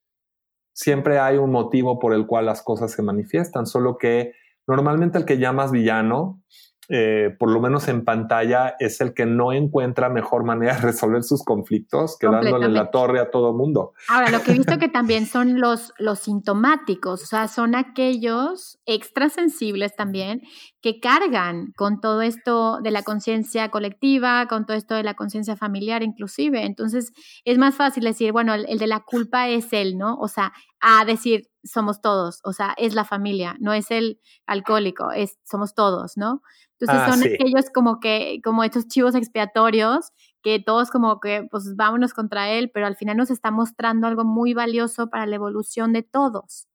Siempre 0.73 1.19
hay 1.19 1.37
un 1.37 1.51
motivo 1.51 1.99
por 1.99 2.13
el 2.13 2.25
cual 2.25 2.45
las 2.45 2.61
cosas 2.61 2.91
se 2.91 3.01
manifiestan, 3.01 3.65
solo 3.65 3.97
que 3.97 4.33
normalmente 4.67 5.17
el 5.17 5.25
que 5.25 5.39
llamas 5.39 5.71
villano 5.71 6.41
eh, 6.89 7.35
por 7.37 7.51
lo 7.51 7.59
menos 7.59 7.89
en 7.89 8.05
pantalla, 8.05 8.75
es 8.79 9.01
el 9.01 9.13
que 9.13 9.25
no 9.25 9.51
encuentra 9.51 10.07
mejor 10.07 10.45
manera 10.45 10.75
de 10.75 10.81
resolver 10.81 11.21
sus 11.23 11.43
conflictos 11.43 12.17
que 12.17 12.27
dándole 12.27 12.69
la 12.69 12.91
torre 12.91 13.19
a 13.19 13.29
todo 13.29 13.53
mundo. 13.53 13.93
Ahora, 14.07 14.29
lo 14.29 14.41
que 14.41 14.51
he 14.51 14.53
visto 14.53 14.77
que 14.77 14.87
también 14.87 15.25
son 15.27 15.59
los, 15.59 15.93
los 15.97 16.19
sintomáticos, 16.19 17.23
o 17.23 17.25
sea, 17.25 17.49
son 17.49 17.75
aquellos 17.75 18.79
extrasensibles 18.85 19.95
también 19.95 20.41
que 20.81 21.01
cargan 21.01 21.73
con 21.75 21.99
todo 21.99 22.21
esto 22.21 22.79
de 22.81 22.91
la 22.91 23.03
conciencia 23.03 23.69
colectiva, 23.69 24.47
con 24.47 24.65
todo 24.65 24.77
esto 24.77 24.95
de 24.95 25.03
la 25.03 25.15
conciencia 25.15 25.57
familiar 25.57 26.03
inclusive. 26.03 26.65
Entonces, 26.65 27.11
es 27.43 27.57
más 27.57 27.75
fácil 27.75 28.05
decir, 28.05 28.31
bueno, 28.31 28.53
el, 28.53 28.65
el 28.69 28.77
de 28.77 28.87
la 28.87 29.01
culpa 29.01 29.49
es 29.49 29.73
él, 29.73 29.97
¿no? 29.97 30.15
O 30.15 30.29
sea, 30.29 30.53
a 30.79 31.05
decir, 31.05 31.49
somos 31.63 32.01
todos, 32.01 32.39
o 32.43 32.53
sea, 32.53 32.73
es 32.77 32.93
la 32.93 33.05
familia, 33.05 33.55
no 33.59 33.73
es 33.73 33.91
el 33.91 34.19
alcohólico, 34.45 35.11
es 35.11 35.37
somos 35.43 35.73
todos, 35.73 36.17
¿no? 36.17 36.41
Entonces 36.79 37.03
ah, 37.03 37.11
son 37.11 37.23
aquellos 37.23 37.69
como 37.73 37.99
que, 37.99 38.39
como 38.43 38.63
estos 38.63 38.87
chivos 38.87 39.15
expiatorios, 39.15 40.11
que 40.43 40.59
todos 40.59 40.91
como 40.91 41.19
que, 41.19 41.47
pues 41.49 41.75
vámonos 41.75 42.13
contra 42.13 42.51
él, 42.51 42.69
pero 42.71 42.85
al 42.85 42.95
final 42.95 43.17
nos 43.17 43.31
está 43.31 43.49
mostrando 43.51 44.07
algo 44.07 44.23
muy 44.23 44.53
valioso 44.53 45.09
para 45.09 45.25
la 45.25 45.35
evolución 45.35 45.91
de 45.93 46.03
todos. 46.03 46.67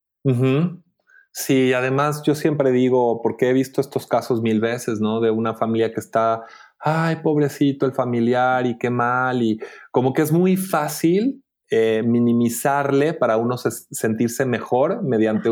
Sí, 1.30 1.72
además 1.72 2.22
yo 2.24 2.34
siempre 2.34 2.72
digo, 2.72 3.22
porque 3.22 3.48
he 3.48 3.52
visto 3.52 3.80
estos 3.80 4.06
casos 4.06 4.42
mil 4.42 4.60
veces, 4.60 5.00
¿no? 5.00 5.20
De 5.20 5.30
una 5.30 5.54
familia 5.54 5.92
que 5.94 6.00
está 6.00 6.44
ay, 6.82 7.16
pobrecito 7.22 7.86
el 7.86 7.92
familiar 7.92 8.66
y 8.66 8.76
qué 8.76 8.90
mal, 8.90 9.42
y 9.42 9.60
como 9.90 10.12
que 10.12 10.22
es 10.22 10.32
muy 10.32 10.56
fácil 10.56 11.41
eh, 11.74 12.02
minimizarle 12.04 13.14
para 13.14 13.38
uno 13.38 13.56
sentirse 13.56 14.44
mejor 14.44 15.02
mediante 15.02 15.50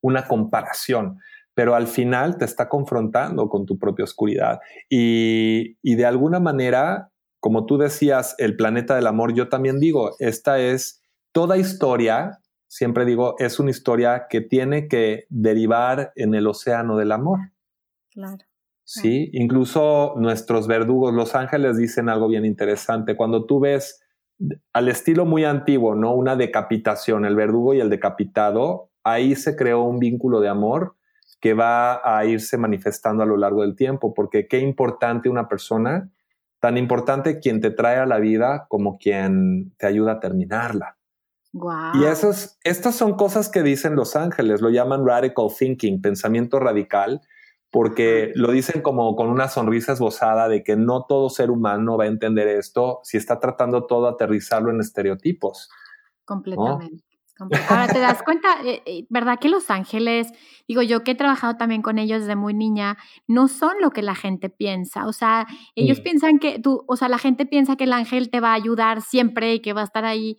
una 0.00 0.26
comparación 0.26 1.18
pero 1.52 1.74
al 1.74 1.88
final 1.88 2.38
te 2.38 2.44
está 2.44 2.68
confrontando 2.68 3.48
con 3.48 3.66
tu 3.66 3.80
propia 3.80 4.04
oscuridad. 4.04 4.60
Y, 4.88 5.76
y, 5.82 5.96
de 5.96 6.06
alguna 6.06 6.38
manera, 6.38 7.10
como 7.40 7.66
tú 7.66 7.78
decías, 7.78 8.36
el 8.38 8.54
planeta 8.54 8.94
del 8.94 9.08
amor, 9.08 9.34
yo 9.34 9.48
también 9.48 9.80
digo, 9.80 10.14
esta 10.20 10.60
es 10.60 11.02
toda 11.32 11.56
historia, 11.56 12.38
siempre 12.68 13.04
digo, 13.04 13.34
es 13.40 13.58
una 13.58 13.70
historia 13.70 14.28
que 14.30 14.40
tiene 14.40 14.86
que 14.86 15.24
derivar 15.30 16.12
en 16.14 16.36
el 16.36 16.46
océano 16.46 16.96
del 16.96 17.10
amor. 17.10 17.40
Claro. 18.12 18.44
Sí, 18.84 19.28
incluso 19.32 20.14
nuestros 20.16 20.68
verdugos, 20.68 21.12
los 21.12 21.34
ángeles, 21.34 21.76
dicen 21.76 22.08
algo 22.08 22.28
bien 22.28 22.44
interesante. 22.44 23.16
Cuando 23.16 23.46
tú 23.46 23.58
ves 23.58 24.00
al 24.72 24.88
estilo 24.88 25.24
muy 25.24 25.44
antiguo, 25.44 25.94
¿no? 25.94 26.14
Una 26.14 26.36
decapitación, 26.36 27.24
el 27.24 27.36
verdugo 27.36 27.74
y 27.74 27.80
el 27.80 27.90
decapitado, 27.90 28.90
ahí 29.04 29.34
se 29.34 29.56
creó 29.56 29.82
un 29.82 29.98
vínculo 29.98 30.40
de 30.40 30.48
amor 30.48 30.94
que 31.40 31.54
va 31.54 32.00
a 32.04 32.24
irse 32.24 32.56
manifestando 32.56 33.22
a 33.22 33.26
lo 33.26 33.36
largo 33.36 33.62
del 33.62 33.76
tiempo, 33.76 34.14
porque 34.14 34.48
qué 34.48 34.58
importante 34.58 35.28
una 35.28 35.48
persona, 35.48 36.10
tan 36.60 36.76
importante 36.76 37.38
quien 37.38 37.60
te 37.60 37.70
trae 37.70 37.98
a 37.98 38.06
la 38.06 38.18
vida 38.18 38.66
como 38.68 38.98
quien 38.98 39.72
te 39.76 39.86
ayuda 39.86 40.12
a 40.12 40.20
terminarla. 40.20 40.96
Y 41.94 42.04
esos, 42.04 42.58
estas 42.62 42.94
son 42.94 43.14
cosas 43.14 43.48
que 43.48 43.62
dicen 43.62 43.96
los 43.96 44.16
ángeles, 44.16 44.60
lo 44.60 44.68
llaman 44.70 45.06
radical 45.06 45.48
thinking, 45.56 46.00
pensamiento 46.00 46.58
radical, 46.58 47.22
porque 47.70 48.32
lo 48.34 48.50
dicen 48.50 48.80
como 48.82 49.14
con 49.14 49.28
una 49.28 49.48
sonrisa 49.48 49.92
esbozada 49.92 50.48
de 50.48 50.62
que 50.62 50.76
no 50.76 51.04
todo 51.06 51.28
ser 51.28 51.50
humano 51.50 51.98
va 51.98 52.04
a 52.04 52.08
entender 52.08 52.48
esto 52.48 53.00
si 53.02 53.16
está 53.16 53.40
tratando 53.40 53.86
todo 53.86 54.08
aterrizarlo 54.08 54.70
en 54.70 54.80
estereotipos. 54.80 55.70
Completamente. 56.24 57.08
Ahora 57.68 57.86
te 57.86 58.00
das 58.00 58.22
cuenta, 58.24 58.48
eh, 58.64 58.82
eh, 58.84 59.06
¿verdad 59.10 59.38
que 59.38 59.48
los 59.48 59.70
ángeles, 59.70 60.32
digo 60.66 60.82
yo 60.82 61.04
que 61.04 61.12
he 61.12 61.14
trabajado 61.14 61.56
también 61.56 61.82
con 61.82 61.98
ellos 61.98 62.20
desde 62.22 62.34
muy 62.34 62.52
niña, 62.52 62.98
no 63.28 63.46
son 63.46 63.76
lo 63.80 63.90
que 63.90 64.02
la 64.02 64.16
gente 64.16 64.50
piensa? 64.50 65.06
O 65.06 65.12
sea, 65.12 65.46
ellos 65.76 66.00
piensan 66.00 66.40
que 66.40 66.58
tú, 66.58 66.82
o 66.88 66.96
sea, 66.96 67.08
la 67.08 67.18
gente 67.18 67.46
piensa 67.46 67.76
que 67.76 67.84
el 67.84 67.92
ángel 67.92 68.30
te 68.30 68.40
va 68.40 68.50
a 68.50 68.54
ayudar 68.54 69.02
siempre 69.02 69.54
y 69.54 69.60
que 69.60 69.72
va 69.72 69.82
a 69.82 69.84
estar 69.84 70.04
ahí, 70.04 70.36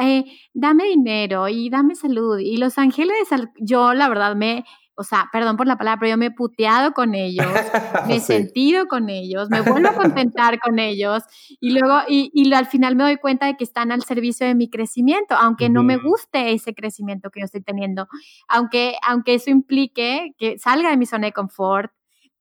eh, 0.00 0.24
dame 0.54 0.84
dinero 0.84 1.48
y 1.48 1.68
dame 1.68 1.94
salud. 1.94 2.38
Y 2.38 2.56
los 2.56 2.78
ángeles, 2.78 3.28
yo 3.60 3.92
la 3.92 4.08
verdad 4.08 4.34
me, 4.34 4.64
o 4.98 5.04
sea, 5.04 5.28
perdón 5.32 5.56
por 5.56 5.68
la 5.68 5.78
palabra, 5.78 6.00
pero 6.00 6.10
yo 6.10 6.18
me 6.18 6.26
he 6.26 6.30
puteado 6.32 6.92
con 6.92 7.14
ellos, 7.14 7.46
me 8.08 8.16
he 8.16 8.20
sentido 8.20 8.86
con 8.86 9.08
ellos, 9.08 9.48
me 9.48 9.60
vuelvo 9.60 9.90
a 9.90 9.94
contentar 9.94 10.58
con 10.58 10.80
ellos 10.80 11.22
y 11.60 11.70
luego, 11.70 12.00
y, 12.08 12.32
y, 12.34 12.52
al 12.52 12.66
final 12.66 12.96
me 12.96 13.04
doy 13.04 13.16
cuenta 13.16 13.46
de 13.46 13.56
que 13.56 13.62
están 13.62 13.92
al 13.92 14.02
servicio 14.02 14.44
de 14.44 14.56
mi 14.56 14.68
crecimiento, 14.68 15.36
aunque 15.36 15.70
no 15.70 15.84
me 15.84 15.96
guste 15.96 16.52
ese 16.52 16.74
crecimiento 16.74 17.30
que 17.30 17.40
yo 17.40 17.44
estoy 17.46 17.62
teniendo, 17.62 18.08
aunque, 18.48 18.96
aunque 19.06 19.34
eso 19.34 19.50
implique 19.50 20.34
que 20.36 20.58
salga 20.58 20.90
de 20.90 20.96
mi 20.96 21.06
zona 21.06 21.28
de 21.28 21.32
confort, 21.32 21.92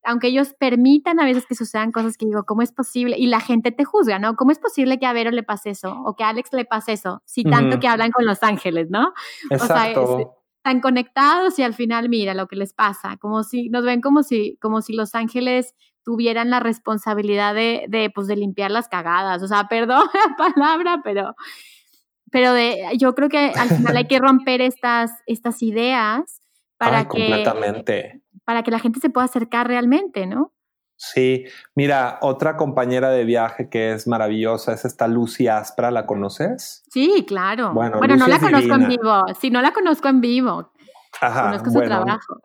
aunque 0.03 0.27
ellos 0.27 0.55
permitan 0.57 1.19
a 1.19 1.25
veces 1.25 1.45
que 1.45 1.53
sucedan 1.53 1.91
cosas 1.91 2.17
que 2.17 2.25
digo, 2.25 2.43
¿cómo 2.45 2.61
es 2.61 2.71
posible? 2.71 3.17
Y 3.19 3.27
la 3.27 3.41
gente 3.41 3.71
te 3.71 3.83
juzga, 3.83 4.19
¿no? 4.19 4.35
¿Cómo 4.35 4.51
es 4.51 4.59
posible 4.59 4.99
que 4.99 5.05
a 5.05 5.13
Vero 5.13 5.31
le 5.31 5.43
pase 5.43 5.71
eso? 5.71 6.01
O 6.05 6.15
que 6.15 6.23
a 6.23 6.29
Alex 6.29 6.53
le 6.53 6.65
pase 6.65 6.93
eso, 6.93 7.21
si 7.25 7.43
tanto 7.43 7.79
que 7.79 7.87
hablan 7.87 8.11
con 8.11 8.25
los 8.25 8.41
ángeles, 8.41 8.89
¿no? 8.89 9.13
Exacto. 9.49 10.03
O 10.03 10.17
sea, 10.17 10.27
tan 10.67 10.81
conectados 10.81 11.57
y 11.59 11.63
al 11.63 11.73
final 11.73 12.09
mira 12.09 12.33
lo 12.33 12.47
que 12.47 12.57
les 12.57 12.73
pasa, 12.73 13.15
como 13.21 13.43
si 13.43 13.69
nos 13.69 13.85
ven 13.85 14.01
como 14.01 14.21
si, 14.21 14.57
como 14.57 14.81
si 14.81 14.91
los 14.91 15.15
ángeles 15.15 15.73
tuvieran 16.03 16.49
la 16.49 16.59
responsabilidad 16.59 17.55
de, 17.55 17.85
de, 17.87 18.09
pues, 18.09 18.27
de 18.27 18.35
limpiar 18.35 18.69
las 18.71 18.89
cagadas. 18.89 19.41
O 19.41 19.47
sea, 19.47 19.67
perdón 19.69 20.09
la 20.13 20.35
palabra, 20.35 20.99
pero, 21.05 21.35
pero 22.31 22.51
de, 22.51 22.83
yo 22.97 23.15
creo 23.15 23.29
que 23.29 23.53
al 23.55 23.69
final 23.69 23.95
hay 23.95 24.07
que 24.07 24.19
romper 24.19 24.59
estas, 24.59 25.11
estas 25.25 25.63
ideas 25.63 26.41
para 26.75 27.07
que, 27.07 27.45
para 28.43 28.61
que 28.61 28.71
la 28.71 28.79
gente 28.79 28.99
se 28.99 29.09
pueda 29.09 29.23
acercar 29.23 29.69
realmente, 29.69 30.27
¿no? 30.27 30.51
Sí, 30.97 31.45
mira, 31.75 32.17
otra 32.21 32.57
compañera 32.57 33.09
de 33.09 33.23
viaje 33.23 33.69
que 33.69 33.93
es 33.93 34.07
maravillosa 34.07 34.73
es 34.73 34.83
esta 34.83 35.07
Lucy 35.07 35.47
Aspra, 35.47 35.91
¿la 35.91 36.05
conoces? 36.05 36.83
Sí, 36.91 37.23
claro. 37.27 37.73
Bueno, 37.73 37.99
no 37.99 38.27
la 38.27 38.39
conozco 38.39 38.73
en 38.73 38.87
vivo, 38.87 39.23
si 39.39 39.51
no 39.51 39.61
la 39.61 39.71
conozco 39.71 40.07
en 40.07 40.21
vivo. 40.21 40.71
Ajá, 41.21 41.43
conozco 41.43 41.71
su 41.71 41.81
trabajo. 41.81 42.37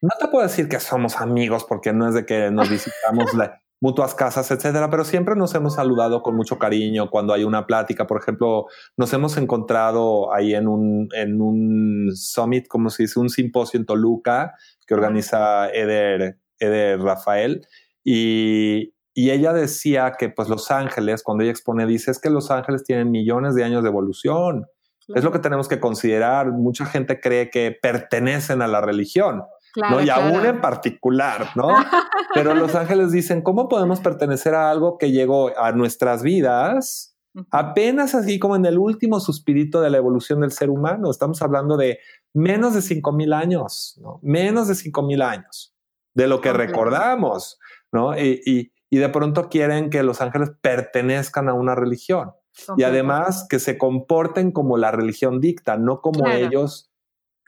No 0.00 0.10
te 0.20 0.28
puedo 0.28 0.42
decir 0.44 0.68
que 0.68 0.80
somos 0.80 1.20
amigos 1.20 1.64
porque 1.64 1.92
no 1.92 2.08
es 2.08 2.14
de 2.14 2.26
que 2.26 2.50
nos 2.50 2.68
visitamos 2.68 3.34
la, 3.34 3.62
mutuas 3.82 4.14
casas, 4.14 4.48
etcétera, 4.52 4.88
pero 4.90 5.04
siempre 5.04 5.34
nos 5.34 5.52
hemos 5.56 5.74
saludado 5.74 6.22
con 6.22 6.36
mucho 6.36 6.56
cariño 6.56 7.10
cuando 7.10 7.34
hay 7.34 7.42
una 7.42 7.66
plática. 7.66 8.06
Por 8.06 8.20
ejemplo, 8.20 8.66
nos 8.96 9.12
hemos 9.12 9.36
encontrado 9.36 10.32
ahí 10.32 10.54
en 10.54 10.68
un, 10.68 11.08
en 11.12 11.40
un 11.40 12.10
summit, 12.14 12.68
como 12.68 12.90
se 12.90 13.02
dice, 13.02 13.18
un 13.18 13.28
simposio 13.28 13.80
en 13.80 13.86
Toluca 13.86 14.54
que 14.86 14.94
organiza 14.94 15.68
Eder, 15.70 16.38
Eder 16.60 17.00
Rafael 17.00 17.66
y, 18.04 18.94
ella 19.14 19.52
decía 19.52 20.14
que 20.18 20.30
pues 20.30 20.48
los 20.48 20.70
ángeles, 20.70 21.22
cuando 21.22 21.44
ella 21.44 21.50
expone, 21.50 21.86
dice 21.86 22.10
es 22.10 22.18
que 22.18 22.30
los 22.30 22.50
ángeles 22.50 22.82
tienen 22.82 23.10
millones 23.10 23.54
de 23.54 23.62
años 23.62 23.82
de 23.82 23.90
evolución. 23.90 24.64
Es 25.08 25.22
lo 25.22 25.32
que 25.32 25.38
tenemos 25.38 25.68
que 25.68 25.80
considerar. 25.80 26.50
Mucha 26.50 26.86
gente 26.86 27.20
cree 27.20 27.50
que 27.50 27.76
pertenecen 27.80 28.62
a 28.62 28.68
la 28.68 28.80
religión. 28.80 29.42
¿no? 29.76 30.00
Y 30.00 30.08
aún 30.08 30.46
en 30.46 30.60
particular, 30.62 31.48
¿no? 31.56 31.68
Pero 32.34 32.54
los 32.54 32.74
ángeles 32.74 33.12
dicen, 33.12 33.42
¿cómo 33.42 33.68
podemos 33.68 34.00
pertenecer 34.00 34.54
a 34.54 34.70
algo 34.70 34.96
que 34.96 35.10
llegó 35.10 35.58
a 35.58 35.72
nuestras 35.72 36.22
vidas 36.22 37.14
apenas 37.50 38.14
así 38.14 38.38
como 38.38 38.56
en 38.56 38.66
el 38.66 38.78
último 38.78 39.18
suspirito 39.18 39.80
de 39.80 39.90
la 39.90 39.98
evolución 39.98 40.40
del 40.40 40.52
ser 40.52 40.70
humano? 40.70 41.10
Estamos 41.10 41.42
hablando 41.42 41.76
de 41.76 41.98
menos 42.32 42.72
de 42.72 42.80
cinco 42.80 43.12
mil 43.12 43.34
años, 43.34 43.98
¿no? 44.00 44.20
Menos 44.22 44.68
de 44.68 44.74
cinco 44.74 45.02
mil 45.02 45.20
años 45.20 45.72
de 46.14 46.26
lo 46.26 46.40
que 46.40 46.52
recordamos. 46.52 47.58
¿No? 47.92 48.18
Y, 48.18 48.72
de 48.90 49.08
pronto 49.08 49.48
quieren 49.48 49.88
que 49.88 50.02
los 50.02 50.20
ángeles 50.20 50.50
pertenezcan 50.60 51.48
a 51.48 51.54
una 51.54 51.74
religión. 51.74 52.32
Y 52.76 52.82
además 52.82 53.46
que 53.48 53.58
se 53.58 53.78
comporten 53.78 54.52
como 54.52 54.76
la 54.76 54.90
religión 54.90 55.40
dicta, 55.40 55.78
no 55.78 56.02
como 56.02 56.28
ellos, 56.28 56.90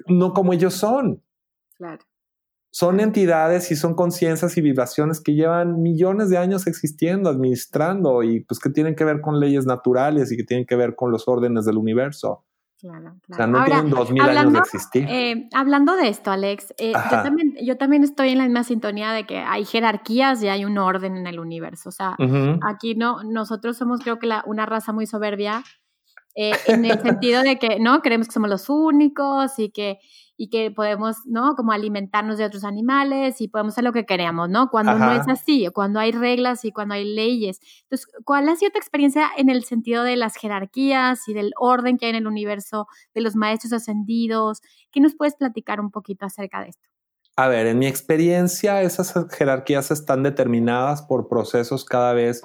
no 0.07 0.33
como 0.33 0.55
ellos 0.55 0.75
son. 0.75 1.23
Claro. 1.77 2.03
Son 2.71 2.99
entidades 2.99 3.71
y 3.71 3.77
son 3.77 3.95
conciencias 3.95 4.57
y 4.57 4.61
vibraciones 4.61 5.21
que 5.21 5.35
llevan 5.35 5.83
millones 5.83 6.31
de 6.31 6.39
años 6.39 6.67
existiendo, 6.67 7.29
administrando 7.29 8.23
y 8.23 8.41
pues 8.41 8.59
que 8.59 8.71
tienen 8.71 8.97
que 8.97 9.05
ver 9.05 9.21
con 9.21 9.39
leyes 9.39 9.65
naturales 9.67 10.33
y 10.33 10.37
que 10.37 10.43
tienen 10.45 10.67
que 10.67 10.75
ver 10.75 10.97
con 10.97 11.13
los 11.13 11.29
órdenes 11.29 11.67
del 11.67 11.77
universo. 11.77 12.45
Claro, 12.85 13.15
O 13.31 13.35
sea, 13.35 13.47
no 13.47 13.65
tienen 13.65 13.89
dos 13.89 14.11
mil 14.11 14.21
años 14.21 14.53
de 14.53 14.59
existir. 14.59 15.07
Eh, 15.09 15.49
hablando 15.55 15.97
de 15.97 16.09
esto, 16.09 16.31
Alex, 16.31 16.75
eh, 16.77 16.93
yo, 16.93 17.23
también, 17.23 17.57
yo 17.63 17.79
también 17.79 18.05
estoy 18.05 18.29
en 18.29 18.37
la 18.37 18.45
misma 18.45 18.63
sintonía 18.63 19.13
de 19.13 19.25
que 19.25 19.39
hay 19.39 19.65
jerarquías 19.65 20.43
y 20.43 20.49
hay 20.49 20.67
un 20.67 20.77
orden 20.77 21.17
en 21.17 21.27
el 21.27 21.41
universo. 21.41 21.89
O 21.89 21.93
sea, 21.93 22.15
aquí 22.61 22.95
no, 22.95 23.23
nosotros 23.25 23.79
somos 23.79 24.01
creo 24.01 24.19
que 24.19 24.27
la, 24.27 24.43
una 24.45 24.67
raza 24.67 24.93
muy 24.93 25.07
soberbia 25.07 25.65
eh, 26.35 26.53
en 26.67 26.85
el 26.85 27.01
sentido 27.01 27.43
de 27.43 27.59
que, 27.59 27.79
¿no? 27.79 28.03
Creemos 28.03 28.27
que 28.29 28.35
somos 28.35 28.51
los 28.51 28.69
únicos 28.69 29.59
y 29.59 29.71
que 29.71 29.99
y 30.37 30.49
que 30.49 30.71
podemos, 30.71 31.19
¿no? 31.27 31.55
Como 31.55 31.73
alimentarnos 31.73 32.39
de 32.39 32.45
otros 32.45 32.65
animales 32.65 33.41
y 33.41 33.49
podemos 33.49 33.75
hacer 33.75 33.85
lo 33.85 33.93
que 33.93 34.05
queramos, 34.05 34.49
¿no? 34.51 34.69
Cuando 34.69 34.99
no 34.99 35.13
es 35.13 35.29
así, 35.29 35.69
cuando 35.73 36.01
hay 36.01 36.13
reglas 36.13 36.65
y 36.65 36.73
cuando 36.73 36.95
hay 36.95 37.05
leyes. 37.05 37.61
Entonces, 37.83 38.09
¿cuál 38.25 38.49
ha 38.49 38.57
sido 38.57 38.73
tu 38.73 38.79
experiencia 38.79 39.29
en 39.37 39.49
el 39.49 39.65
sentido 39.65 40.03
de 40.03 40.17
las 40.17 40.37
jerarquías 40.37 41.29
y 41.29 41.35
del 41.35 41.53
orden 41.59 41.99
que 41.99 42.07
hay 42.07 42.11
en 42.11 42.17
el 42.17 42.27
universo, 42.27 42.87
de 43.15 43.21
los 43.21 43.37
maestros 43.37 43.73
ascendidos? 43.73 44.61
¿Qué 44.91 45.01
nos 45.01 45.15
puedes 45.15 45.37
platicar 45.37 45.81
un 45.81 45.91
poquito 45.91 46.27
acerca 46.27 46.61
de 46.63 46.71
esto? 46.71 46.89
A 47.37 47.49
ver, 47.49 47.67
en 47.67 47.79
mi 47.79 47.87
experiencia, 47.87 48.83
esas 48.83 49.13
jerarquías 49.33 49.91
están 49.91 50.23
determinadas 50.23 51.03
por 51.03 51.29
procesos 51.29 51.85
cada 51.85 52.13
vez 52.13 52.43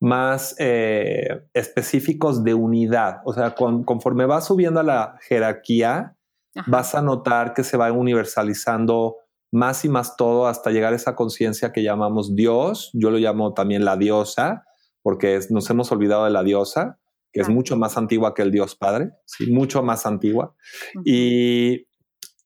más 0.00 0.54
eh, 0.58 1.44
específicos 1.54 2.44
de 2.44 2.54
unidad. 2.54 3.20
O 3.24 3.32
sea, 3.32 3.54
conforme 3.54 4.26
va 4.26 4.40
subiendo 4.40 4.80
a 4.80 4.84
la 4.84 5.18
jerarquía, 5.22 6.14
vas 6.66 6.94
a 6.94 7.02
notar 7.02 7.54
que 7.54 7.64
se 7.64 7.76
va 7.76 7.90
universalizando 7.92 9.16
más 9.52 9.84
y 9.84 9.88
más 9.88 10.16
todo 10.16 10.46
hasta 10.46 10.70
llegar 10.70 10.92
a 10.92 10.96
esa 10.96 11.14
conciencia 11.14 11.72
que 11.72 11.82
llamamos 11.82 12.34
Dios. 12.34 12.90
Yo 12.92 13.10
lo 13.10 13.18
llamo 13.18 13.54
también 13.54 13.84
la 13.84 13.96
diosa, 13.96 14.64
porque 15.02 15.40
nos 15.50 15.68
hemos 15.70 15.90
olvidado 15.92 16.24
de 16.24 16.30
la 16.30 16.42
diosa, 16.42 16.98
que 17.32 17.40
es 17.40 17.48
mucho 17.48 17.76
más 17.76 17.96
antigua 17.96 18.34
que 18.34 18.42
el 18.42 18.50
Dios 18.50 18.74
Padre, 18.74 19.10
¿sí? 19.24 19.50
mucho 19.50 19.82
más 19.82 20.06
antigua. 20.06 20.54
Y, 21.04 21.86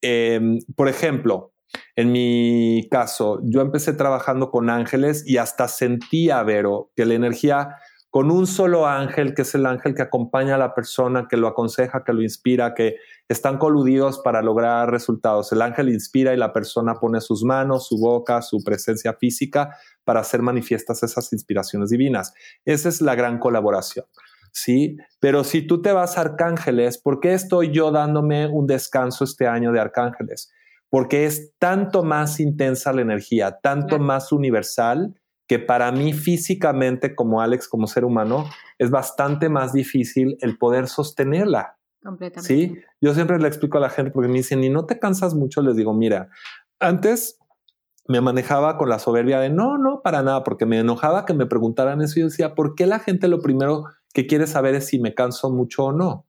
em, 0.01 0.59
por 0.77 0.89
ejemplo, 0.89 1.53
en 1.97 2.13
mi 2.13 2.89
caso, 2.91 3.41
yo 3.45 3.61
empecé 3.61 3.93
trabajando 3.95 4.51
con 4.51 4.71
ángeles 4.71 5.25
y 5.27 5.39
hasta 5.39 5.69
sentía, 5.69 6.43
Vero, 6.43 6.91
que 6.95 7.05
la 7.05 7.15
energía 7.15 7.77
con 8.13 8.31
un 8.31 8.47
solo 8.47 8.87
ángel, 8.87 9.33
que 9.35 9.41
es 9.41 9.55
el 9.55 9.65
ángel 9.65 9.95
que 9.95 10.03
acompaña 10.03 10.57
a 10.57 10.59
la 10.59 10.75
persona, 10.75 11.29
que 11.31 11.39
lo 11.39 11.49
aconseja, 11.49 12.05
que 12.05 12.13
lo 12.13 12.21
inspira, 12.21 12.75
que 12.75 12.97
están 13.27 13.57
coludidos 13.57 14.19
para 14.19 14.43
lograr 14.43 14.91
resultados. 14.91 15.51
El 15.51 15.63
ángel 15.63 15.89
inspira 15.89 16.35
y 16.35 16.37
la 16.37 16.53
persona 16.53 16.97
pone 16.97 17.23
sus 17.23 17.43
manos, 17.43 17.89
su 17.89 17.99
boca, 17.99 18.43
su 18.43 18.63
presencia 18.63 19.15
física 19.15 19.75
para 20.05 20.21
hacer 20.21 20.43
manifiestas 20.43 21.03
esas 21.03 21.33
inspiraciones 21.33 21.89
divinas. 21.89 22.35
Esa 22.67 22.91
es 22.91 23.01
la 23.01 23.15
gran 23.15 23.39
colaboración. 23.39 24.05
¿sí? 24.53 24.99
Pero 25.19 25.43
si 25.43 25.67
tú 25.67 25.81
te 25.81 25.93
vas 25.93 26.19
a 26.19 26.21
arcángeles, 26.21 26.99
¿por 26.99 27.19
qué 27.19 27.33
estoy 27.33 27.73
yo 27.73 27.93
dándome 27.93 28.47
un 28.47 28.67
descanso 28.67 29.25
este 29.25 29.47
año 29.47 29.73
de 29.73 29.81
arcángeles? 29.81 30.53
Porque 30.91 31.25
es 31.25 31.55
tanto 31.59 32.05
más 32.05 32.41
intensa 32.41 32.93
la 32.93 33.01
energía, 33.01 33.59
tanto 33.63 33.99
más 33.99 34.33
universal, 34.33 35.15
que 35.53 35.59
para 35.59 35.93
mí 35.93 36.15
físicamente, 36.15 37.15
como 37.15 37.43
Alex, 37.43 37.69
como 37.69 37.87
ser 37.87 38.07
humano, 38.07 38.47
es 38.79 38.89
bastante 38.89 39.51
más 39.51 39.75
difícil 39.75 40.39
el 40.41 40.57
poder 40.57 40.89
sostenerla. 40.89 41.77
Completamente. 42.03 42.55
Sí, 42.55 42.79
yo 43.03 43.13
siempre 43.13 43.39
le 43.39 43.49
explico 43.49 43.77
a 43.77 43.83
la 43.83 43.91
gente 43.91 44.13
porque 44.13 44.29
me 44.29 44.39
dicen, 44.39 44.65
¿y 44.65 44.71
no 44.71 44.87
te 44.87 44.99
cansas 44.99 45.35
mucho? 45.35 45.61
Les 45.61 45.77
digo, 45.77 45.93
mira, 45.93 46.31
antes 46.81 47.39
me 48.09 48.23
manejaba 48.23 48.79
con 48.79 48.89
la 48.89 48.99
soberbia 48.99 49.41
de 49.41 49.51
no, 49.51 49.77
no, 49.77 50.01
para 50.01 50.23
nada, 50.23 50.43
porque 50.43 50.65
me 50.65 50.79
enojaba 50.79 51.27
que 51.27 51.35
me 51.35 51.45
preguntaran 51.45 52.01
eso. 52.01 52.19
Y 52.19 52.23
yo 52.23 52.29
decía, 52.29 52.55
¿por 52.55 52.75
qué 52.75 52.87
la 52.87 52.99
gente 52.99 53.29
lo 53.29 53.43
primero 53.43 53.85
que 54.15 54.27
quiere 54.27 54.47
saber 54.47 54.75
es 54.75 54.87
si 54.87 55.01
me 55.01 55.13
canso 55.13 55.51
mucho 55.51 55.85
o 55.85 55.93
no? 55.93 56.27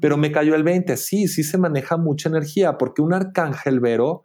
Pero 0.00 0.16
me 0.16 0.32
cayó 0.32 0.56
el 0.56 0.64
20. 0.64 0.96
Sí, 0.96 1.28
sí 1.28 1.44
se 1.44 1.56
maneja 1.56 1.98
mucha 1.98 2.28
energía, 2.28 2.78
porque 2.78 3.00
un 3.00 3.14
arcángel 3.14 3.78
Vero, 3.78 4.22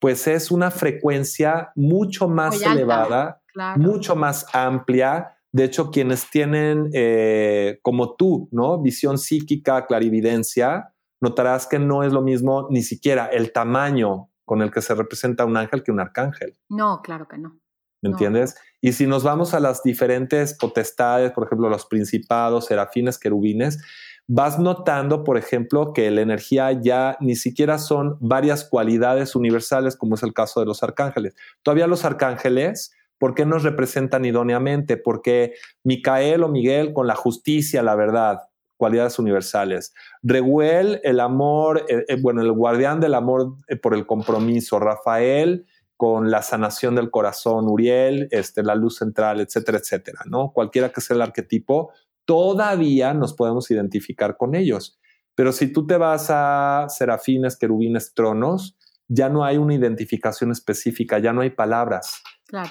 pues 0.00 0.26
es 0.26 0.50
una 0.50 0.72
frecuencia 0.72 1.70
mucho 1.76 2.26
más 2.26 2.60
elevada, 2.60 3.40
mucho 3.76 4.16
más 4.16 4.46
amplia. 4.52 5.36
De 5.52 5.64
hecho, 5.64 5.90
quienes 5.90 6.28
tienen, 6.30 6.90
eh, 6.92 7.78
como 7.82 8.16
tú, 8.16 8.48
¿no? 8.50 8.80
Visión 8.80 9.18
psíquica, 9.18 9.86
clarividencia, 9.86 10.92
notarás 11.20 11.66
que 11.66 11.78
no 11.78 12.02
es 12.02 12.12
lo 12.12 12.22
mismo 12.22 12.68
ni 12.70 12.82
siquiera 12.82 13.26
el 13.26 13.52
tamaño 13.52 14.30
con 14.44 14.62
el 14.62 14.70
que 14.70 14.82
se 14.82 14.94
representa 14.94 15.44
un 15.44 15.56
ángel 15.56 15.82
que 15.82 15.92
un 15.92 16.00
arcángel. 16.00 16.56
No, 16.68 17.00
claro 17.02 17.28
que 17.28 17.38
no. 17.38 17.58
¿Me 18.02 18.10
entiendes? 18.10 18.54
Y 18.82 18.92
si 18.92 19.06
nos 19.06 19.22
vamos 19.24 19.54
a 19.54 19.60
las 19.60 19.82
diferentes 19.82 20.52
potestades, 20.58 21.32
por 21.32 21.46
ejemplo, 21.46 21.70
los 21.70 21.86
principados, 21.86 22.66
serafines, 22.66 23.18
querubines, 23.18 23.82
vas 24.26 24.58
notando, 24.58 25.24
por 25.24 25.38
ejemplo, 25.38 25.94
que 25.94 26.10
la 26.10 26.20
energía 26.20 26.72
ya 26.72 27.16
ni 27.20 27.34
siquiera 27.34 27.78
son 27.78 28.18
varias 28.20 28.64
cualidades 28.68 29.34
universales, 29.34 29.96
como 29.96 30.16
es 30.16 30.22
el 30.22 30.34
caso 30.34 30.60
de 30.60 30.66
los 30.66 30.82
arcángeles. 30.82 31.34
Todavía 31.62 31.86
los 31.86 32.04
arcángeles, 32.04 32.92
¿por 33.24 33.34
qué 33.34 33.46
nos 33.46 33.62
representan 33.62 34.26
idóneamente? 34.26 34.98
Porque 34.98 35.54
Micael 35.82 36.42
o 36.42 36.50
Miguel 36.50 36.92
con 36.92 37.06
la 37.06 37.14
justicia, 37.14 37.82
la 37.82 37.94
verdad, 37.94 38.40
cualidades 38.76 39.18
universales. 39.18 39.94
Reguel, 40.22 41.00
el 41.04 41.20
amor, 41.20 41.86
eh, 41.88 42.04
eh, 42.06 42.18
bueno, 42.20 42.42
el 42.42 42.52
guardián 42.52 43.00
del 43.00 43.14
amor 43.14 43.56
eh, 43.68 43.76
por 43.76 43.94
el 43.94 44.04
compromiso. 44.04 44.78
Rafael, 44.78 45.64
con 45.96 46.30
la 46.30 46.42
sanación 46.42 46.96
del 46.96 47.10
corazón. 47.10 47.66
Uriel, 47.66 48.28
este, 48.30 48.62
la 48.62 48.74
luz 48.74 48.98
central, 48.98 49.40
etcétera, 49.40 49.78
etcétera, 49.78 50.20
¿no? 50.26 50.52
Cualquiera 50.52 50.90
que 50.90 51.00
sea 51.00 51.16
el 51.16 51.22
arquetipo, 51.22 51.94
todavía 52.26 53.14
nos 53.14 53.32
podemos 53.32 53.70
identificar 53.70 54.36
con 54.36 54.54
ellos. 54.54 54.98
Pero 55.34 55.52
si 55.52 55.72
tú 55.72 55.86
te 55.86 55.96
vas 55.96 56.26
a 56.28 56.88
serafines, 56.90 57.56
querubines, 57.56 58.12
tronos, 58.12 58.76
ya 59.08 59.30
no 59.30 59.46
hay 59.46 59.56
una 59.56 59.72
identificación 59.72 60.50
específica, 60.50 61.18
ya 61.20 61.32
no 61.32 61.40
hay 61.40 61.48
palabras. 61.48 62.22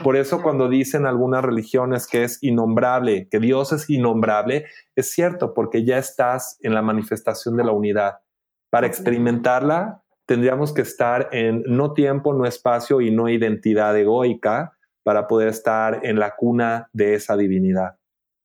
Por 0.03 0.15
eso 0.15 0.41
cuando 0.41 0.69
dicen 0.69 1.05
algunas 1.05 1.43
religiones 1.43 2.07
que 2.07 2.23
es 2.23 2.41
innombrable, 2.41 3.27
que 3.29 3.39
Dios 3.39 3.73
es 3.73 3.89
innombrable, 3.89 4.65
es 4.95 5.11
cierto, 5.11 5.53
porque 5.53 5.83
ya 5.83 5.97
estás 5.97 6.57
en 6.61 6.73
la 6.73 6.81
manifestación 6.81 7.57
de 7.57 7.63
la 7.63 7.71
unidad. 7.71 8.19
Para 8.69 8.87
experimentarla, 8.87 10.03
tendríamos 10.25 10.73
que 10.73 10.81
estar 10.81 11.29
en 11.31 11.63
no 11.65 11.93
tiempo, 11.93 12.33
no 12.33 12.45
espacio 12.45 13.01
y 13.01 13.11
no 13.11 13.29
identidad 13.29 13.97
egoica 13.97 14.77
para 15.03 15.27
poder 15.27 15.49
estar 15.49 16.05
en 16.05 16.19
la 16.19 16.35
cuna 16.35 16.89
de 16.93 17.15
esa 17.15 17.35
divinidad. 17.35 17.97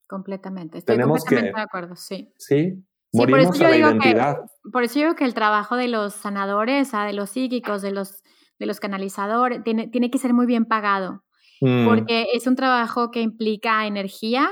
Completamente, 0.07 0.79
estoy 0.79 0.99
completamente 0.99 1.55
de 1.55 1.61
acuerdo, 1.61 1.95
sí. 1.95 2.33
Sí, 2.37 2.83
Morimos 3.11 3.59
a 3.59 3.69
la 3.69 3.77
identidad. 3.77 4.39
por 4.71 4.83
eso 4.83 4.95
yo 4.95 5.05
digo 5.07 5.15
que 5.15 5.25
el 5.25 5.33
trabajo 5.33 5.75
de 5.75 5.87
los 5.87 6.13
sanadores, 6.13 6.91
de 6.91 7.13
los 7.13 7.31
psíquicos, 7.31 7.81
de 7.81 7.91
los, 7.91 8.23
de 8.59 8.65
los 8.65 8.79
canalizadores, 8.79 9.63
tiene, 9.63 9.87
tiene 9.87 10.11
que 10.11 10.17
ser 10.17 10.33
muy 10.33 10.45
bien 10.45 10.65
pagado. 10.65 11.23
Mm. 11.61 11.85
Porque 11.87 12.27
es 12.33 12.47
un 12.47 12.55
trabajo 12.55 13.11
que 13.11 13.21
implica 13.21 13.87
energía, 13.87 14.49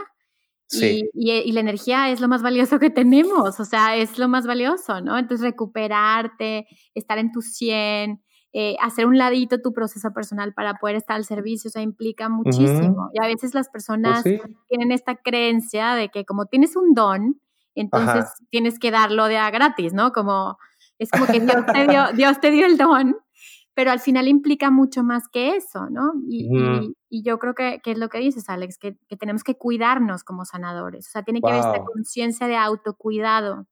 Sí. 0.69 1.09
Y, 1.13 1.31
y, 1.31 1.51
la 1.53 1.61
energía 1.61 2.09
es 2.09 2.19
lo 2.19 2.27
más 2.27 2.41
valioso 2.41 2.77
que 2.77 2.89
tenemos, 2.89 3.57
o 3.57 3.63
sea, 3.63 3.95
es 3.95 4.19
lo 4.19 4.27
más 4.27 4.45
valioso, 4.45 4.99
¿no? 4.99 5.17
Entonces, 5.17 5.45
recuperarte, 5.45 6.67
estar 6.93 7.17
en 7.19 7.31
tu 7.31 7.41
100, 7.41 8.21
eh, 8.59 8.75
hacer 8.81 9.05
un 9.05 9.17
ladito 9.17 9.61
tu 9.61 9.71
proceso 9.71 10.11
personal 10.13 10.53
para 10.53 10.75
poder 10.75 10.95
estar 10.95 11.15
al 11.15 11.25
servicio, 11.25 11.67
o 11.67 11.71
sea, 11.71 11.81
implica 11.81 12.27
muchísimo. 12.27 13.09
Y 13.13 13.23
a 13.23 13.27
veces 13.27 13.53
las 13.53 13.67
pues 13.67 13.85
personas 13.85 14.23
tienen 14.23 14.91
esta 14.91 15.15
creencia 15.15 15.93
de 15.93 16.09
que 16.09 16.25
como 16.25 16.47
tienes 16.47 16.75
un 16.75 16.93
don, 16.93 17.39
entonces 17.75 18.25
tienes 18.49 18.79
que 18.79 18.89
darlo 18.89 19.27
de 19.27 19.37
a 19.37 19.51
gratis, 19.51 19.93
¿no? 19.93 20.11
Como 20.11 20.57
es 20.97 21.11
como 21.11 21.27
que 21.27 21.39
Dios 21.39 21.65
te 21.71 21.87
dio, 21.87 22.05
Dios 22.15 22.39
te 22.39 22.49
dio 22.49 22.65
el 22.65 22.77
don, 22.77 23.17
pero 23.77 23.91
al 23.91 23.99
final 23.99 24.27
implica 24.27 24.71
mucho 24.71 25.03
más 25.03 25.27
que 25.31 25.55
eso, 25.55 25.87
¿no? 25.91 26.13
Y, 26.27 26.49
yo 27.21 27.37
creo 27.37 27.53
que, 27.53 27.79
es 27.85 27.97
lo 27.99 28.09
que 28.09 28.17
dices, 28.17 28.49
Alex, 28.49 28.79
que, 28.79 28.97
tenemos 29.19 29.43
que 29.43 29.55
cuidarnos 29.55 30.23
como 30.23 30.45
sanadores, 30.45 31.07
o 31.07 31.11
sea, 31.11 31.21
tiene 31.21 31.41
que 31.41 31.47
haber 31.47 31.59
esta 31.59 31.85
conciencia 31.85 32.47
de 32.47 32.55
autocuidado. 32.55 33.67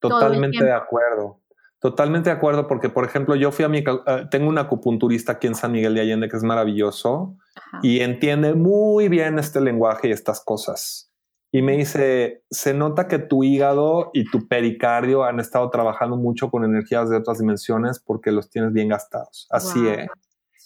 Totalmente 0.00 0.64
de 0.64 0.72
acuerdo. 0.72 1.42
Totalmente 1.80 2.30
de 2.30 2.36
acuerdo, 2.36 2.66
porque 2.66 2.88
por 2.88 3.04
ejemplo, 3.04 3.36
yo 3.36 3.52
fui 3.52 3.66
a 3.66 3.68
mi, 3.68 3.80
eh, 3.80 4.26
tengo 4.30 4.48
un 4.48 4.56
acupunturista 4.56 5.32
aquí 5.32 5.48
en 5.48 5.54
San 5.54 5.72
Miguel 5.72 5.94
de 5.96 6.00
Allende 6.00 6.30
que 6.30 6.36
es 6.38 6.44
maravilloso 6.44 7.36
y 7.82 8.00
entiende 8.00 8.54
muy 8.54 9.10
bien 9.10 9.38
este 9.38 9.60
lenguaje 9.60 10.08
y 10.08 10.12
estas 10.12 10.42
cosas 10.42 11.11
y 11.54 11.60
me 11.60 11.76
dice, 11.76 12.44
se 12.50 12.72
nota 12.72 13.08
que 13.08 13.18
tu 13.18 13.44
hígado 13.44 14.10
y 14.14 14.24
tu 14.24 14.48
pericardio 14.48 15.24
han 15.24 15.38
estado 15.38 15.68
trabajando 15.68 16.16
mucho 16.16 16.50
con 16.50 16.64
energías 16.64 17.10
de 17.10 17.18
otras 17.18 17.40
dimensiones 17.40 18.00
porque 18.00 18.32
los 18.32 18.48
tienes 18.48 18.72
bien 18.72 18.88
gastados. 18.88 19.46
Así 19.50 19.86
es. 19.86 20.08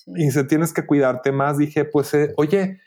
Y 0.07 0.27
dice, 0.27 0.45
tienes 0.45 0.73
que 0.73 0.87
cuidarte 0.87 1.33
más. 1.33 1.59
Dije, 1.59 1.87
pues, 1.87 2.15
eh, 2.15 2.33
oye, 2.37 2.79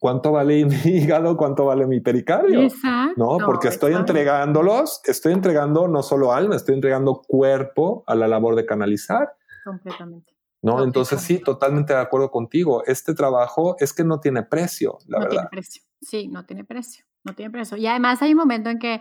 ¿cuánto 0.00 0.32
vale 0.32 0.64
mi 0.64 0.74
hígado? 0.84 1.36
¿Cuánto 1.36 1.66
vale 1.66 1.86
mi 1.86 2.00
pericardio? 2.00 2.62
Exacto, 2.62 3.12
no, 3.18 3.36
porque 3.44 3.68
estoy 3.68 3.92
entregándolos, 3.92 5.02
estoy 5.04 5.34
entregando 5.34 5.88
no 5.88 6.02
solo 6.02 6.32
alma, 6.32 6.56
estoy 6.56 6.76
entregando 6.76 7.20
cuerpo 7.28 8.04
a 8.06 8.14
la 8.14 8.26
labor 8.26 8.56
de 8.56 8.64
canalizar. 8.64 9.34
Completamente. 9.64 10.32
¿no? 10.62 10.82
Entonces 10.82 11.20
sí, 11.20 11.40
totalmente 11.40 11.92
de 11.92 12.00
acuerdo 12.00 12.30
contigo. 12.30 12.84
Este 12.86 13.12
trabajo 13.12 13.76
es 13.80 13.92
que 13.92 14.02
no 14.02 14.18
tiene 14.18 14.44
precio, 14.44 14.96
la 15.08 15.18
no 15.18 15.24
verdad. 15.24 15.30
Tiene 15.30 15.48
precio. 15.50 15.82
Sí, 16.02 16.26
no 16.28 16.44
tiene 16.44 16.64
precio, 16.64 17.04
no 17.24 17.34
tiene 17.34 17.50
precio. 17.50 17.76
Y 17.76 17.86
además 17.86 18.20
hay 18.22 18.32
un 18.32 18.38
momento 18.38 18.70
en 18.70 18.78
que, 18.80 19.00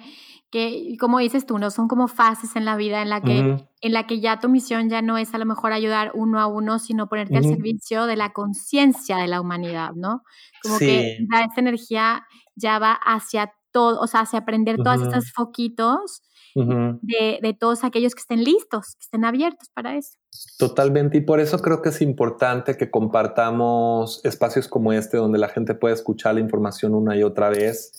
que 0.52 0.96
como 1.00 1.18
dices 1.18 1.48
tú, 1.48 1.58
no 1.58 1.72
son 1.72 1.88
como 1.88 2.08
fases 2.08 2.56
en 2.56 2.64
la 2.64 2.76
vida 2.76 3.02
en 3.02 3.10
la 3.10 3.22
que, 3.22 3.40
en 3.82 3.94
la 3.94 4.06
que 4.06 4.20
ya 4.20 4.40
tu 4.40 4.50
misión 4.50 4.88
ya 4.88 5.02
no 5.02 5.18
es 5.18 5.34
a 5.34 5.40
lo 5.40 5.46
mejor 5.46 5.74
ayudar 5.74 6.12
uno 6.14 6.40
a 6.40 6.46
uno, 6.46 6.78
sino 6.78 7.10
ponerte 7.10 7.38
al 7.38 7.44
servicio 7.44 8.06
de 8.06 8.16
la 8.16 8.34
conciencia 8.34 9.18
de 9.18 9.28
la 9.28 9.42
humanidad, 9.42 9.94
¿no? 9.96 10.22
Como 10.62 10.78
que 10.78 11.18
ya 11.32 11.42
esta 11.42 11.60
energía 11.60 12.24
ya 12.56 12.78
va 12.78 12.94
hacia 12.94 13.52
todo, 13.72 14.00
o 14.00 14.08
sea, 14.08 14.22
hacia 14.22 14.40
aprender 14.40 14.78
todas 14.78 15.02
estas 15.02 15.32
foquitos 15.32 16.22
de, 16.56 17.58
todos 17.60 17.84
aquellos 17.84 18.16
que 18.16 18.22
estén 18.22 18.44
listos, 18.44 18.96
que 18.96 19.04
estén 19.04 19.26
abiertos 19.26 19.70
para 19.74 19.98
eso. 19.98 20.18
Totalmente, 20.58 21.18
y 21.18 21.22
por 21.22 21.40
eso 21.40 21.60
creo 21.60 21.82
que 21.82 21.90
es 21.90 22.02
importante 22.02 22.78
que 22.78 22.90
compartamos 22.90 24.22
espacios 24.24 24.68
como 24.68 24.94
este 24.94 25.18
donde 25.18 25.40
la 25.40 25.50
gente 25.50 25.76
puede 25.76 25.94
escuchar 25.94 26.36
la 26.36 26.42
información 26.42 26.96
una 26.96 27.16
y 27.16 27.24
otra 27.24 27.50
vez. 27.50 27.92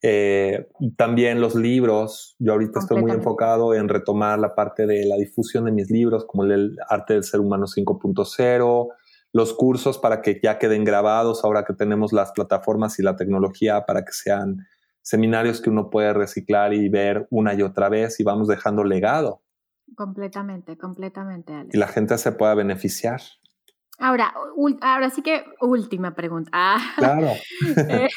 Eh, 0.00 0.68
también 0.96 1.40
los 1.40 1.56
libros, 1.56 2.36
yo 2.38 2.52
ahorita 2.52 2.80
estoy 2.80 3.00
muy 3.00 3.10
enfocado 3.10 3.74
en 3.74 3.88
retomar 3.88 4.38
la 4.38 4.54
parte 4.54 4.86
de 4.86 5.04
la 5.06 5.16
difusión 5.16 5.64
de 5.64 5.72
mis 5.72 5.90
libros, 5.90 6.24
como 6.24 6.44
el 6.44 6.76
arte 6.88 7.14
del 7.14 7.24
ser 7.24 7.40
humano 7.40 7.66
5.0, 7.66 8.88
los 9.32 9.54
cursos 9.54 9.98
para 9.98 10.22
que 10.22 10.40
ya 10.42 10.58
queden 10.58 10.84
grabados 10.84 11.44
ahora 11.44 11.64
que 11.64 11.74
tenemos 11.74 12.12
las 12.12 12.32
plataformas 12.32 12.98
y 12.98 13.02
la 13.02 13.16
tecnología 13.16 13.84
para 13.86 14.04
que 14.04 14.12
sean 14.12 14.66
seminarios 15.02 15.60
que 15.60 15.70
uno 15.70 15.90
puede 15.90 16.12
reciclar 16.12 16.74
y 16.74 16.88
ver 16.88 17.26
una 17.30 17.54
y 17.54 17.62
otra 17.62 17.88
vez 17.88 18.20
y 18.20 18.24
vamos 18.24 18.48
dejando 18.48 18.84
legado. 18.84 19.42
Completamente, 19.96 20.76
completamente, 20.76 21.52
Alex. 21.52 21.74
Y 21.74 21.78
la 21.78 21.88
gente 21.88 22.16
se 22.18 22.32
pueda 22.32 22.54
beneficiar. 22.54 23.20
Ahora, 23.98 24.32
ahora 24.80 25.10
sí 25.10 25.22
que 25.22 25.44
última 25.60 26.14
pregunta. 26.14 26.50
Ah. 26.52 26.94
Claro. 26.96 27.32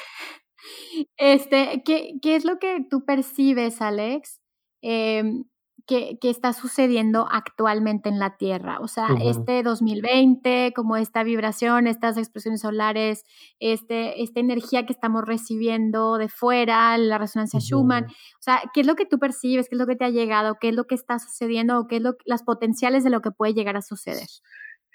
Eh, 1.18 1.34
este, 1.36 1.82
¿qué, 1.84 2.20
¿qué, 2.22 2.36
es 2.36 2.46
lo 2.46 2.60
que 2.60 2.86
tú 2.88 3.04
percibes, 3.04 3.82
Alex, 3.82 4.40
em, 4.84 5.46
que, 5.92 6.30
está 6.30 6.54
sucediendo 6.54 7.28
actualmente 7.30 8.08
en 8.08 8.18
la 8.18 8.38
Tierra. 8.38 8.80
O 8.80 8.88
sea, 8.88 9.08
este 9.26 9.62
2020, 9.62 10.72
como 10.74 10.96
esta 10.96 11.24
vibración, 11.24 11.86
estas 11.86 12.18
expresiones 12.18 12.62
solares, 12.62 13.26
este, 13.60 14.24
esta 14.24 14.40
energía 14.40 14.86
que 14.86 14.94
estamos 14.94 15.26
recibiendo 15.26 16.18
de 16.18 16.30
fuera, 16.30 16.98
la 16.98 17.18
resonancia 17.18 17.60
Schumann. 17.60 18.06
O 18.06 18.42
sea, 18.42 18.62
¿qué 18.74 18.82
es 18.82 18.88
lo 18.88 18.96
que 18.96 19.06
tú 19.06 19.20
percibes? 19.20 19.68
¿Qué 19.68 19.76
es 19.76 19.80
lo 19.80 19.88
que 19.88 19.98
te 19.98 20.06
ha 20.06 20.10
llegado? 20.10 20.56
¿Qué 20.62 20.70
es 20.70 20.76
lo 20.76 20.86
que 20.86 20.96
está 20.96 21.20
sucediendo? 21.20 21.78
¿O 21.78 21.88
qué 21.88 21.98
es 21.98 22.02
lo, 22.02 22.16
las 22.24 22.44
potenciales 22.44 23.04
de 23.04 23.10
lo 23.10 23.22
que 23.22 23.32
puede 23.32 23.54
llegar 23.54 23.76
a 23.76 23.82
suceder? 23.82 24.28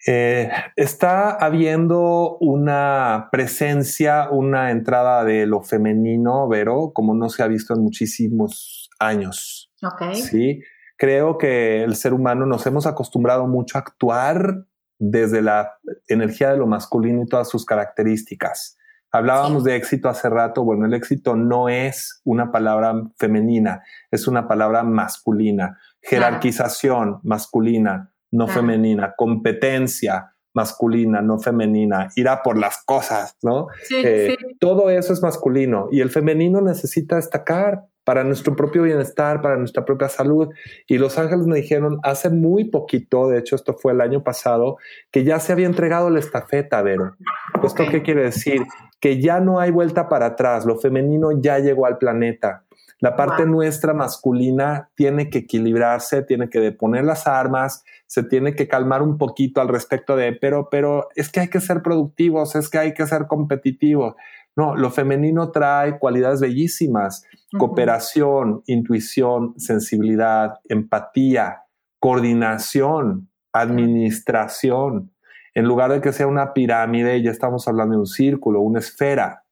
Eh, 0.07 0.51
está 0.76 1.32
habiendo 1.32 2.38
una 2.40 3.28
presencia, 3.30 4.30
una 4.30 4.70
entrada 4.70 5.24
de 5.24 5.47
lo 5.47 5.61
femenino, 5.61 6.49
Vero, 6.49 6.92
como 6.94 7.14
no 7.14 7.28
se 7.28 7.42
ha 7.42 7.49
visto 7.49 7.74
en 7.74 7.82
muchísimos 7.82 8.88
años. 8.99 9.70
Ok. 9.82 10.14
Sí, 10.14 10.61
creo 10.97 11.38
que 11.38 11.82
el 11.82 11.97
ser 11.97 12.12
humano 12.14 12.47
nos 12.47 12.66
hemos 12.66 12.86
acostumbrado 12.86 13.47
mucho 13.47 13.78
a 13.78 13.80
actuar 13.80 14.66
desde 14.99 15.42
la 15.42 15.74
energía 16.09 16.51
de 16.51 16.59
lo 16.59 16.66
masculino 16.66 17.22
y 17.22 17.26
todas 17.26 17.49
sus 17.49 17.64
características. 17.64 18.78
Hablábamos 19.12 19.64
de 19.64 19.76
éxito 19.76 20.09
hace 20.09 20.28
rato. 20.28 20.64
Bueno, 20.64 20.84
el 20.86 20.94
éxito 20.94 21.36
no 21.36 21.68
es 21.68 22.20
una 22.24 22.51
palabra 22.51 22.94
femenina, 23.16 23.82
es 24.11 24.26
una 24.26 24.49
palabra 24.49 24.82
masculina. 24.82 25.78
Jerarquización 26.03 27.20
masculina 27.22 28.12
no 28.32 28.49
femenina, 28.49 29.14
competencia 29.16 30.32
masculina, 30.55 31.20
no 31.20 31.38
femenina, 31.38 32.09
irá 32.16 32.42
por 32.42 32.57
las 32.59 32.82
cosas, 32.84 33.36
¿no? 33.42 33.66
Eh, 33.90 34.36
todo 34.59 34.90
eso 34.90 35.12
es 35.12 35.22
masculino 35.22 35.88
y 35.90 36.01
el 36.01 36.11
femenino 36.11 36.61
necesita 36.62 37.16
destacar 37.16 37.84
para 38.07 38.23
nuestro 38.23 38.55
propio 38.55 38.85
bienestar, 38.85 39.43
para 39.43 39.57
nuestra 39.57 39.85
propia 39.85 40.09
salud. 40.09 40.51
Y 40.87 40.97
los 40.97 41.19
ángeles 41.19 41.45
me 41.45 41.57
dijeron 41.57 41.99
hace 42.05 42.31
muy 42.31 42.71
poquito, 42.71 43.29
de 43.29 43.41
hecho 43.41 43.57
esto 43.57 43.75
fue 43.75 43.93
el 43.93 44.01
año 44.01 44.23
pasado, 44.23 44.77
que 45.11 45.25
ya 45.25 45.41
se 45.41 45.53
había 45.53 45.67
entregado 45.67 46.09
la 46.09 46.21
estafeta, 46.21 46.81
Vero. 46.83 47.17
¿Esto 47.65 47.83
qué 47.91 48.03
quiere 48.03 48.23
decir? 48.23 48.63
Que 49.01 49.21
ya 49.21 49.41
no 49.41 49.59
hay 49.59 49.73
vuelta 49.73 50.09
para 50.09 50.27
atrás, 50.27 50.65
lo 50.65 50.79
femenino 50.79 51.33
ya 51.33 51.59
llegó 51.59 51.85
al 51.85 51.99
planeta. 51.99 52.63
La 53.01 53.17
parte 53.17 53.45
nuestra 53.45 53.93
masculina 53.93 54.89
tiene 54.95 55.29
que 55.29 55.39
equilibrarse, 55.39 56.23
tiene 56.23 56.49
que 56.49 56.61
deponer 56.61 57.05
las 57.05 57.27
armas, 57.27 57.85
se 58.07 58.23
tiene 58.23 58.55
que 58.55 58.69
calmar 58.69 59.03
un 59.03 59.19
poquito 59.19 59.61
al 59.61 59.69
respecto 59.69 60.17
de, 60.17 60.33
pero, 60.33 60.69
pero 60.71 61.09
es 61.17 61.29
que 61.29 61.41
hay 61.41 61.49
que 61.49 61.61
ser 61.61 61.83
productivos, 61.83 62.55
es 62.55 62.71
que 62.71 62.79
hay 62.79 62.95
que 62.95 63.07
ser 63.07 63.27
competitivos. 63.27 64.15
No, 64.57 64.75
lo 64.75 64.91
femenino 64.91 65.51
trae 65.53 65.99
cualidades 65.99 66.41
bellísimas, 66.41 67.25
cooperación, 67.59 68.63
intuición, 68.67 69.53
sensibilidad, 69.59 70.55
empatía, 70.69 71.65
coordinación, 72.01 73.29
administración. 73.53 75.13
En 75.55 75.67
lugar 75.67 75.93
de 75.93 76.01
que 76.01 76.13
sea 76.13 76.27
una 76.27 76.55
pirámide, 76.55 77.23
ya 77.23 77.31
estamos 77.31 77.69
hablando 77.69 77.95
de 77.95 78.01
un 78.01 78.07
círculo, 78.07 78.61
una 78.61 78.79
esfera, 78.79 79.45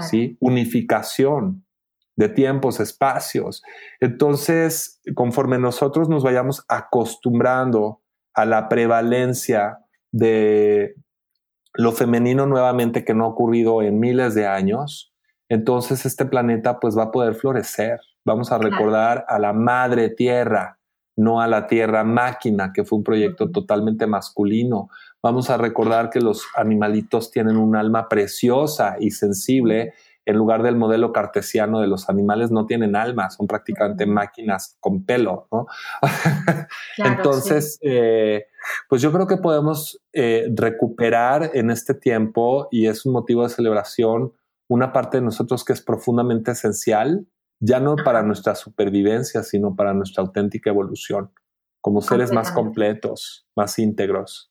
¿sí? 0.00 0.36
Unificación 0.40 1.64
de 2.16 2.28
tiempos, 2.28 2.78
espacios. 2.78 3.62
Entonces, 4.00 5.00
conforme 5.14 5.58
nosotros 5.58 6.08
nos 6.08 6.22
vayamos 6.22 6.64
acostumbrando 6.68 8.00
a 8.34 8.44
la 8.44 8.68
prevalencia 8.68 9.78
de 10.12 10.94
lo 11.74 11.92
femenino 11.92 12.46
nuevamente 12.46 13.04
que 13.04 13.14
no 13.14 13.24
ha 13.24 13.28
ocurrido 13.28 13.82
en 13.82 13.98
miles 13.98 14.34
de 14.34 14.46
años, 14.46 15.12
entonces 15.48 16.06
este 16.06 16.24
planeta 16.24 16.80
pues 16.80 16.96
va 16.96 17.04
a 17.04 17.10
poder 17.10 17.34
florecer. 17.34 18.00
Vamos 18.24 18.52
a 18.52 18.58
recordar 18.58 19.24
a 19.28 19.38
la 19.38 19.52
madre 19.52 20.08
tierra, 20.08 20.78
no 21.16 21.40
a 21.40 21.46
la 21.46 21.66
tierra 21.66 22.04
máquina, 22.04 22.72
que 22.72 22.84
fue 22.84 22.98
un 22.98 23.04
proyecto 23.04 23.50
totalmente 23.50 24.06
masculino. 24.06 24.88
Vamos 25.22 25.50
a 25.50 25.56
recordar 25.56 26.08
que 26.10 26.20
los 26.20 26.46
animalitos 26.56 27.30
tienen 27.30 27.56
un 27.56 27.76
alma 27.76 28.08
preciosa 28.08 28.96
y 28.98 29.10
sensible 29.10 29.92
en 30.24 30.36
lugar 30.36 30.62
del 30.62 30.76
modelo 30.76 31.12
cartesiano 31.12 31.80
de 31.80 31.88
los 31.88 32.08
animales 32.08 32.50
no 32.50 32.66
tienen 32.66 32.94
alma, 32.94 33.30
son 33.30 33.46
prácticamente 33.46 34.06
máquinas 34.06 34.76
con 34.80 35.04
pelo, 35.04 35.48
¿no? 35.50 35.66
Entonces, 36.98 37.78
eh, 37.82 38.46
pues 38.88 39.02
yo 39.02 39.12
creo 39.12 39.26
que 39.26 39.36
podemos 39.36 40.00
eh, 40.12 40.48
recuperar 40.54 41.50
en 41.54 41.70
este 41.70 41.94
tiempo 41.94 42.68
y 42.70 42.86
es 42.86 43.06
un 43.06 43.12
motivo 43.12 43.42
de 43.42 43.48
celebración 43.48 44.32
una 44.72 44.92
parte 44.92 45.18
de 45.18 45.22
nosotros 45.22 45.64
que 45.64 45.72
es 45.72 45.82
profundamente 45.82 46.52
esencial, 46.52 47.26
ya 47.60 47.78
no 47.78 47.94
para 47.96 48.22
nuestra 48.22 48.54
supervivencia, 48.54 49.42
sino 49.42 49.76
para 49.76 49.92
nuestra 49.92 50.22
auténtica 50.22 50.70
evolución, 50.70 51.30
como 51.80 52.00
seres 52.00 52.32
más 52.32 52.50
completos, 52.52 53.46
más 53.54 53.78
íntegros. 53.78 54.50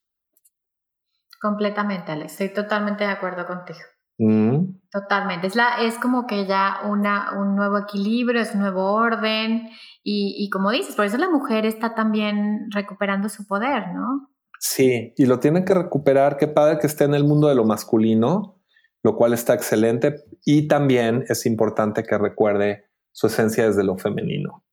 Completamente, 1.41 2.11
Alex. 2.11 2.33
Estoy 2.33 2.53
totalmente 2.53 3.03
de 3.03 3.09
acuerdo 3.09 3.47
contigo. 3.47 3.79
Mm. 4.19 4.79
Totalmente. 4.91 5.47
Es, 5.47 5.55
la, 5.55 5.81
es 5.81 5.97
como 5.97 6.27
que 6.27 6.45
ya 6.45 6.81
una, 6.85 7.39
un 7.39 7.55
nuevo 7.55 7.79
equilibrio, 7.79 8.41
es 8.41 8.53
un 8.53 8.61
nuevo 8.61 8.93
orden. 8.93 9.69
Y, 10.03 10.35
y, 10.37 10.49
como 10.49 10.71
dices, 10.71 10.95
por 10.95 11.05
eso 11.05 11.17
la 11.17 11.29
mujer 11.29 11.65
está 11.65 11.93
también 11.93 12.71
recuperando 12.71 13.29
su 13.29 13.45
poder, 13.45 13.93
¿no? 13.93 14.31
Sí, 14.59 15.13
y 15.17 15.25
lo 15.25 15.39
tiene 15.39 15.65
que 15.65 15.73
recuperar. 15.73 16.37
Qué 16.37 16.47
padre 16.47 16.79
que 16.79 16.87
esté 16.87 17.03
en 17.03 17.13
el 17.13 17.23
mundo 17.23 17.47
de 17.47 17.55
lo 17.55 17.65
masculino, 17.65 18.61
lo 19.03 19.15
cual 19.15 19.33
está 19.33 19.53
excelente. 19.53 20.23
Y 20.45 20.67
también 20.67 21.25
es 21.29 21.45
importante 21.45 22.03
que 22.03 22.17
recuerde 22.17 22.85
su 23.11 23.27
esencia 23.27 23.67
desde 23.67 23.83
lo 23.83 23.97
femenino. 23.97 24.63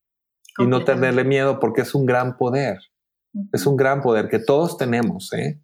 Y 0.59 0.67
no 0.67 0.85
tenerle 0.85 1.25
miedo 1.25 1.61
porque 1.61 1.83
es 1.83 1.95
un 1.95 2.05
gran 2.05 2.37
poder. 2.37 2.79
Es 3.53 3.67
un 3.67 3.77
gran 3.77 4.03
poder 4.03 4.29
que 4.29 4.39
todos 4.39 4.77
tenemos, 4.77 5.33
¿eh? 5.33 5.61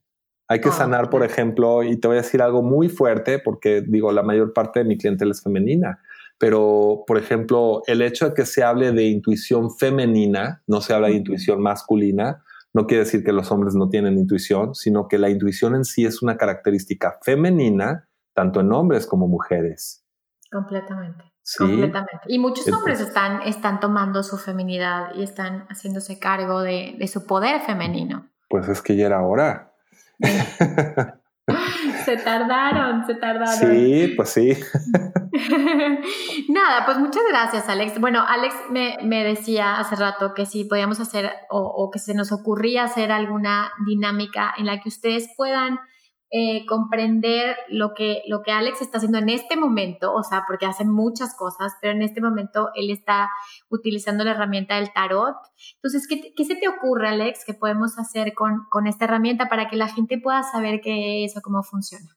Hay 0.48 0.60
que 0.60 0.68
ah, 0.68 0.72
sanar, 0.72 1.10
por 1.10 1.24
ejemplo, 1.24 1.82
y 1.82 1.98
te 1.98 2.06
voy 2.06 2.18
a 2.18 2.22
decir 2.22 2.42
algo 2.42 2.62
muy 2.62 2.88
fuerte, 2.88 3.38
porque 3.38 3.82
digo, 3.86 4.12
la 4.12 4.22
mayor 4.22 4.52
parte 4.52 4.80
de 4.80 4.84
mi 4.84 4.98
clientela 4.98 5.32
es 5.32 5.42
femenina, 5.42 6.00
pero, 6.44 7.04
por 7.06 7.16
ejemplo, 7.16 7.80
el 7.86 8.02
hecho 8.02 8.28
de 8.28 8.34
que 8.34 8.44
se 8.44 8.62
hable 8.62 8.92
de 8.92 9.04
intuición 9.04 9.74
femenina, 9.74 10.62
no 10.66 10.82
se 10.82 10.92
habla 10.92 11.08
de 11.08 11.14
intuición 11.14 11.62
masculina, 11.62 12.44
no 12.74 12.86
quiere 12.86 13.04
decir 13.04 13.24
que 13.24 13.32
los 13.32 13.50
hombres 13.50 13.74
no 13.74 13.88
tienen 13.88 14.18
intuición, 14.18 14.74
sino 14.74 15.08
que 15.08 15.16
la 15.16 15.30
intuición 15.30 15.74
en 15.74 15.86
sí 15.86 16.04
es 16.04 16.20
una 16.20 16.36
característica 16.36 17.18
femenina, 17.22 18.10
tanto 18.34 18.60
en 18.60 18.70
hombres 18.74 19.06
como 19.06 19.26
mujeres. 19.26 20.04
Completamente. 20.52 21.32
Completamente. 21.56 22.26
Y 22.26 22.38
muchos 22.38 22.70
hombres 22.70 23.00
están, 23.00 23.40
están 23.40 23.80
tomando 23.80 24.22
su 24.22 24.36
feminidad 24.36 25.14
y 25.14 25.22
están 25.22 25.64
haciéndose 25.70 26.18
cargo 26.18 26.60
de, 26.60 26.94
de 26.98 27.08
su 27.08 27.24
poder 27.26 27.62
femenino. 27.62 28.28
Pues 28.50 28.68
es 28.68 28.82
que 28.82 28.96
ya 28.96 29.06
era 29.06 29.22
hora. 29.22 29.72
se 32.04 32.18
tardaron, 32.18 33.06
se 33.06 33.14
tardaron. 33.14 33.48
Sí, 33.48 34.12
pues 34.14 34.28
sí. 34.28 34.58
Nada, 36.48 36.84
pues 36.84 36.98
muchas 36.98 37.22
gracias, 37.28 37.68
Alex. 37.68 38.00
Bueno, 38.00 38.24
Alex 38.26 38.54
me, 38.70 39.24
decía 39.24 39.78
hace 39.78 39.96
rato 39.96 40.32
que 40.32 40.46
si 40.46 40.64
podíamos 40.64 41.00
hacer 41.00 41.30
o, 41.50 41.58
o, 41.58 41.90
que 41.90 41.98
se 41.98 42.14
nos 42.14 42.30
ocurría 42.30 42.84
hacer 42.84 43.10
alguna 43.10 43.72
dinámica 43.84 44.54
en 44.56 44.66
la 44.66 44.80
que 44.80 44.88
ustedes 44.88 45.28
puedan 45.36 45.80
eh, 46.30 46.66
comprender 46.66 47.56
lo 47.68 47.94
que, 47.94 48.22
lo 48.26 48.42
que 48.42 48.52
Alex 48.52 48.82
está 48.82 48.98
haciendo 48.98 49.18
en 49.18 49.28
este 49.28 49.56
momento, 49.56 50.12
o 50.12 50.22
sea, 50.22 50.44
porque 50.46 50.66
hace 50.66 50.84
muchas 50.84 51.36
cosas, 51.36 51.74
pero 51.80 51.92
en 51.94 52.02
este 52.02 52.20
momento 52.20 52.70
él 52.74 52.90
está 52.90 53.30
utilizando 53.68 54.24
la 54.24 54.32
herramienta 54.32 54.76
del 54.76 54.92
tarot. 54.92 55.36
Entonces, 55.76 56.08
¿qué, 56.08 56.32
qué 56.36 56.44
se 56.44 56.56
te 56.56 56.68
ocurre, 56.68 57.08
Alex, 57.08 57.44
que 57.44 57.54
podemos 57.54 57.98
hacer 57.98 58.34
con, 58.34 58.66
con 58.70 58.86
esta 58.86 59.04
herramienta 59.04 59.48
para 59.48 59.68
que 59.68 59.76
la 59.76 59.88
gente 59.88 60.18
pueda 60.18 60.42
saber 60.42 60.80
qué 60.80 61.24
es 61.24 61.36
o 61.36 61.40
cómo 61.40 61.62
funciona? 61.62 62.10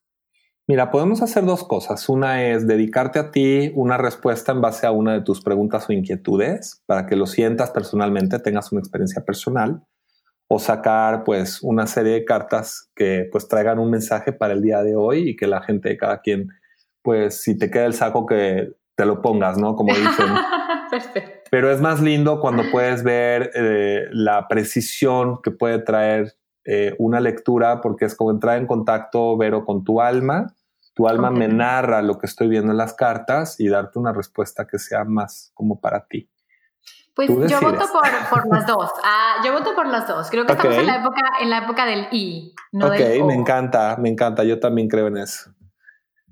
Mira, 0.69 0.91
podemos 0.91 1.21
hacer 1.21 1.45
dos 1.45 1.63
cosas. 1.63 2.09
Una 2.09 2.43
es 2.43 2.67
dedicarte 2.67 3.19
a 3.19 3.31
ti 3.31 3.71
una 3.73 3.97
respuesta 3.97 4.51
en 4.51 4.59
base 4.59 4.85
a 4.85 4.91
una 4.91 5.13
de 5.13 5.21
tus 5.21 5.41
preguntas 5.41 5.89
o 5.89 5.93
inquietudes 5.93 6.83
para 6.85 7.05
que 7.05 7.15
lo 7.15 7.25
sientas 7.25 7.71
personalmente, 7.71 8.37
tengas 8.39 8.73
una 8.73 8.81
experiencia 8.81 9.23
personal 9.23 9.81
o 10.49 10.59
sacar 10.59 11.23
pues 11.23 11.63
una 11.63 11.87
serie 11.87 12.13
de 12.13 12.25
cartas 12.25 12.91
que 12.95 13.29
pues 13.31 13.47
traigan 13.47 13.79
un 13.79 13.91
mensaje 13.91 14.33
para 14.33 14.53
el 14.53 14.61
día 14.61 14.83
de 14.83 14.95
hoy 14.95 15.29
y 15.29 15.35
que 15.37 15.47
la 15.47 15.61
gente, 15.61 15.95
cada 15.95 16.19
quien, 16.19 16.49
pues 17.01 17.41
si 17.41 17.57
te 17.57 17.71
queda 17.71 17.85
el 17.85 17.93
saco 17.93 18.25
que 18.25 18.73
te 18.95 19.05
lo 19.05 19.21
pongas, 19.21 19.57
¿no? 19.57 19.75
Como 19.75 19.93
dicen. 19.93 20.27
Pero 21.51 21.71
es 21.71 21.79
más 21.79 22.01
lindo 22.01 22.41
cuando 22.41 22.63
puedes 22.71 23.03
ver 23.03 23.51
eh, 23.53 24.07
la 24.11 24.49
precisión 24.49 25.41
que 25.41 25.51
puede 25.51 25.79
traer 25.79 26.35
eh, 26.65 26.93
una 26.97 27.21
lectura 27.21 27.79
porque 27.79 28.03
es 28.03 28.15
como 28.15 28.31
entrar 28.31 28.57
en 28.57 28.67
contacto, 28.67 29.37
Vero, 29.37 29.63
con 29.63 29.85
tu 29.85 30.01
alma. 30.01 30.53
Tu 30.97 31.07
alma 31.07 31.29
me 31.29 31.47
narra 31.47 32.01
lo 32.01 32.17
que 32.17 32.25
estoy 32.25 32.47
viendo 32.47 32.71
en 32.71 32.77
las 32.77 32.95
cartas 32.95 33.59
y 33.59 33.69
darte 33.69 33.99
una 33.99 34.13
respuesta 34.13 34.65
que 34.65 34.79
sea 34.79 35.03
más 35.05 35.51
como 35.53 35.79
para 35.79 36.07
ti. 36.07 36.27
Pues 37.13 37.29
yo 37.29 37.61
voto 37.61 37.85
por, 38.31 38.47
las 38.51 38.65
dos. 38.65 38.89
Ah, 39.03 39.35
yo 39.45 39.53
voto 39.53 39.75
por 39.75 39.85
las 39.85 40.07
dos. 40.07 40.27
Creo 40.31 40.47
que 40.47 40.53
estamos 40.53 40.75
en 40.75 40.87
la 40.87 40.95
época, 40.95 41.21
en 41.39 41.49
la 41.51 41.57
época 41.59 41.85
del 41.85 42.07
I. 42.11 42.51
No 42.71 42.87
ok, 42.87 42.99
me 43.27 43.35
encanta, 43.35 43.95
me 43.99 44.09
encanta. 44.09 44.43
Yo 44.43 44.59
también 44.59 44.87
creo 44.87 45.05
en 45.05 45.17
eso. 45.17 45.51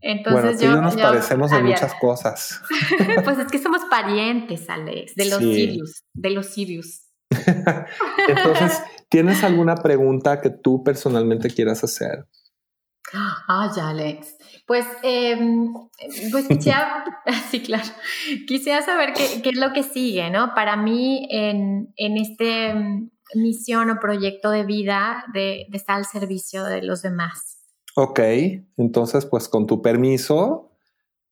Entonces 0.02 0.58
bueno, 0.58 0.76
yo, 0.76 0.82
nos 0.82 0.96
parecemos 0.96 1.52
en 1.52 1.66
muchas 1.66 1.94
cosas. 2.02 2.60
pues 3.24 3.38
es 3.38 3.52
que 3.52 3.60
somos 3.60 3.82
parientes, 3.88 4.68
Alex, 4.68 5.14
de 5.14 5.26
los 5.30 5.38
Sirius, 5.38 6.04
de 6.12 6.30
los 6.32 6.48
Sirius. 6.48 7.04
Entonces, 8.28 8.82
¿tienes 9.10 9.44
alguna 9.44 9.76
pregunta 9.76 10.42
que 10.42 10.50
tú 10.50 10.84
personalmente 10.84 11.52
quieras 11.52 11.84
hacer? 11.84 12.26
Ya, 13.76 13.90
Alex. 13.90 14.36
Pues, 14.66 14.86
em, 15.04 15.74
pues 16.32 16.48
quisiera, 16.48 17.06
sí, 17.52 17.62
claro, 17.62 17.88
quisiera 18.48 18.82
saber 18.82 19.14
qué, 19.14 19.42
qué, 19.42 19.50
es 19.50 19.58
lo 19.58 19.74
que 19.74 19.84
sigue, 19.84 20.30
¿no? 20.32 20.54
Para 20.56 20.76
mí, 20.76 21.28
en, 21.30 21.94
en 21.98 22.18
este 22.18 22.70
em, 22.70 23.12
misión 23.36 23.90
o 23.90 24.00
proyecto 24.00 24.50
de 24.50 24.64
vida 24.64 25.26
de, 25.34 25.68
de 25.70 25.78
estar 25.78 25.98
al 25.98 26.06
servicio 26.06 26.64
de 26.64 26.82
los 26.82 27.02
demás. 27.02 27.60
Ok, 27.96 28.20
entonces, 28.78 29.26
pues 29.26 29.48
con 29.48 29.68
tu 29.68 29.82
permiso, 29.82 30.72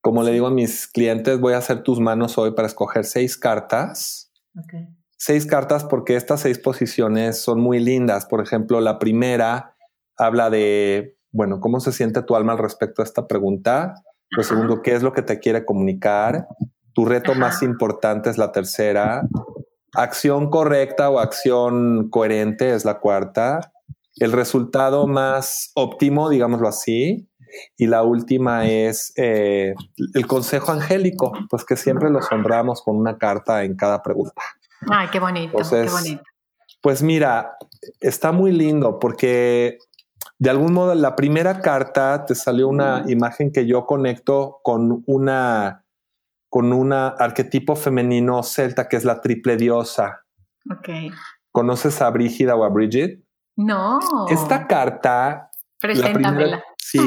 como 0.01 0.23
le 0.23 0.31
digo 0.31 0.47
a 0.47 0.51
mis 0.51 0.87
clientes, 0.87 1.39
voy 1.39 1.53
a 1.53 1.57
hacer 1.57 1.83
tus 1.83 1.99
manos 1.99 2.37
hoy 2.37 2.51
para 2.51 2.67
escoger 2.67 3.05
seis 3.05 3.37
cartas. 3.37 4.31
Okay. 4.65 4.87
Seis 5.17 5.45
cartas 5.45 5.85
porque 5.85 6.15
estas 6.15 6.41
seis 6.41 6.59
posiciones 6.59 7.41
son 7.41 7.59
muy 7.61 7.79
lindas. 7.79 8.25
Por 8.25 8.41
ejemplo, 8.41 8.81
la 8.81 8.99
primera 8.99 9.75
habla 10.17 10.49
de 10.49 11.17
bueno, 11.33 11.59
¿cómo 11.59 11.79
se 11.79 11.91
siente 11.91 12.21
tu 12.21 12.35
alma 12.35 12.53
al 12.53 12.59
respecto 12.59 13.01
a 13.01 13.05
esta 13.05 13.27
pregunta? 13.27 13.95
Lo 14.29 14.43
segundo, 14.43 14.81
¿qué 14.81 14.93
es 14.93 15.03
lo 15.03 15.13
que 15.13 15.23
te 15.23 15.39
quiere 15.39 15.65
comunicar? 15.65 16.47
Tu 16.93 17.05
reto 17.05 17.33
más 17.33 17.61
importante 17.63 18.29
es 18.29 18.37
la 18.37 18.51
tercera. 18.51 19.23
Acción 19.93 20.49
correcta 20.49 21.09
o 21.09 21.19
acción 21.19 22.09
coherente 22.09 22.73
es 22.73 22.85
la 22.85 22.99
cuarta. 22.99 23.71
El 24.17 24.31
resultado 24.31 25.07
más 25.07 25.71
óptimo, 25.75 26.29
digámoslo 26.29 26.67
así. 26.67 27.27
Y 27.77 27.87
la 27.87 28.03
última 28.03 28.67
es 28.67 29.11
eh, 29.15 29.73
el 30.13 30.27
consejo 30.27 30.71
angélico, 30.71 31.31
pues 31.49 31.65
que 31.65 31.75
siempre 31.75 32.09
los 32.09 32.31
honramos 32.31 32.81
con 32.83 32.95
una 32.95 33.17
carta 33.17 33.63
en 33.63 33.75
cada 33.75 34.01
pregunta. 34.01 34.41
Ay, 34.89 35.07
qué 35.11 35.19
bonito, 35.19 35.57
qué 35.57 35.89
bonito. 35.89 36.23
Pues 36.81 37.01
mira, 37.01 37.55
está 38.01 38.31
muy 38.31 38.51
lindo 38.51 38.99
porque 38.99 39.77
de 40.39 40.49
algún 40.49 40.73
modo, 40.73 40.93
la 40.95 41.15
primera 41.15 41.61
carta 41.61 42.25
te 42.25 42.35
salió 42.35 42.67
una 42.67 43.03
imagen 43.07 43.51
que 43.51 43.65
yo 43.65 43.85
conecto 43.85 44.59
con 44.63 45.03
una 45.05 45.85
con 46.49 46.71
un 46.71 46.93
arquetipo 46.93 47.75
femenino 47.75 48.43
celta 48.43 48.87
que 48.87 48.95
es 48.95 49.05
la 49.05 49.21
triple 49.21 49.57
diosa. 49.57 50.23
Ok. 50.69 50.89
¿Conoces 51.51 51.99
a 52.01 52.09
Brígida 52.11 52.55
o 52.55 52.63
a 52.63 52.69
Bridget? 52.69 53.23
No. 53.55 53.99
Esta 54.29 54.67
carta. 54.67 55.49
Preséntamela. 55.79 56.63
sí. 56.77 56.99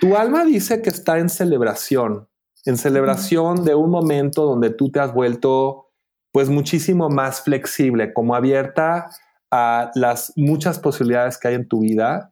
tu 0.00 0.16
alma 0.16 0.44
dice 0.44 0.80
que 0.80 0.90
está 0.90 1.18
en 1.18 1.28
celebración, 1.28 2.28
en 2.64 2.76
celebración 2.76 3.64
de 3.64 3.74
un 3.74 3.90
momento 3.90 4.44
donde 4.44 4.70
tú 4.70 4.90
te 4.90 5.00
has 5.00 5.12
vuelto 5.12 5.90
pues 6.32 6.48
muchísimo 6.48 7.08
más 7.10 7.42
flexible, 7.42 8.12
como 8.12 8.34
abierta 8.34 9.10
a 9.50 9.90
las 9.94 10.32
muchas 10.36 10.78
posibilidades 10.78 11.36
que 11.36 11.48
hay 11.48 11.54
en 11.54 11.68
tu 11.68 11.80
vida 11.80 12.31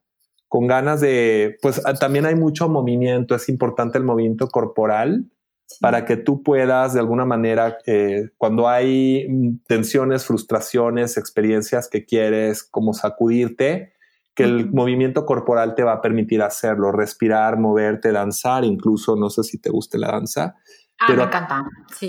con 0.50 0.66
ganas 0.66 1.00
de, 1.00 1.58
pues 1.62 1.80
ah, 1.86 1.94
también 1.94 2.26
hay 2.26 2.34
mucho 2.34 2.68
movimiento, 2.68 3.36
es 3.36 3.48
importante 3.48 3.98
el 3.98 4.04
movimiento 4.04 4.48
corporal 4.48 5.30
para 5.80 6.04
que 6.04 6.16
tú 6.16 6.42
puedas 6.42 6.92
de 6.92 6.98
alguna 6.98 7.24
manera, 7.24 7.78
eh, 7.86 8.30
cuando 8.36 8.68
hay 8.68 9.28
tensiones, 9.68 10.24
frustraciones, 10.24 11.16
experiencias 11.16 11.88
que 11.88 12.04
quieres 12.04 12.64
como 12.64 12.94
sacudirte, 12.94 13.92
que 14.34 14.42
el 14.42 14.72
movimiento 14.72 15.24
corporal 15.24 15.76
te 15.76 15.84
va 15.84 15.92
a 15.92 16.02
permitir 16.02 16.42
hacerlo, 16.42 16.90
respirar, 16.90 17.56
moverte, 17.56 18.10
danzar, 18.10 18.64
incluso 18.64 19.14
no 19.14 19.30
sé 19.30 19.44
si 19.44 19.60
te 19.60 19.70
guste 19.70 19.98
la 19.98 20.10
danza, 20.10 20.56
Ah, 21.00 21.06
Pero 21.06 21.22
me 21.22 21.28
encanta. 21.28 21.64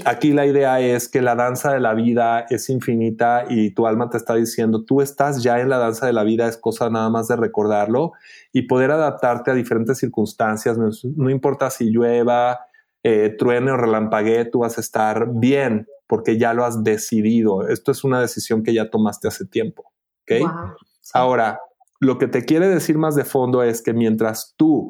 Aquí 0.05 0.33
la 0.33 0.45
idea 0.45 0.81
es 0.81 1.07
que 1.07 1.21
la 1.21 1.33
danza 1.35 1.71
de 1.71 1.79
la 1.79 1.93
vida 1.93 2.45
es 2.49 2.69
infinita 2.69 3.45
y 3.47 3.71
tu 3.71 3.87
alma 3.87 4.09
te 4.09 4.17
está 4.17 4.35
diciendo, 4.35 4.83
tú 4.83 4.99
estás 4.99 5.41
ya 5.41 5.61
en 5.61 5.69
la 5.69 5.77
danza 5.77 6.07
de 6.07 6.13
la 6.13 6.23
vida, 6.23 6.45
es 6.47 6.57
cosa 6.57 6.89
nada 6.89 7.09
más 7.09 7.29
de 7.29 7.37
recordarlo 7.37 8.11
y 8.51 8.63
poder 8.63 8.91
adaptarte 8.91 9.51
a 9.51 9.53
diferentes 9.53 9.97
circunstancias. 9.97 10.77
No, 10.77 11.29
importa 11.29 11.69
si 11.69 11.89
llueva, 11.89 12.59
eh, 13.01 13.33
truene 13.39 13.71
o 13.71 13.77
relampaguee, 13.77 14.43
tú 14.43 14.59
vas 14.59 14.77
a 14.77 14.81
estar 14.81 15.25
bien 15.35 15.87
porque 16.05 16.37
ya 16.37 16.53
lo 16.53 16.65
has 16.65 16.83
decidido. 16.83 17.69
Esto 17.69 17.93
es 17.93 18.03
una 18.03 18.19
decisión 18.19 18.61
que 18.61 18.73
ya 18.73 18.89
tomaste 18.89 19.29
hace 19.29 19.45
tiempo. 19.45 19.93
¿okay? 20.23 20.43
Ahora, 21.13 21.61
lo 22.01 22.17
que 22.17 22.27
te 22.27 22.43
quiere 22.43 22.67
decir 22.67 22.97
más 22.97 23.15
de 23.15 23.23
fondo 23.23 23.63
es 23.63 23.81
que 23.81 23.93
mientras 23.93 24.53
tú 24.57 24.89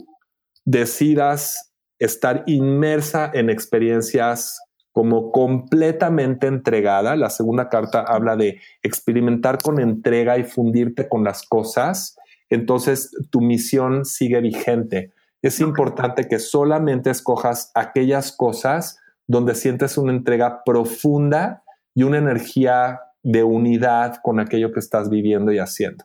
decidas 0.66 1.71
estar 2.02 2.44
inmersa 2.48 3.30
en 3.32 3.50
experiencias 3.52 4.60
como 4.92 5.32
completamente 5.32 6.48
entregada. 6.48 7.16
La 7.16 7.30
segunda 7.30 7.70
carta 7.70 8.02
habla 8.02 8.36
de 8.36 8.60
experimentar 8.82 9.60
con 9.60 9.80
entrega 9.80 10.38
y 10.38 10.44
fundirte 10.44 11.08
con 11.08 11.24
las 11.24 11.44
cosas. 11.44 12.18
Entonces 12.50 13.12
tu 13.30 13.40
misión 13.40 14.04
sigue 14.04 14.42
vigente. 14.42 15.14
Es 15.44 15.60
importante 15.60 16.28
que 16.28 16.40
solamente 16.40 17.12
escojas 17.12 17.72
aquellas 17.76 18.36
cosas 18.36 19.00
donde 19.28 19.54
sientes 19.54 19.98
una 19.98 20.12
entrega 20.12 20.64
profunda 20.66 21.64
y 21.94 22.04
una 22.04 22.18
energía 22.18 23.00
de 23.22 23.44
unidad 23.44 24.18
con 24.24 24.40
aquello 24.40 24.74
que 24.74 24.80
estás 24.80 25.10
viviendo 25.10 25.52
y 25.52 25.60
haciendo. 25.60 26.04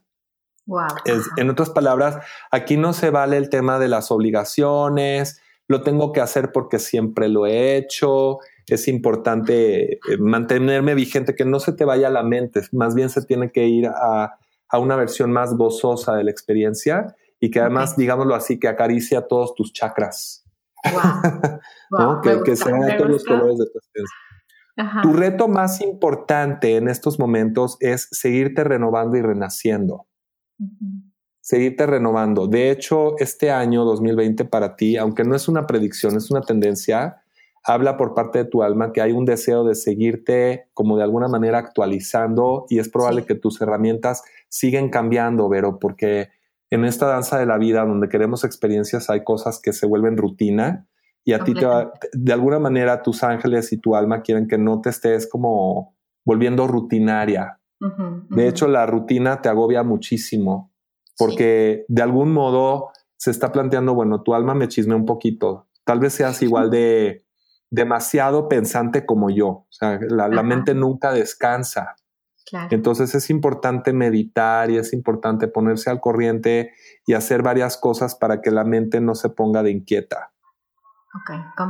Wow. 0.66 0.88
en 1.36 1.49
otras 1.49 1.70
palabras, 1.70 2.18
aquí 2.51 2.76
no 2.76 2.92
se 2.92 3.11
vale 3.11 3.36
el 3.36 3.51
tema 3.51 3.78
de 3.78 3.86
las 3.86 4.11
obligaciones, 4.11 5.40
lo 5.69 5.83
tengo 5.83 6.12
que 6.12 6.21
hacer 6.21 6.53
porque 6.53 6.79
siempre 6.79 7.29
lo 7.29 7.47
he 7.47 7.77
hecho, 7.77 8.39
es 8.67 8.89
importante 8.89 9.95
eh, 9.95 9.99
mantenerme 10.19 10.95
vigente, 10.95 11.35
que 11.35 11.45
no 11.45 11.61
se 11.61 11.73
te 11.73 11.85
vaya 11.85 12.09
a 12.09 12.11
la 12.11 12.23
mente, 12.23 12.62
más 12.73 12.95
bien 12.95 13.11
se 13.11 13.23
tiene 13.23 13.51
que 13.51 13.67
ir 13.67 13.87
a, 13.89 14.39
una 14.79 14.97
versión 14.97 15.33
más 15.33 15.55
gozosa 15.55 16.14
de 16.17 16.25
la 16.25 16.31
experiencia 16.31 17.17
y 17.41 17.51
que 17.51 17.61
además, 17.61 17.97
digámoslo 17.97 18.35
así, 18.35 18.59
que 18.59 18.69
acaricia 18.69 19.27
todos 19.27 19.55
tus 19.55 19.73
chakras. 19.73 20.45
Wow. 21.91 22.21
Que, 22.45 22.57
sean 22.57 22.81
todos 22.99 23.11
los 23.11 23.25
colores 23.25 23.59
de 23.59 23.67
tu 23.67 23.79
experiencia. 23.79 25.03
Tu 25.03 25.12
reto 25.12 25.49
más 25.49 25.81
importante 25.81 26.77
en 26.77 26.89
estos 26.89 27.19
momentos 27.19 27.79
es 27.81 28.09
seguirte 28.11 28.64
renovando 28.64 29.17
y 29.17 29.23
renaciendo 29.23 30.07
seguirte 31.47 31.86
renovando. 31.86 32.49
De 32.49 32.72
hecho, 32.72 33.16
este 33.20 33.53
año 33.53 33.84
2020 33.84 34.47
para 34.47 34.74
ti, 34.74 34.97
aunque 34.97 35.22
no 35.22 35.36
es 35.36 35.47
una 35.47 35.64
predicción, 35.64 36.16
es 36.16 36.28
una 36.28 36.40
tendencia, 36.40 37.22
habla 37.62 37.97
por 37.97 38.14
parte 38.14 38.40
de 38.40 38.44
tu 38.47 38.64
alma 38.64 38.92
que 38.92 39.01
hay 39.01 39.12
un 39.12 39.24
deseo 39.24 39.62
de 39.62 39.76
seguirte 39.76 40.66
como 40.74 40.97
de 40.97 41.05
alguna 41.05 41.28
manera 41.28 41.59
actualizando 41.59 42.66
y 42.68 42.80
es 42.80 42.88
probable 42.88 43.26
que 43.26 43.36
tus 43.36 43.61
herramientas 43.61 44.24
siguen 44.49 44.90
cambiando, 44.90 45.49
Vero, 45.49 45.78
porque 45.78 46.30
en 46.68 46.84
esta 46.84 47.07
danza 47.07 47.38
de 47.38 47.47
la 47.47 47.59
vida 47.59 47.84
donde 47.84 48.09
queremos 48.09 48.42
experiencias 48.42 49.09
hay 49.09 49.22
cosas 49.22 49.61
que 49.62 49.72
se 49.72 49.86
vuelven 49.86 50.16
rutina 50.16 50.88
y 51.22 51.34
a 51.34 51.44
ti 51.44 51.55
te 51.55 51.64
de 52.12 52.32
alguna 52.32 52.59
manera 52.59 53.03
tus 53.03 53.22
ángeles 53.22 53.72
y 53.72 53.76
tu 53.76 53.94
alma 53.94 54.22
quieren 54.22 54.49
que 54.49 54.59
no 54.59 54.80
te 54.80 54.90
estés 54.90 55.28
como 55.28 55.94
volviendo 56.24 56.66
rutinaria. 56.66 57.61
De 58.30 58.49
hecho, 58.49 58.66
la 58.66 58.84
rutina 58.84 59.40
te 59.42 59.49
agobia 59.49 59.84
muchísimo 59.84 60.72
porque 61.19 61.85
de 61.89 62.03
algún 62.03 62.33
modo 62.33 62.91
se 63.17 63.31
está 63.31 63.53
planteando, 63.53 63.95
bueno, 63.95 64.23
tu 64.23 64.35
alma 64.35 64.55
me 64.55 64.69
chisme 64.69 64.95
un 64.95 65.07
poquito, 65.07 65.69
tal 65.85 66.01
vez 66.01 66.14
seas 66.14 66.43
igual 66.43 66.71
de 66.71 67.25
demasiado 67.71 68.49
pensante 68.49 69.05
como 69.05 69.31
yo, 69.31 69.49
o 69.49 69.67
sea, 69.71 69.99
la, 70.01 70.43
mente 70.43 70.75
nunca 70.75 71.12
descansa. 71.12 71.97
Entonces 72.71 73.12
es 73.17 73.29
importante 73.29 73.93
meditar 73.93 74.71
y 74.71 74.77
es 74.77 74.93
importante 74.93 75.49
ponerse 75.49 75.91
al 75.91 75.99
corriente 75.99 76.71
y 77.05 77.14
hacer 77.14 77.43
varias 77.43 77.77
cosas 77.77 78.14
para 78.14 78.41
que 78.41 78.53
la 78.53 78.62
mente 78.62 79.01
no 79.01 79.17
se 79.17 79.31
ponga 79.31 79.64
de 79.64 79.73
inquieta. 79.73 80.31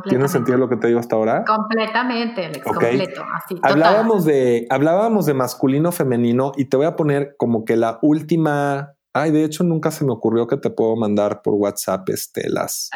¿Tiene 0.08 0.28
sentido 0.28 0.58
lo 0.58 0.68
que 0.68 0.76
te 0.76 0.88
digo 0.88 1.00
hasta 1.00 1.16
ahora? 1.16 1.44
Completamente, 1.44 2.46
Alex, 2.46 2.64
completo. 2.64 3.24
hablábamos, 3.62 4.24
de, 4.24 4.66
hablábamos 4.70 5.26
de 5.26 5.34
masculino, 5.34 5.92
femenino 5.92 6.52
y 6.56 6.66
te 6.66 6.76
voy 6.76 6.86
a 6.86 6.96
poner 6.96 7.36
como 7.38 7.64
que 7.64 7.76
la 7.76 7.98
última 8.02 8.95
Ay, 9.18 9.30
de 9.30 9.44
hecho, 9.44 9.64
nunca 9.64 9.90
se 9.90 10.04
me 10.04 10.12
ocurrió 10.12 10.46
que 10.46 10.58
te 10.58 10.68
puedo 10.68 10.94
mandar 10.94 11.40
por 11.40 11.54
WhatsApp 11.54 12.08
este, 12.10 12.50
las, 12.50 12.90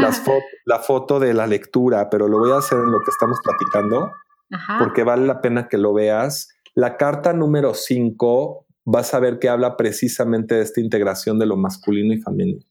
las 0.00 0.22
la 0.66 0.78
foto 0.78 1.18
de 1.18 1.32
la 1.32 1.46
lectura, 1.46 2.10
pero 2.10 2.28
lo 2.28 2.38
voy 2.38 2.52
a 2.52 2.58
hacer 2.58 2.78
en 2.78 2.92
lo 2.92 2.98
que 3.00 3.10
estamos 3.10 3.38
platicando 3.42 4.12
porque 4.78 5.04
vale 5.04 5.26
la 5.26 5.40
pena 5.40 5.68
que 5.68 5.78
lo 5.78 5.94
veas. 5.94 6.48
La 6.74 6.96
carta 6.98 7.32
número 7.32 7.72
5 7.72 8.66
vas 8.84 9.14
a 9.14 9.20
ver 9.20 9.38
que 9.38 9.48
habla 9.48 9.76
precisamente 9.76 10.54
de 10.54 10.62
esta 10.62 10.80
integración 10.80 11.38
de 11.38 11.46
lo 11.46 11.56
masculino 11.56 12.12
y 12.12 12.22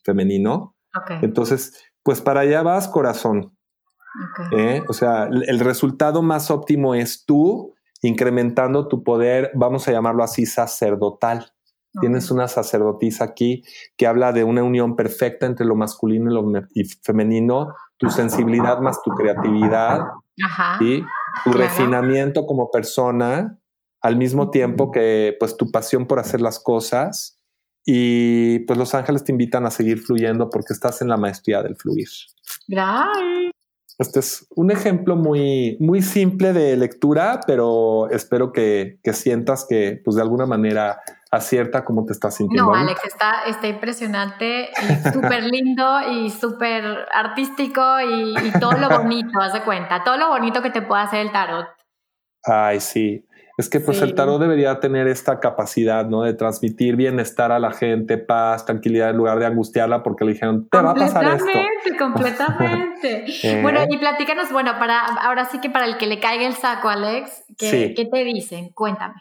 femenino. 0.03 0.75
Entonces, 1.21 1.84
pues 2.03 2.21
para 2.21 2.41
allá 2.41 2.61
vas, 2.61 2.88
corazón. 2.88 3.57
¿Eh? 4.51 4.84
O 4.88 4.93
sea, 4.93 5.25
el 5.25 5.59
resultado 5.59 6.21
más 6.21 6.51
óptimo 6.51 6.93
es 6.93 7.25
tú 7.25 7.73
incrementando 8.01 8.88
tu 8.88 9.03
poder, 9.03 9.51
vamos 9.55 9.88
a 9.88 9.91
llamarlo 9.91 10.23
así, 10.23 10.45
sacerdotal. 10.45 11.51
Tienes 11.99 12.31
una 12.31 12.47
sacerdotisa 12.47 13.23
aquí 13.23 13.63
que 13.95 14.07
habla 14.07 14.31
de 14.31 14.43
una 14.43 14.63
unión 14.63 14.95
perfecta 14.95 15.45
entre 15.45 15.65
lo 15.65 15.75
masculino 15.75 16.31
y 16.31 16.33
lo 16.33 16.63
femenino, 17.01 17.73
tu 17.97 18.09
sensibilidad 18.09 18.79
más 18.79 19.01
tu 19.03 19.11
creatividad 19.11 20.01
y 20.79 21.03
tu 21.43 21.51
refinamiento 21.51 22.45
como 22.45 22.69
persona 22.71 23.57
al 24.01 24.15
mismo 24.15 24.49
tiempo 24.51 24.91
que 24.91 25.35
pues 25.39 25.57
tu 25.57 25.71
pasión 25.71 26.05
por 26.05 26.19
hacer 26.19 26.41
las 26.41 26.59
cosas 26.59 27.39
y 27.85 28.59
pues 28.59 28.77
los 28.77 28.93
ángeles 28.93 29.23
te 29.23 29.31
invitan 29.31 29.65
a 29.65 29.71
seguir 29.71 29.99
fluyendo 29.99 30.49
porque 30.49 30.73
estás 30.73 31.01
en 31.01 31.07
la 31.07 31.17
maestría 31.17 31.63
del 31.63 31.75
fluir. 31.75 32.09
Gracias. 32.67 33.36
Este 33.99 34.19
es 34.19 34.47
un 34.55 34.69
ejemplo 34.69 35.15
muy, 35.15 35.75
muy 35.79 36.03
simple 36.03 36.53
de 36.53 36.77
lectura, 36.77 37.39
pero 37.47 38.09
espero 38.11 38.51
que, 38.51 38.99
que 39.03 39.13
sientas 39.13 39.65
que 39.67 39.99
pues 40.05 40.15
de 40.15 40.21
alguna 40.21 40.45
manera 40.45 41.01
acierta 41.31 41.83
cómo 41.83 42.05
te 42.05 42.13
estás 42.13 42.35
sintiendo. 42.35 42.71
No, 42.71 42.77
Alex, 42.77 43.03
está, 43.05 43.45
está 43.47 43.67
impresionante 43.67 44.69
y 44.69 45.09
súper 45.11 45.43
lindo 45.43 45.99
y 46.11 46.29
súper 46.29 47.07
artístico 47.11 47.81
y, 47.99 48.35
y, 48.47 48.51
todo 48.59 48.73
lo 48.73 48.89
bonito, 49.01 49.39
haz 49.41 49.53
de 49.53 49.63
cuenta, 49.63 50.03
todo 50.03 50.17
lo 50.17 50.29
bonito 50.29 50.61
que 50.61 50.69
te 50.69 50.83
puede 50.83 51.01
hacer 51.01 51.21
el 51.21 51.31
tarot. 51.31 51.67
Ay, 52.43 52.79
sí. 52.79 53.26
Es 53.58 53.70
que 53.70 53.80
pues 53.80 54.03
el 54.03 54.14
tarot 54.14 54.39
debería 54.39 54.80
tener 54.80 55.08
esta 55.08 55.39
capacidad, 55.39 56.05
¿no? 56.05 56.22
De 56.22 56.36
transmitir 56.36 56.95
bienestar 56.95 57.51
a 57.51 57.58
la 57.58 57.72
gente, 57.72 58.20
paz, 58.20 58.66
tranquilidad, 58.66 59.10
en 59.10 59.18
lugar 59.18 59.39
de 59.39 59.47
angustiarla 59.47 60.03
porque 60.03 60.26
le 60.26 60.34
dijeron, 60.34 60.70
te 60.70 60.78
va 60.78 60.91
a 60.91 60.93
pasar 60.93 61.26
esto. 61.26 61.45
Completamente, 61.97 61.97
completamente. 61.97 63.26
Eh. 63.43 63.62
bueno, 63.62 63.82
y 63.88 63.97
platícanos, 63.97 64.51
bueno, 64.51 64.74
para, 64.80 64.99
ahora 64.99 65.45
sí 65.45 65.60
que 65.60 65.70
para 65.70 65.86
el 65.86 65.97
que 65.97 66.08
le 66.08 66.20
caiga 66.20 66.47
el 66.47 66.53
saco, 66.53 66.89
Alex, 66.89 67.43
¿qué, 67.58 67.93
¿qué 67.95 68.05
te 68.05 68.24
dicen? 68.24 68.70
Cuéntame. 68.70 69.16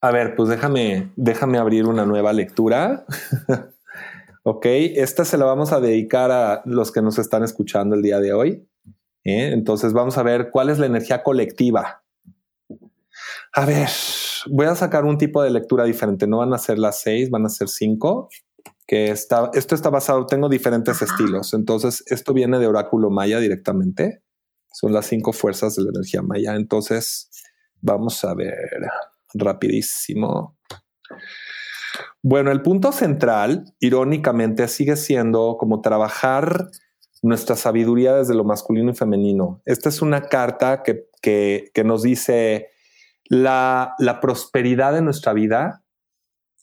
A 0.00 0.10
ver, 0.10 0.34
pues 0.36 0.48
déjame, 0.48 1.10
déjame 1.16 1.58
abrir 1.58 1.86
una 1.86 2.04
nueva 2.04 2.32
lectura. 2.32 3.04
ok, 4.42 4.66
esta 4.66 5.24
se 5.24 5.38
la 5.38 5.44
vamos 5.46 5.72
a 5.72 5.80
dedicar 5.80 6.30
a 6.30 6.62
los 6.64 6.92
que 6.92 7.02
nos 7.02 7.18
están 7.18 7.42
escuchando 7.42 7.96
el 7.96 8.02
día 8.02 8.20
de 8.20 8.32
hoy. 8.32 8.68
¿eh? 9.24 9.50
Entonces 9.52 9.92
vamos 9.92 10.18
a 10.18 10.22
ver 10.22 10.50
cuál 10.50 10.68
es 10.68 10.78
la 10.78 10.86
energía 10.86 11.22
colectiva 11.22 12.02
a 13.52 13.66
ver, 13.66 13.88
voy 14.50 14.66
a 14.66 14.74
sacar 14.74 15.04
un 15.04 15.18
tipo 15.18 15.42
de 15.42 15.50
lectura 15.50 15.84
diferente. 15.84 16.26
No 16.26 16.38
van 16.38 16.52
a 16.52 16.58
ser 16.58 16.78
las 16.78 17.00
seis, 17.00 17.30
van 17.30 17.46
a 17.46 17.48
ser 17.48 17.68
cinco. 17.68 18.28
Que 18.86 19.10
está, 19.10 19.50
esto 19.52 19.74
está 19.74 19.90
basado, 19.90 20.24
tengo 20.24 20.48
diferentes 20.48 21.02
estilos. 21.02 21.52
Entonces, 21.52 22.02
esto 22.06 22.32
viene 22.32 22.58
de 22.58 22.66
Oráculo 22.66 23.10
Maya 23.10 23.38
directamente. 23.38 24.22
Son 24.72 24.92
las 24.92 25.06
cinco 25.06 25.32
fuerzas 25.32 25.76
de 25.76 25.82
la 25.84 25.90
energía 25.90 26.22
Maya. 26.22 26.54
Entonces, 26.54 27.30
vamos 27.80 28.24
a 28.24 28.34
ver 28.34 28.54
rapidísimo. 29.34 30.56
Bueno, 32.22 32.50
el 32.50 32.62
punto 32.62 32.92
central, 32.92 33.64
irónicamente, 33.78 34.66
sigue 34.68 34.96
siendo 34.96 35.56
como 35.58 35.80
trabajar 35.80 36.70
nuestra 37.22 37.56
sabiduría 37.56 38.14
desde 38.16 38.34
lo 38.34 38.44
masculino 38.44 38.90
y 38.90 38.94
femenino. 38.94 39.62
Esta 39.64 39.88
es 39.88 40.02
una 40.02 40.22
carta 40.22 40.82
que, 40.82 41.08
que, 41.20 41.70
que 41.74 41.84
nos 41.84 42.02
dice, 42.02 42.68
la, 43.28 44.18
prosperidad 44.20 44.92
de 44.92 45.02
nuestra 45.02 45.32
vida 45.32 45.82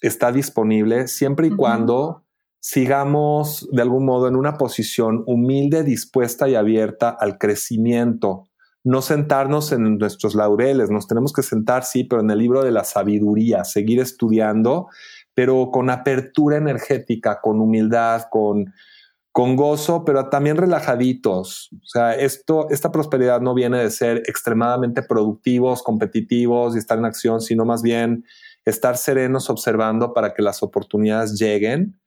está 0.02 0.32
disponible 0.32 1.08
siempre 1.08 1.48
y 1.48 1.52
cuando 1.52 2.24
sigamos 2.60 3.68
de 3.72 3.82
algún 3.82 4.06
modo 4.06 4.28
en 4.28 4.36
una 4.36 4.58
posición 4.58 5.24
humilde, 5.28 5.84
dispuesta 5.84 6.50
y 6.50 6.56
abierta 6.56 7.10
al 7.10 7.38
crecimiento. 7.38 8.50
No 8.84 9.02
sentarnos 9.02 9.72
en 9.72 9.98
nuestros 9.98 10.36
laureles, 10.36 10.92
nos 10.92 11.08
tenemos 11.08 11.34
que 11.34 11.44
sentar, 11.44 11.84
sí, 11.84 12.04
pero 12.04 12.22
en 12.22 12.30
el 12.30 12.40
libro 12.40 12.64
de 12.64 12.72
la 12.72 12.84
sabiduría, 12.84 13.64
seguir 13.64 14.00
estudiando, 14.00 14.88
pero 15.34 15.70
con 15.72 15.90
apertura 15.90 16.58
energética, 16.58 17.40
con 17.42 17.62
humildad, 17.62 18.24
con, 18.30 18.74
con 19.36 19.58
gozo, 19.58 20.06
pero 20.06 20.30
también 20.30 20.56
relajaditos. 20.56 21.70
O 21.74 21.86
sea, 21.86 22.16
esto, 22.16 22.70
esta 22.70 22.94
prosperidad 22.94 23.42
no 23.42 23.54
viene 23.54 23.80
de 23.80 23.92
ser 23.92 24.24
extremadamente 24.28 25.04
productivos, 25.04 25.84
competitivos 25.84 26.74
y 26.74 26.78
estar 26.78 26.98
en 26.98 27.04
acción, 27.04 27.42
sino 27.42 27.66
más 27.66 27.82
bien 27.82 28.24
estar 28.64 28.96
serenos 28.96 29.50
observando 29.50 30.14
para 30.14 30.34
que 30.34 30.42
las 30.42 30.64
oportunidades 30.64 31.38
lleguen. 31.38 32.00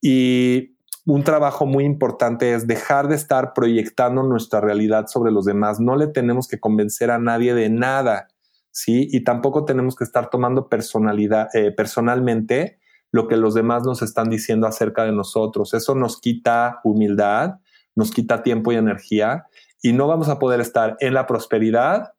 Y 0.00 0.74
un 1.06 1.22
trabajo 1.22 1.66
muy 1.66 1.84
importante 1.84 2.52
es 2.52 2.66
dejar 2.66 3.06
de 3.06 3.14
estar 3.14 3.52
proyectando 3.54 4.24
nuestra 4.24 4.60
realidad 4.60 5.06
sobre 5.06 5.30
los 5.30 5.44
demás. 5.44 5.78
No 5.78 5.94
le 5.94 6.08
tenemos 6.08 6.48
que 6.48 6.58
convencer 6.58 7.12
a 7.12 7.20
nadie 7.20 7.54
de 7.54 7.70
nada, 7.70 8.26
¿sí? 8.72 9.06
Y 9.12 9.22
tampoco 9.22 9.64
tenemos 9.64 9.94
que 9.94 10.02
estar 10.02 10.30
tomando 10.30 10.68
personalidad, 10.68 11.48
eh, 11.54 11.70
personalmente 11.70 12.80
lo 13.12 13.28
que 13.28 13.36
los 13.36 13.54
demás 13.54 13.84
nos 13.84 14.02
están 14.02 14.30
diciendo 14.30 14.66
acerca 14.66 15.04
de 15.04 15.12
nosotros. 15.12 15.74
Eso 15.74 15.94
nos 15.94 16.20
quita 16.20 16.80
humildad, 16.82 17.60
nos 17.94 18.10
quita 18.10 18.42
tiempo 18.42 18.72
y 18.72 18.76
energía 18.76 19.46
y 19.82 19.92
no 19.92 20.08
vamos 20.08 20.28
a 20.28 20.38
poder 20.38 20.60
estar 20.60 20.96
en 21.00 21.14
la 21.14 21.26
prosperidad 21.26 22.14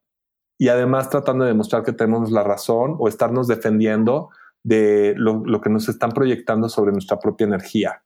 y 0.56 0.68
además 0.68 1.10
tratando 1.10 1.44
de 1.44 1.50
demostrar 1.50 1.82
que 1.82 1.92
tenemos 1.92 2.30
la 2.30 2.44
razón 2.44 2.96
o 2.98 3.08
estarnos 3.08 3.48
defendiendo 3.48 4.30
de 4.62 5.14
lo, 5.16 5.60
que 5.60 5.68
nos 5.68 5.88
están 5.88 6.12
proyectando 6.12 6.68
sobre 6.68 6.92
nuestra 6.92 7.18
propia 7.18 7.46
energía. 7.46 8.02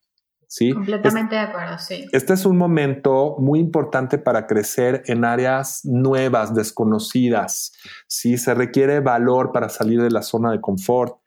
¿Sí? 0.51 0.73
Completamente 0.73 1.35
de 1.35 1.43
acuerdo, 1.43 1.77
sí. 1.79 2.07
Este 2.11 2.33
es 2.33 2.47
un 2.47 2.57
momento 2.57 3.37
muy 3.39 3.61
importante 3.61 4.17
para 4.17 4.47
crecer 4.47 5.03
en 5.05 5.27
áreas 5.27 5.85
nuevas, 5.85 6.55
desconocidas. 6.55 7.75
Sí, 8.07 8.39
se 8.39 8.55
requiere 8.55 9.01
valor 9.01 9.53
para 9.53 9.69
salir 9.69 10.01
de 10.01 10.11
la 10.11 10.23
zona 10.23 10.51
de 10.51 10.63
confort. 10.63 11.18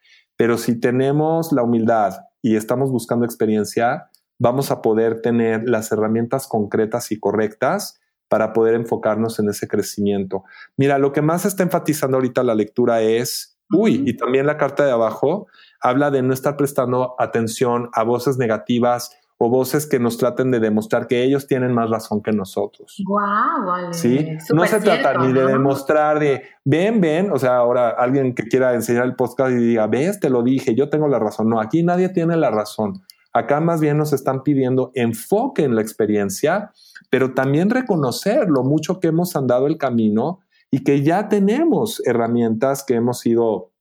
Pero 0.42 0.58
si 0.58 0.80
tenemos 0.80 1.52
la 1.52 1.62
humildad 1.62 2.14
y 2.42 2.56
estamos 2.56 2.90
buscando 2.90 3.24
experiencia, 3.24 4.10
vamos 4.40 4.72
a 4.72 4.82
poder 4.82 5.22
tener 5.22 5.68
las 5.68 5.92
herramientas 5.92 6.48
concretas 6.48 7.12
y 7.12 7.20
correctas 7.20 8.00
para 8.26 8.52
poder 8.52 8.74
enfocarnos 8.74 9.38
en 9.38 9.50
ese 9.50 9.68
crecimiento. 9.68 10.42
Mira, 10.76 10.98
lo 10.98 11.12
que 11.12 11.22
más 11.22 11.44
está 11.44 11.62
enfatizando 11.62 12.16
ahorita 12.16 12.42
la 12.42 12.56
lectura 12.56 13.02
es, 13.02 13.56
uy, 13.70 14.02
y 14.04 14.16
también 14.16 14.48
la 14.48 14.56
carta 14.56 14.84
de 14.84 14.90
abajo 14.90 15.46
habla 15.80 16.10
de 16.10 16.22
no 16.22 16.34
estar 16.34 16.56
prestando 16.56 17.14
atención 17.20 17.88
a 17.92 18.02
voces 18.02 18.36
negativas 18.36 19.16
o 19.44 19.50
voces 19.50 19.88
que 19.88 19.98
nos 19.98 20.18
traten 20.18 20.52
de 20.52 20.60
demostrar 20.60 21.08
que 21.08 21.24
ellos 21.24 21.48
tienen 21.48 21.72
más 21.72 21.90
razón 21.90 22.22
que 22.22 22.30
nosotros. 22.30 23.02
Wow, 23.04 23.66
vale. 23.66 23.92
Sí, 23.92 24.28
no 24.54 24.64
se 24.66 24.78
trata 24.78 25.18
ni 25.18 25.32
de 25.32 25.44
demostrar 25.44 26.20
de 26.20 26.44
ven, 26.64 27.00
ven, 27.00 27.32
o 27.32 27.38
sea, 27.40 27.56
ahora 27.56 27.88
alguien 27.90 28.36
que 28.36 28.44
quiera 28.44 28.72
enseñar 28.72 29.04
el 29.04 29.16
podcast 29.16 29.50
y 29.50 29.56
diga, 29.56 29.88
ves, 29.88 30.20
te 30.20 30.30
lo 30.30 30.44
dije, 30.44 30.76
yo 30.76 30.88
tengo 30.88 31.08
la 31.08 31.18
razón. 31.18 31.48
No, 31.48 31.60
aquí 31.60 31.82
nadie 31.82 32.08
tiene 32.08 32.36
la 32.36 32.52
razón. 32.52 33.02
Acá 33.32 33.58
más 33.58 33.80
bien 33.80 33.98
nos 33.98 34.12
están 34.12 34.44
pidiendo 34.44 34.92
enfoque 34.94 35.64
en 35.64 35.74
la 35.74 35.82
experiencia, 35.82 36.70
pero 37.10 37.34
también 37.34 37.68
reconocer 37.68 38.48
lo 38.48 38.62
mucho 38.62 39.00
que 39.00 39.08
hemos 39.08 39.34
andado 39.34 39.66
el 39.66 39.76
camino 39.76 40.38
y 40.70 40.84
que 40.84 41.02
ya 41.02 41.28
tenemos 41.28 42.00
herramientas 42.06 42.84
que 42.84 42.94
hemos 42.94 43.26
ido 43.26 43.71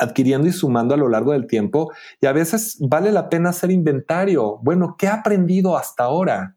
adquiriendo 0.00 0.48
y 0.48 0.52
sumando 0.52 0.94
a 0.94 0.96
lo 0.96 1.08
largo 1.08 1.32
del 1.32 1.46
tiempo 1.46 1.92
y 2.20 2.26
a 2.26 2.32
veces 2.32 2.78
vale 2.80 3.12
la 3.12 3.28
pena 3.28 3.50
hacer 3.50 3.70
inventario. 3.70 4.58
Bueno, 4.62 4.96
¿qué 4.98 5.06
he 5.06 5.10
aprendido 5.10 5.76
hasta 5.76 6.04
ahora? 6.04 6.56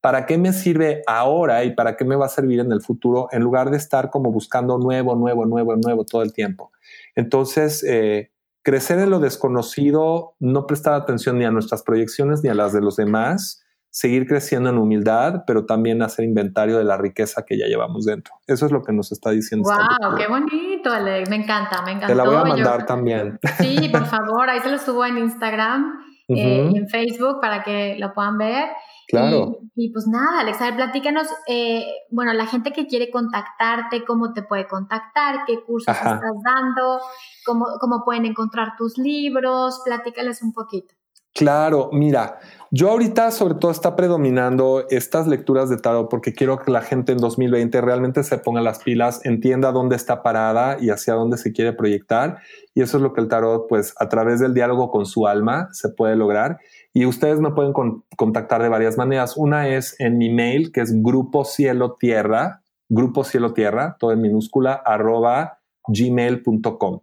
¿Para 0.00 0.26
qué 0.26 0.36
me 0.36 0.52
sirve 0.52 1.02
ahora 1.06 1.64
y 1.64 1.74
para 1.74 1.96
qué 1.96 2.04
me 2.04 2.16
va 2.16 2.26
a 2.26 2.28
servir 2.28 2.60
en 2.60 2.72
el 2.72 2.82
futuro 2.82 3.28
en 3.30 3.42
lugar 3.42 3.70
de 3.70 3.76
estar 3.76 4.10
como 4.10 4.30
buscando 4.32 4.78
nuevo, 4.78 5.14
nuevo, 5.14 5.46
nuevo, 5.46 5.76
nuevo 5.76 6.04
todo 6.04 6.22
el 6.22 6.32
tiempo? 6.32 6.72
Entonces, 7.14 7.84
eh, 7.84 8.30
crecer 8.62 8.98
en 8.98 9.10
lo 9.10 9.20
desconocido, 9.20 10.34
no 10.40 10.66
prestar 10.66 10.94
atención 10.94 11.38
ni 11.38 11.44
a 11.44 11.50
nuestras 11.50 11.82
proyecciones 11.82 12.42
ni 12.42 12.50
a 12.50 12.54
las 12.54 12.72
de 12.72 12.80
los 12.80 12.96
demás, 12.96 13.62
seguir 13.92 14.26
creciendo 14.26 14.70
en 14.70 14.78
humildad, 14.78 15.44
pero 15.46 15.66
también 15.66 16.00
hacer 16.00 16.24
inventario 16.24 16.78
de 16.78 16.84
la 16.84 16.96
riqueza 16.96 17.44
que 17.46 17.58
ya 17.58 17.66
llevamos 17.66 18.06
dentro. 18.06 18.34
Eso 18.46 18.64
es 18.64 18.72
lo 18.72 18.82
que 18.82 18.90
nos 18.90 19.12
está 19.12 19.30
diciendo. 19.30 19.68
¡Wow! 19.68 20.16
¡Qué 20.16 20.26
bonito, 20.28 20.90
Alex! 20.90 21.28
Me 21.28 21.36
encanta, 21.36 21.82
me 21.84 21.92
encanta. 21.92 22.06
Te 22.06 22.14
la 22.14 22.24
voy 22.24 22.36
a 22.36 22.44
mandar 22.44 22.86
también. 22.86 23.38
Sí, 23.58 23.90
por 23.90 24.06
favor, 24.06 24.48
ahí 24.48 24.60
se 24.60 24.70
lo 24.70 24.78
subo 24.78 25.04
en 25.04 25.18
Instagram 25.18 25.92
eh, 26.28 26.70
y 26.72 26.78
en 26.78 26.88
Facebook 26.88 27.38
para 27.42 27.62
que 27.62 27.96
lo 27.98 28.14
puedan 28.14 28.38
ver. 28.38 28.64
Claro. 29.08 29.58
Y, 29.76 29.92
pues 29.92 30.06
nada, 30.06 30.40
Alex, 30.40 30.62
a 30.62 30.64
ver, 30.70 30.76
platícanos, 30.76 31.26
eh, 31.46 31.84
bueno, 32.10 32.32
la 32.32 32.46
gente 32.46 32.72
que 32.72 32.86
quiere 32.86 33.10
contactarte, 33.10 34.06
cómo 34.06 34.32
te 34.32 34.42
puede 34.42 34.66
contactar, 34.66 35.40
qué 35.46 35.62
cursos 35.62 35.94
estás 35.94 36.20
dando, 36.42 36.98
cómo, 37.44 37.66
cómo 37.78 38.04
pueden 38.06 38.24
encontrar 38.24 38.72
tus 38.78 38.96
libros, 38.96 39.82
platícales 39.84 40.40
un 40.40 40.54
poquito. 40.54 40.94
Claro, 41.34 41.90
mira, 41.92 42.38
yo 42.74 42.88
ahorita 42.88 43.30
sobre 43.32 43.56
todo 43.56 43.70
está 43.70 43.96
predominando 43.96 44.86
estas 44.88 45.26
lecturas 45.26 45.68
de 45.68 45.76
tarot 45.76 46.08
porque 46.08 46.32
quiero 46.32 46.58
que 46.58 46.70
la 46.70 46.80
gente 46.80 47.12
en 47.12 47.18
2020 47.18 47.78
realmente 47.82 48.24
se 48.24 48.38
ponga 48.38 48.62
las 48.62 48.78
pilas, 48.78 49.20
entienda 49.26 49.72
dónde 49.72 49.94
está 49.94 50.22
parada 50.22 50.78
y 50.80 50.88
hacia 50.88 51.12
dónde 51.12 51.36
se 51.36 51.52
quiere 51.52 51.74
proyectar. 51.74 52.38
Y 52.74 52.80
eso 52.80 52.96
es 52.96 53.02
lo 53.02 53.12
que 53.12 53.20
el 53.20 53.28
tarot, 53.28 53.68
pues 53.68 53.92
a 53.98 54.08
través 54.08 54.40
del 54.40 54.54
diálogo 54.54 54.90
con 54.90 55.04
su 55.04 55.26
alma, 55.26 55.68
se 55.72 55.90
puede 55.90 56.16
lograr. 56.16 56.60
Y 56.94 57.04
ustedes 57.04 57.40
me 57.40 57.50
pueden 57.50 57.74
contactar 58.16 58.62
de 58.62 58.70
varias 58.70 58.96
maneras. 58.96 59.36
Una 59.36 59.68
es 59.68 59.94
en 60.00 60.16
mi 60.16 60.30
mail, 60.30 60.72
que 60.72 60.80
es 60.80 60.94
grupo 61.02 61.44
cielo 61.44 61.96
tierra, 62.00 62.62
grupo 62.88 63.22
cielo 63.22 63.52
tierra, 63.52 63.98
todo 63.98 64.12
en 64.12 64.22
minúscula, 64.22 64.72
arroba 64.72 65.58
gmail.com. 65.88 67.00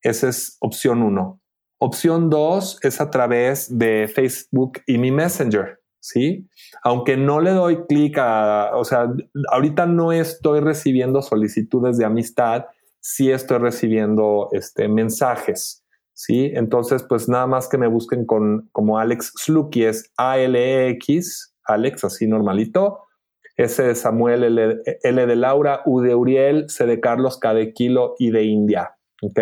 Esa 0.00 0.28
es 0.28 0.58
opción 0.60 1.02
uno. 1.02 1.40
Opción 1.78 2.30
dos 2.30 2.78
es 2.82 3.00
a 3.00 3.10
través 3.10 3.78
de 3.78 4.08
Facebook 4.08 4.80
y 4.86 4.98
mi 4.98 5.10
Messenger, 5.10 5.78
¿sí? 6.00 6.48
Aunque 6.82 7.16
no 7.16 7.40
le 7.40 7.50
doy 7.50 7.84
clic 7.86 8.16
a, 8.18 8.70
o 8.74 8.84
sea, 8.84 9.12
ahorita 9.52 9.86
no 9.86 10.12
estoy 10.12 10.60
recibiendo 10.60 11.20
solicitudes 11.22 11.98
de 11.98 12.04
amistad, 12.04 12.66
sí 13.00 13.30
estoy 13.30 13.58
recibiendo 13.58 14.48
este, 14.52 14.88
mensajes. 14.88 15.84
¿sí? 16.16 16.50
Entonces, 16.54 17.04
pues 17.04 17.28
nada 17.28 17.46
más 17.46 17.68
que 17.68 17.78
me 17.78 17.86
busquen 17.86 18.24
con, 18.24 18.68
como 18.72 18.98
Alex 18.98 19.32
Slucky, 19.36 19.84
es 19.84 20.10
A-L-E-X, 20.16 21.54
Alex, 21.64 22.04
así 22.04 22.26
normalito. 22.26 23.02
S 23.56 23.82
de 23.82 23.94
Samuel, 23.94 24.44
L, 24.44 25.26
de 25.26 25.36
Laura, 25.36 25.80
U 25.86 26.00
de 26.00 26.14
Uriel, 26.14 26.68
C 26.68 26.84
de 26.84 27.00
Carlos, 27.00 27.38
K 27.38 27.54
de 27.54 27.72
Kilo 27.72 28.14
y 28.18 28.30
de 28.30 28.44
India. 28.44 28.96
¿Ok? 29.22 29.38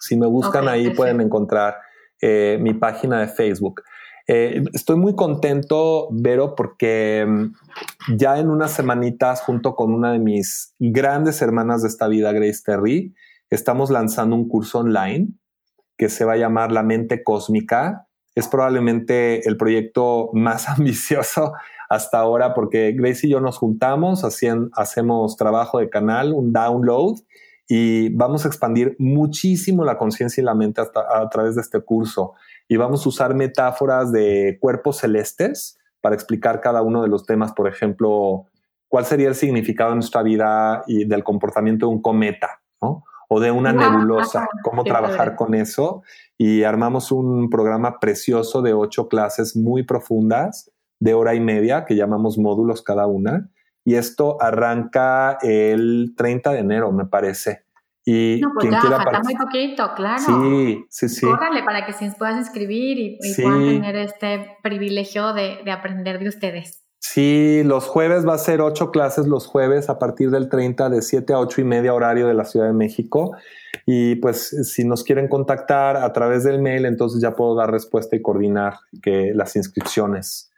Si 0.00 0.16
me 0.16 0.26
buscan 0.26 0.68
ahí 0.68 0.90
pueden 0.90 1.20
encontrar 1.20 1.76
eh, 2.20 2.58
mi 2.60 2.74
página 2.74 3.20
de 3.20 3.28
Facebook. 3.28 3.82
Eh, 4.26 4.62
estoy 4.74 4.96
muy 4.96 5.14
contento, 5.14 6.08
Vero, 6.10 6.54
porque 6.54 7.24
mm, 7.26 8.16
ya 8.16 8.38
en 8.38 8.50
unas 8.50 8.72
semanitas, 8.72 9.40
junto 9.40 9.74
con 9.74 9.94
una 9.94 10.12
de 10.12 10.18
mis 10.18 10.74
grandes 10.78 11.40
hermanas 11.40 11.82
de 11.82 11.88
esta 11.88 12.08
vida, 12.08 12.32
Grace 12.32 12.60
Terry, 12.64 13.14
estamos 13.48 13.90
lanzando 13.90 14.36
un 14.36 14.46
curso 14.46 14.80
online 14.80 15.28
que 15.96 16.10
se 16.10 16.26
va 16.26 16.34
a 16.34 16.36
llamar 16.36 16.72
La 16.72 16.82
Mente 16.82 17.22
Cósmica. 17.24 18.06
Es 18.34 18.48
probablemente 18.48 19.48
el 19.48 19.56
proyecto 19.56 20.28
más 20.34 20.68
ambicioso 20.78 21.54
hasta 21.88 22.18
ahora 22.18 22.52
porque 22.52 22.92
Grace 22.92 23.26
y 23.26 23.30
yo 23.30 23.40
nos 23.40 23.56
juntamos, 23.56 24.24
hacemos 24.24 25.36
trabajo 25.36 25.78
de 25.78 25.88
canal, 25.88 26.34
un 26.34 26.52
download 26.52 27.18
y 27.68 28.08
vamos 28.16 28.44
a 28.44 28.48
expandir 28.48 28.96
muchísimo 28.98 29.84
la 29.84 29.98
conciencia 29.98 30.40
y 30.40 30.44
la 30.44 30.54
mente 30.54 30.80
a 30.80 31.28
través 31.28 31.54
de 31.54 31.60
este 31.60 31.80
curso 31.80 32.34
y 32.68 32.76
vamos 32.76 33.04
a 33.04 33.08
usar 33.08 33.34
metáforas 33.34 34.12
de 34.12 34.58
cuerpos 34.60 34.98
celestes 34.98 35.78
para 36.00 36.14
explicar 36.14 36.60
cada 36.60 36.82
uno 36.82 37.02
de 37.02 37.08
los 37.08 37.24
temas, 37.24 37.52
por 37.52 37.66
ejemplo, 37.66 38.44
cuál 38.88 39.06
sería 39.06 39.28
el 39.28 39.34
significado 39.34 39.90
en 39.90 39.96
nuestra 39.96 40.22
vida 40.22 40.84
y 40.86 41.06
del 41.06 41.24
comportamiento 41.24 41.86
de 41.86 41.92
un 41.92 42.02
cometa, 42.02 42.60
¿no? 42.80 43.04
O 43.30 43.40
de 43.40 43.50
una 43.50 43.72
nebulosa, 43.72 44.48
cómo 44.62 44.84
trabajar 44.84 45.34
con 45.34 45.54
eso. 45.54 46.02
Y 46.38 46.62
armamos 46.62 47.12
un 47.12 47.50
programa 47.50 47.98
precioso 48.00 48.62
de 48.62 48.72
ocho 48.72 49.08
clases 49.08 49.54
muy 49.56 49.82
profundas, 49.82 50.70
de 51.00 51.14
hora 51.14 51.34
y 51.34 51.40
media, 51.40 51.84
que 51.84 51.96
llamamos 51.96 52.38
módulos 52.38 52.80
cada 52.80 53.06
una. 53.06 53.50
Y 53.88 53.94
esto 53.94 54.36
arranca 54.38 55.38
el 55.40 56.12
30 56.14 56.52
de 56.52 56.58
enero, 56.58 56.92
me 56.92 57.06
parece. 57.06 57.62
Y 58.04 58.38
no, 58.42 58.52
pues 58.52 58.70
ya, 58.70 58.82
falta 58.82 59.22
muy 59.22 59.34
poquito, 59.34 59.94
claro. 59.96 60.22
Sí, 60.26 60.84
sí, 60.90 61.08
sí. 61.08 61.24
Córrale 61.24 61.62
para 61.62 61.86
que 61.86 61.94
se 61.94 62.12
puedas 62.18 62.36
inscribir 62.36 62.98
y, 62.98 63.18
puedan 63.42 63.64
tener 63.64 63.96
este 63.96 64.58
privilegio 64.62 65.32
de, 65.32 65.60
de, 65.64 65.70
aprender 65.70 66.18
de 66.18 66.28
ustedes. 66.28 66.84
Sí, 66.98 67.62
los 67.64 67.86
jueves 67.86 68.28
va 68.28 68.34
a 68.34 68.38
ser 68.38 68.60
ocho 68.60 68.90
clases 68.90 69.26
los 69.26 69.46
jueves 69.46 69.88
a 69.88 69.98
partir 69.98 70.28
del 70.30 70.50
30 70.50 70.90
de 70.90 71.00
7 71.00 71.32
a 71.32 71.38
ocho 71.38 71.62
y 71.62 71.64
media 71.64 71.94
horario 71.94 72.26
de 72.26 72.34
la 72.34 72.44
Ciudad 72.44 72.66
de 72.66 72.74
México. 72.74 73.38
Y 73.86 74.16
pues 74.16 74.50
si 74.70 74.84
nos 74.84 75.02
quieren 75.02 75.28
contactar 75.28 75.96
a 75.96 76.12
través 76.12 76.44
del 76.44 76.60
mail, 76.60 76.84
entonces 76.84 77.22
ya 77.22 77.34
puedo 77.34 77.54
dar 77.54 77.70
respuesta 77.70 78.16
y 78.16 78.20
coordinar 78.20 78.74
que 79.02 79.32
las 79.34 79.56
inscripciones. 79.56 80.52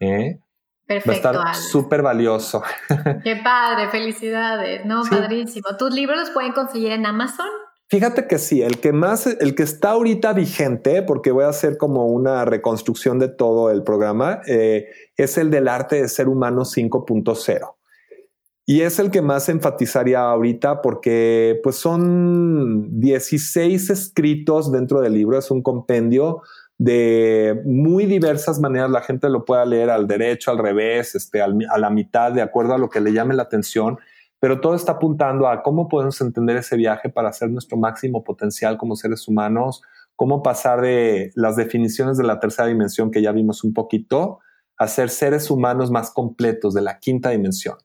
¿eh? 0.00 0.38
Perfecto. 0.86 1.32
Va 1.32 1.48
a 1.48 1.52
estar 1.52 1.54
súper 1.56 2.02
valioso. 2.02 2.62
Qué 3.24 3.36
padre, 3.42 3.88
felicidades. 3.88 4.84
No, 4.84 5.02
padrísimo. 5.08 5.76
¿Tus 5.78 5.94
libros 5.94 6.18
los 6.18 6.30
pueden 6.30 6.52
conseguir 6.52 6.92
en 6.92 7.06
Amazon? 7.06 7.48
Fíjate 7.88 8.26
que 8.26 8.38
sí, 8.38 8.62
el 8.62 8.80
que 8.80 8.92
más, 8.92 9.26
el 9.26 9.54
que 9.54 9.62
está 9.62 9.90
ahorita 9.90 10.32
vigente, 10.32 11.02
porque 11.02 11.30
voy 11.30 11.44
a 11.44 11.48
hacer 11.48 11.76
como 11.76 12.06
una 12.06 12.44
reconstrucción 12.44 13.18
de 13.18 13.28
todo 13.28 13.70
el 13.70 13.82
programa, 13.82 14.40
eh, 14.46 14.86
es 15.16 15.38
el 15.38 15.50
del 15.50 15.68
arte 15.68 16.02
de 16.02 16.08
ser 16.08 16.28
humano 16.28 16.62
5.0. 16.62 17.76
Y 18.66 18.80
es 18.80 18.98
el 18.98 19.10
que 19.10 19.20
más 19.20 19.50
enfatizaría 19.50 20.22
ahorita 20.22 20.80
porque 20.80 21.60
pues 21.62 21.76
son 21.76 22.98
16 22.98 23.90
escritos 23.90 24.72
dentro 24.72 25.02
del 25.02 25.12
libro, 25.12 25.38
es 25.38 25.50
un 25.50 25.62
compendio 25.62 26.40
de 26.78 27.62
muy 27.64 28.06
diversas 28.06 28.60
maneras 28.60 28.90
la 28.90 29.00
gente 29.00 29.28
lo 29.28 29.44
pueda 29.44 29.64
leer 29.64 29.90
al 29.90 30.06
derecho, 30.06 30.50
al 30.50 30.58
revés, 30.58 31.14
este, 31.14 31.40
a 31.40 31.78
la 31.78 31.90
mitad, 31.90 32.32
de 32.32 32.42
acuerdo 32.42 32.74
a 32.74 32.78
lo 32.78 32.88
que 32.88 33.00
le 33.00 33.12
llame 33.12 33.34
la 33.34 33.44
atención, 33.44 33.98
pero 34.40 34.60
todo 34.60 34.74
está 34.74 34.92
apuntando 34.92 35.48
a 35.48 35.62
cómo 35.62 35.88
podemos 35.88 36.20
entender 36.20 36.56
ese 36.56 36.76
viaje 36.76 37.08
para 37.08 37.28
hacer 37.28 37.48
nuestro 37.50 37.78
máximo 37.78 38.24
potencial 38.24 38.76
como 38.76 38.96
seres 38.96 39.26
humanos, 39.28 39.82
cómo 40.16 40.42
pasar 40.42 40.80
de 40.80 41.32
las 41.34 41.56
definiciones 41.56 42.18
de 42.18 42.24
la 42.24 42.40
tercera 42.40 42.68
dimensión 42.68 43.10
que 43.10 43.22
ya 43.22 43.32
vimos 43.32 43.64
un 43.64 43.72
poquito 43.72 44.40
a 44.76 44.88
ser 44.88 45.08
seres 45.08 45.50
humanos 45.50 45.90
más 45.90 46.10
completos 46.10 46.74
de 46.74 46.82
la 46.82 46.98
quinta 46.98 47.30
dimensión. 47.30 47.76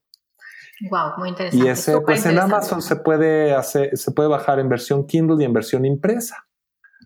Wow, 0.90 1.18
muy 1.18 1.30
interesante. 1.30 1.66
Y 1.66 1.70
ese, 1.70 2.00
pues 2.02 2.26
en 2.26 2.40
Amazon 2.40 2.82
se 2.82 2.96
puede 2.96 3.54
hacer, 3.54 3.98
se 3.98 4.12
puede 4.12 4.30
bajar 4.30 4.60
en 4.60 4.70
versión 4.70 5.06
Kindle 5.06 5.42
y 5.42 5.46
en 5.46 5.54
versión 5.54 5.86
impresa. 5.86 6.49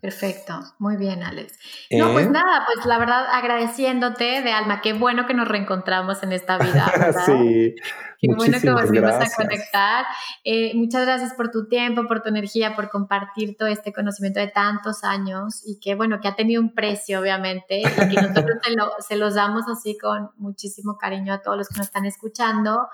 Perfecto, 0.00 0.60
muy 0.78 0.96
bien, 0.96 1.22
Alex. 1.22 1.58
No, 1.90 2.12
pues 2.12 2.26
¿Eh? 2.26 2.30
nada, 2.30 2.66
pues 2.66 2.84
la 2.84 2.98
verdad 2.98 3.26
agradeciéndote 3.32 4.42
de 4.42 4.52
alma, 4.52 4.80
qué 4.82 4.92
bueno 4.92 5.26
que 5.26 5.34
nos 5.34 5.48
reencontramos 5.48 6.22
en 6.22 6.32
esta 6.32 6.58
vida. 6.58 6.92
¿verdad? 6.98 7.22
sí. 7.24 7.74
Qué 8.18 8.34
bueno 8.34 8.58
que 8.60 8.70
volvimos 8.70 9.12
a 9.12 9.26
conectar. 9.36 10.06
Eh, 10.44 10.72
muchas 10.74 11.04
gracias 11.04 11.34
por 11.34 11.50
tu 11.50 11.68
tiempo, 11.68 12.06
por 12.06 12.22
tu 12.22 12.28
energía, 12.28 12.74
por 12.74 12.88
compartir 12.88 13.56
todo 13.56 13.68
este 13.68 13.92
conocimiento 13.92 14.40
de 14.40 14.48
tantos 14.48 15.04
años 15.04 15.62
y 15.66 15.78
que 15.78 15.94
bueno, 15.94 16.20
que 16.20 16.28
ha 16.28 16.36
tenido 16.36 16.62
un 16.62 16.74
precio, 16.74 17.20
obviamente, 17.20 17.80
y 17.80 17.82
que 17.82 18.22
nosotros 18.22 18.58
se, 19.06 19.16
los 19.16 19.34
damos 19.34 19.64
así 19.68 19.98
con 19.98 20.30
muchísimo 20.36 20.96
cariño 20.96 21.34
a 21.34 21.42
todos 21.42 21.58
los 21.58 21.68
que 21.68 21.78
nos 21.78 21.86
están 21.86 22.06
escuchando. 22.06 22.88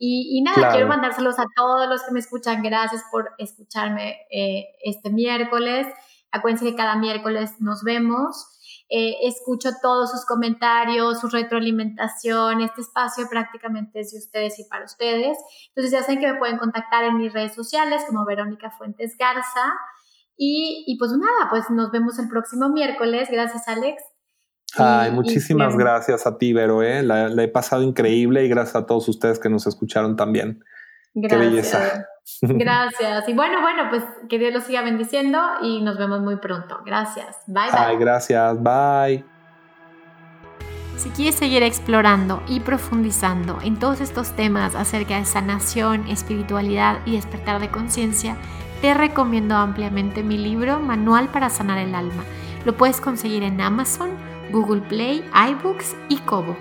Y, 0.00 0.42
nada, 0.42 0.70
quiero 0.70 0.86
mandárselos 0.86 1.40
a 1.40 1.44
todos 1.56 1.88
los 1.88 2.02
que 2.04 2.12
me 2.12 2.20
escuchan. 2.20 2.62
Gracias 2.62 3.02
por 3.10 3.32
escucharme 3.38 4.16
eh, 4.30 4.66
este 4.84 5.10
miércoles. 5.10 5.88
Acuérdense 6.32 6.64
que 6.64 6.76
cada 6.76 6.96
miércoles 6.96 7.52
nos 7.60 7.82
vemos. 7.82 8.54
Eh, 8.90 9.26
escucho 9.28 9.70
todos 9.82 10.10
sus 10.10 10.24
comentarios, 10.24 11.20
su 11.20 11.28
retroalimentación. 11.28 12.62
Este 12.62 12.80
espacio 12.80 13.28
prácticamente 13.28 14.00
es 14.00 14.12
de 14.12 14.18
ustedes 14.18 14.58
y 14.58 14.64
para 14.64 14.84
ustedes. 14.84 15.36
Entonces 15.68 15.92
ya 15.92 16.02
saben 16.02 16.20
que 16.20 16.32
me 16.32 16.38
pueden 16.38 16.58
contactar 16.58 17.04
en 17.04 17.18
mis 17.18 17.32
redes 17.32 17.54
sociales 17.54 18.02
como 18.06 18.24
Verónica 18.24 18.70
Fuentes 18.70 19.16
Garza. 19.18 19.74
Y, 20.40 20.96
pues 21.00 21.10
nada, 21.10 21.50
pues 21.50 21.68
nos 21.68 21.90
vemos 21.90 22.18
el 22.20 22.28
próximo 22.28 22.68
miércoles. 22.68 23.28
Gracias, 23.30 23.66
Alex. 23.66 24.02
Ay, 24.76 25.10
muchísimas 25.10 25.76
gracias 25.76 26.26
a 26.28 26.38
ti, 26.38 26.52
Vero. 26.52 26.82
¿eh? 26.82 27.02
La, 27.02 27.28
la, 27.28 27.42
he 27.42 27.48
pasado 27.48 27.82
increíble 27.82 28.44
y 28.44 28.48
gracias 28.48 28.76
a 28.76 28.86
todos 28.86 29.08
ustedes 29.08 29.40
que 29.40 29.48
nos 29.48 29.66
escucharon 29.66 30.14
también. 30.14 30.62
Gracias. 31.20 31.40
Qué 31.40 31.48
belleza. 31.48 32.06
Gracias. 32.42 33.28
Y 33.28 33.32
bueno, 33.32 33.60
bueno, 33.60 33.84
pues 33.90 34.04
que 34.28 34.38
Dios 34.38 34.52
los 34.52 34.64
siga 34.64 34.82
bendiciendo 34.82 35.40
y 35.62 35.80
nos 35.82 35.98
vemos 35.98 36.20
muy 36.20 36.36
pronto. 36.36 36.80
Gracias. 36.84 37.36
Bye, 37.46 37.70
bye. 37.70 37.80
Ay, 37.80 37.96
gracias. 37.96 38.62
Bye. 38.62 39.24
Si 40.96 41.10
quieres 41.10 41.36
seguir 41.36 41.62
explorando 41.62 42.42
y 42.48 42.60
profundizando 42.60 43.58
en 43.62 43.78
todos 43.78 44.00
estos 44.00 44.32
temas 44.32 44.74
acerca 44.74 45.16
de 45.16 45.24
sanación, 45.24 46.08
espiritualidad 46.08 46.98
y 47.06 47.12
despertar 47.12 47.60
de 47.60 47.70
conciencia, 47.70 48.36
te 48.80 48.94
recomiendo 48.94 49.54
ampliamente 49.54 50.22
mi 50.22 50.36
libro 50.36 50.80
Manual 50.80 51.28
para 51.28 51.50
Sanar 51.50 51.78
el 51.78 51.94
Alma. 51.94 52.24
Lo 52.64 52.76
puedes 52.76 53.00
conseguir 53.00 53.44
en 53.44 53.60
Amazon, 53.60 54.10
Google 54.50 54.82
Play, 54.82 55.24
iBooks 55.32 55.94
y 56.08 56.18
Kobo. 56.18 56.56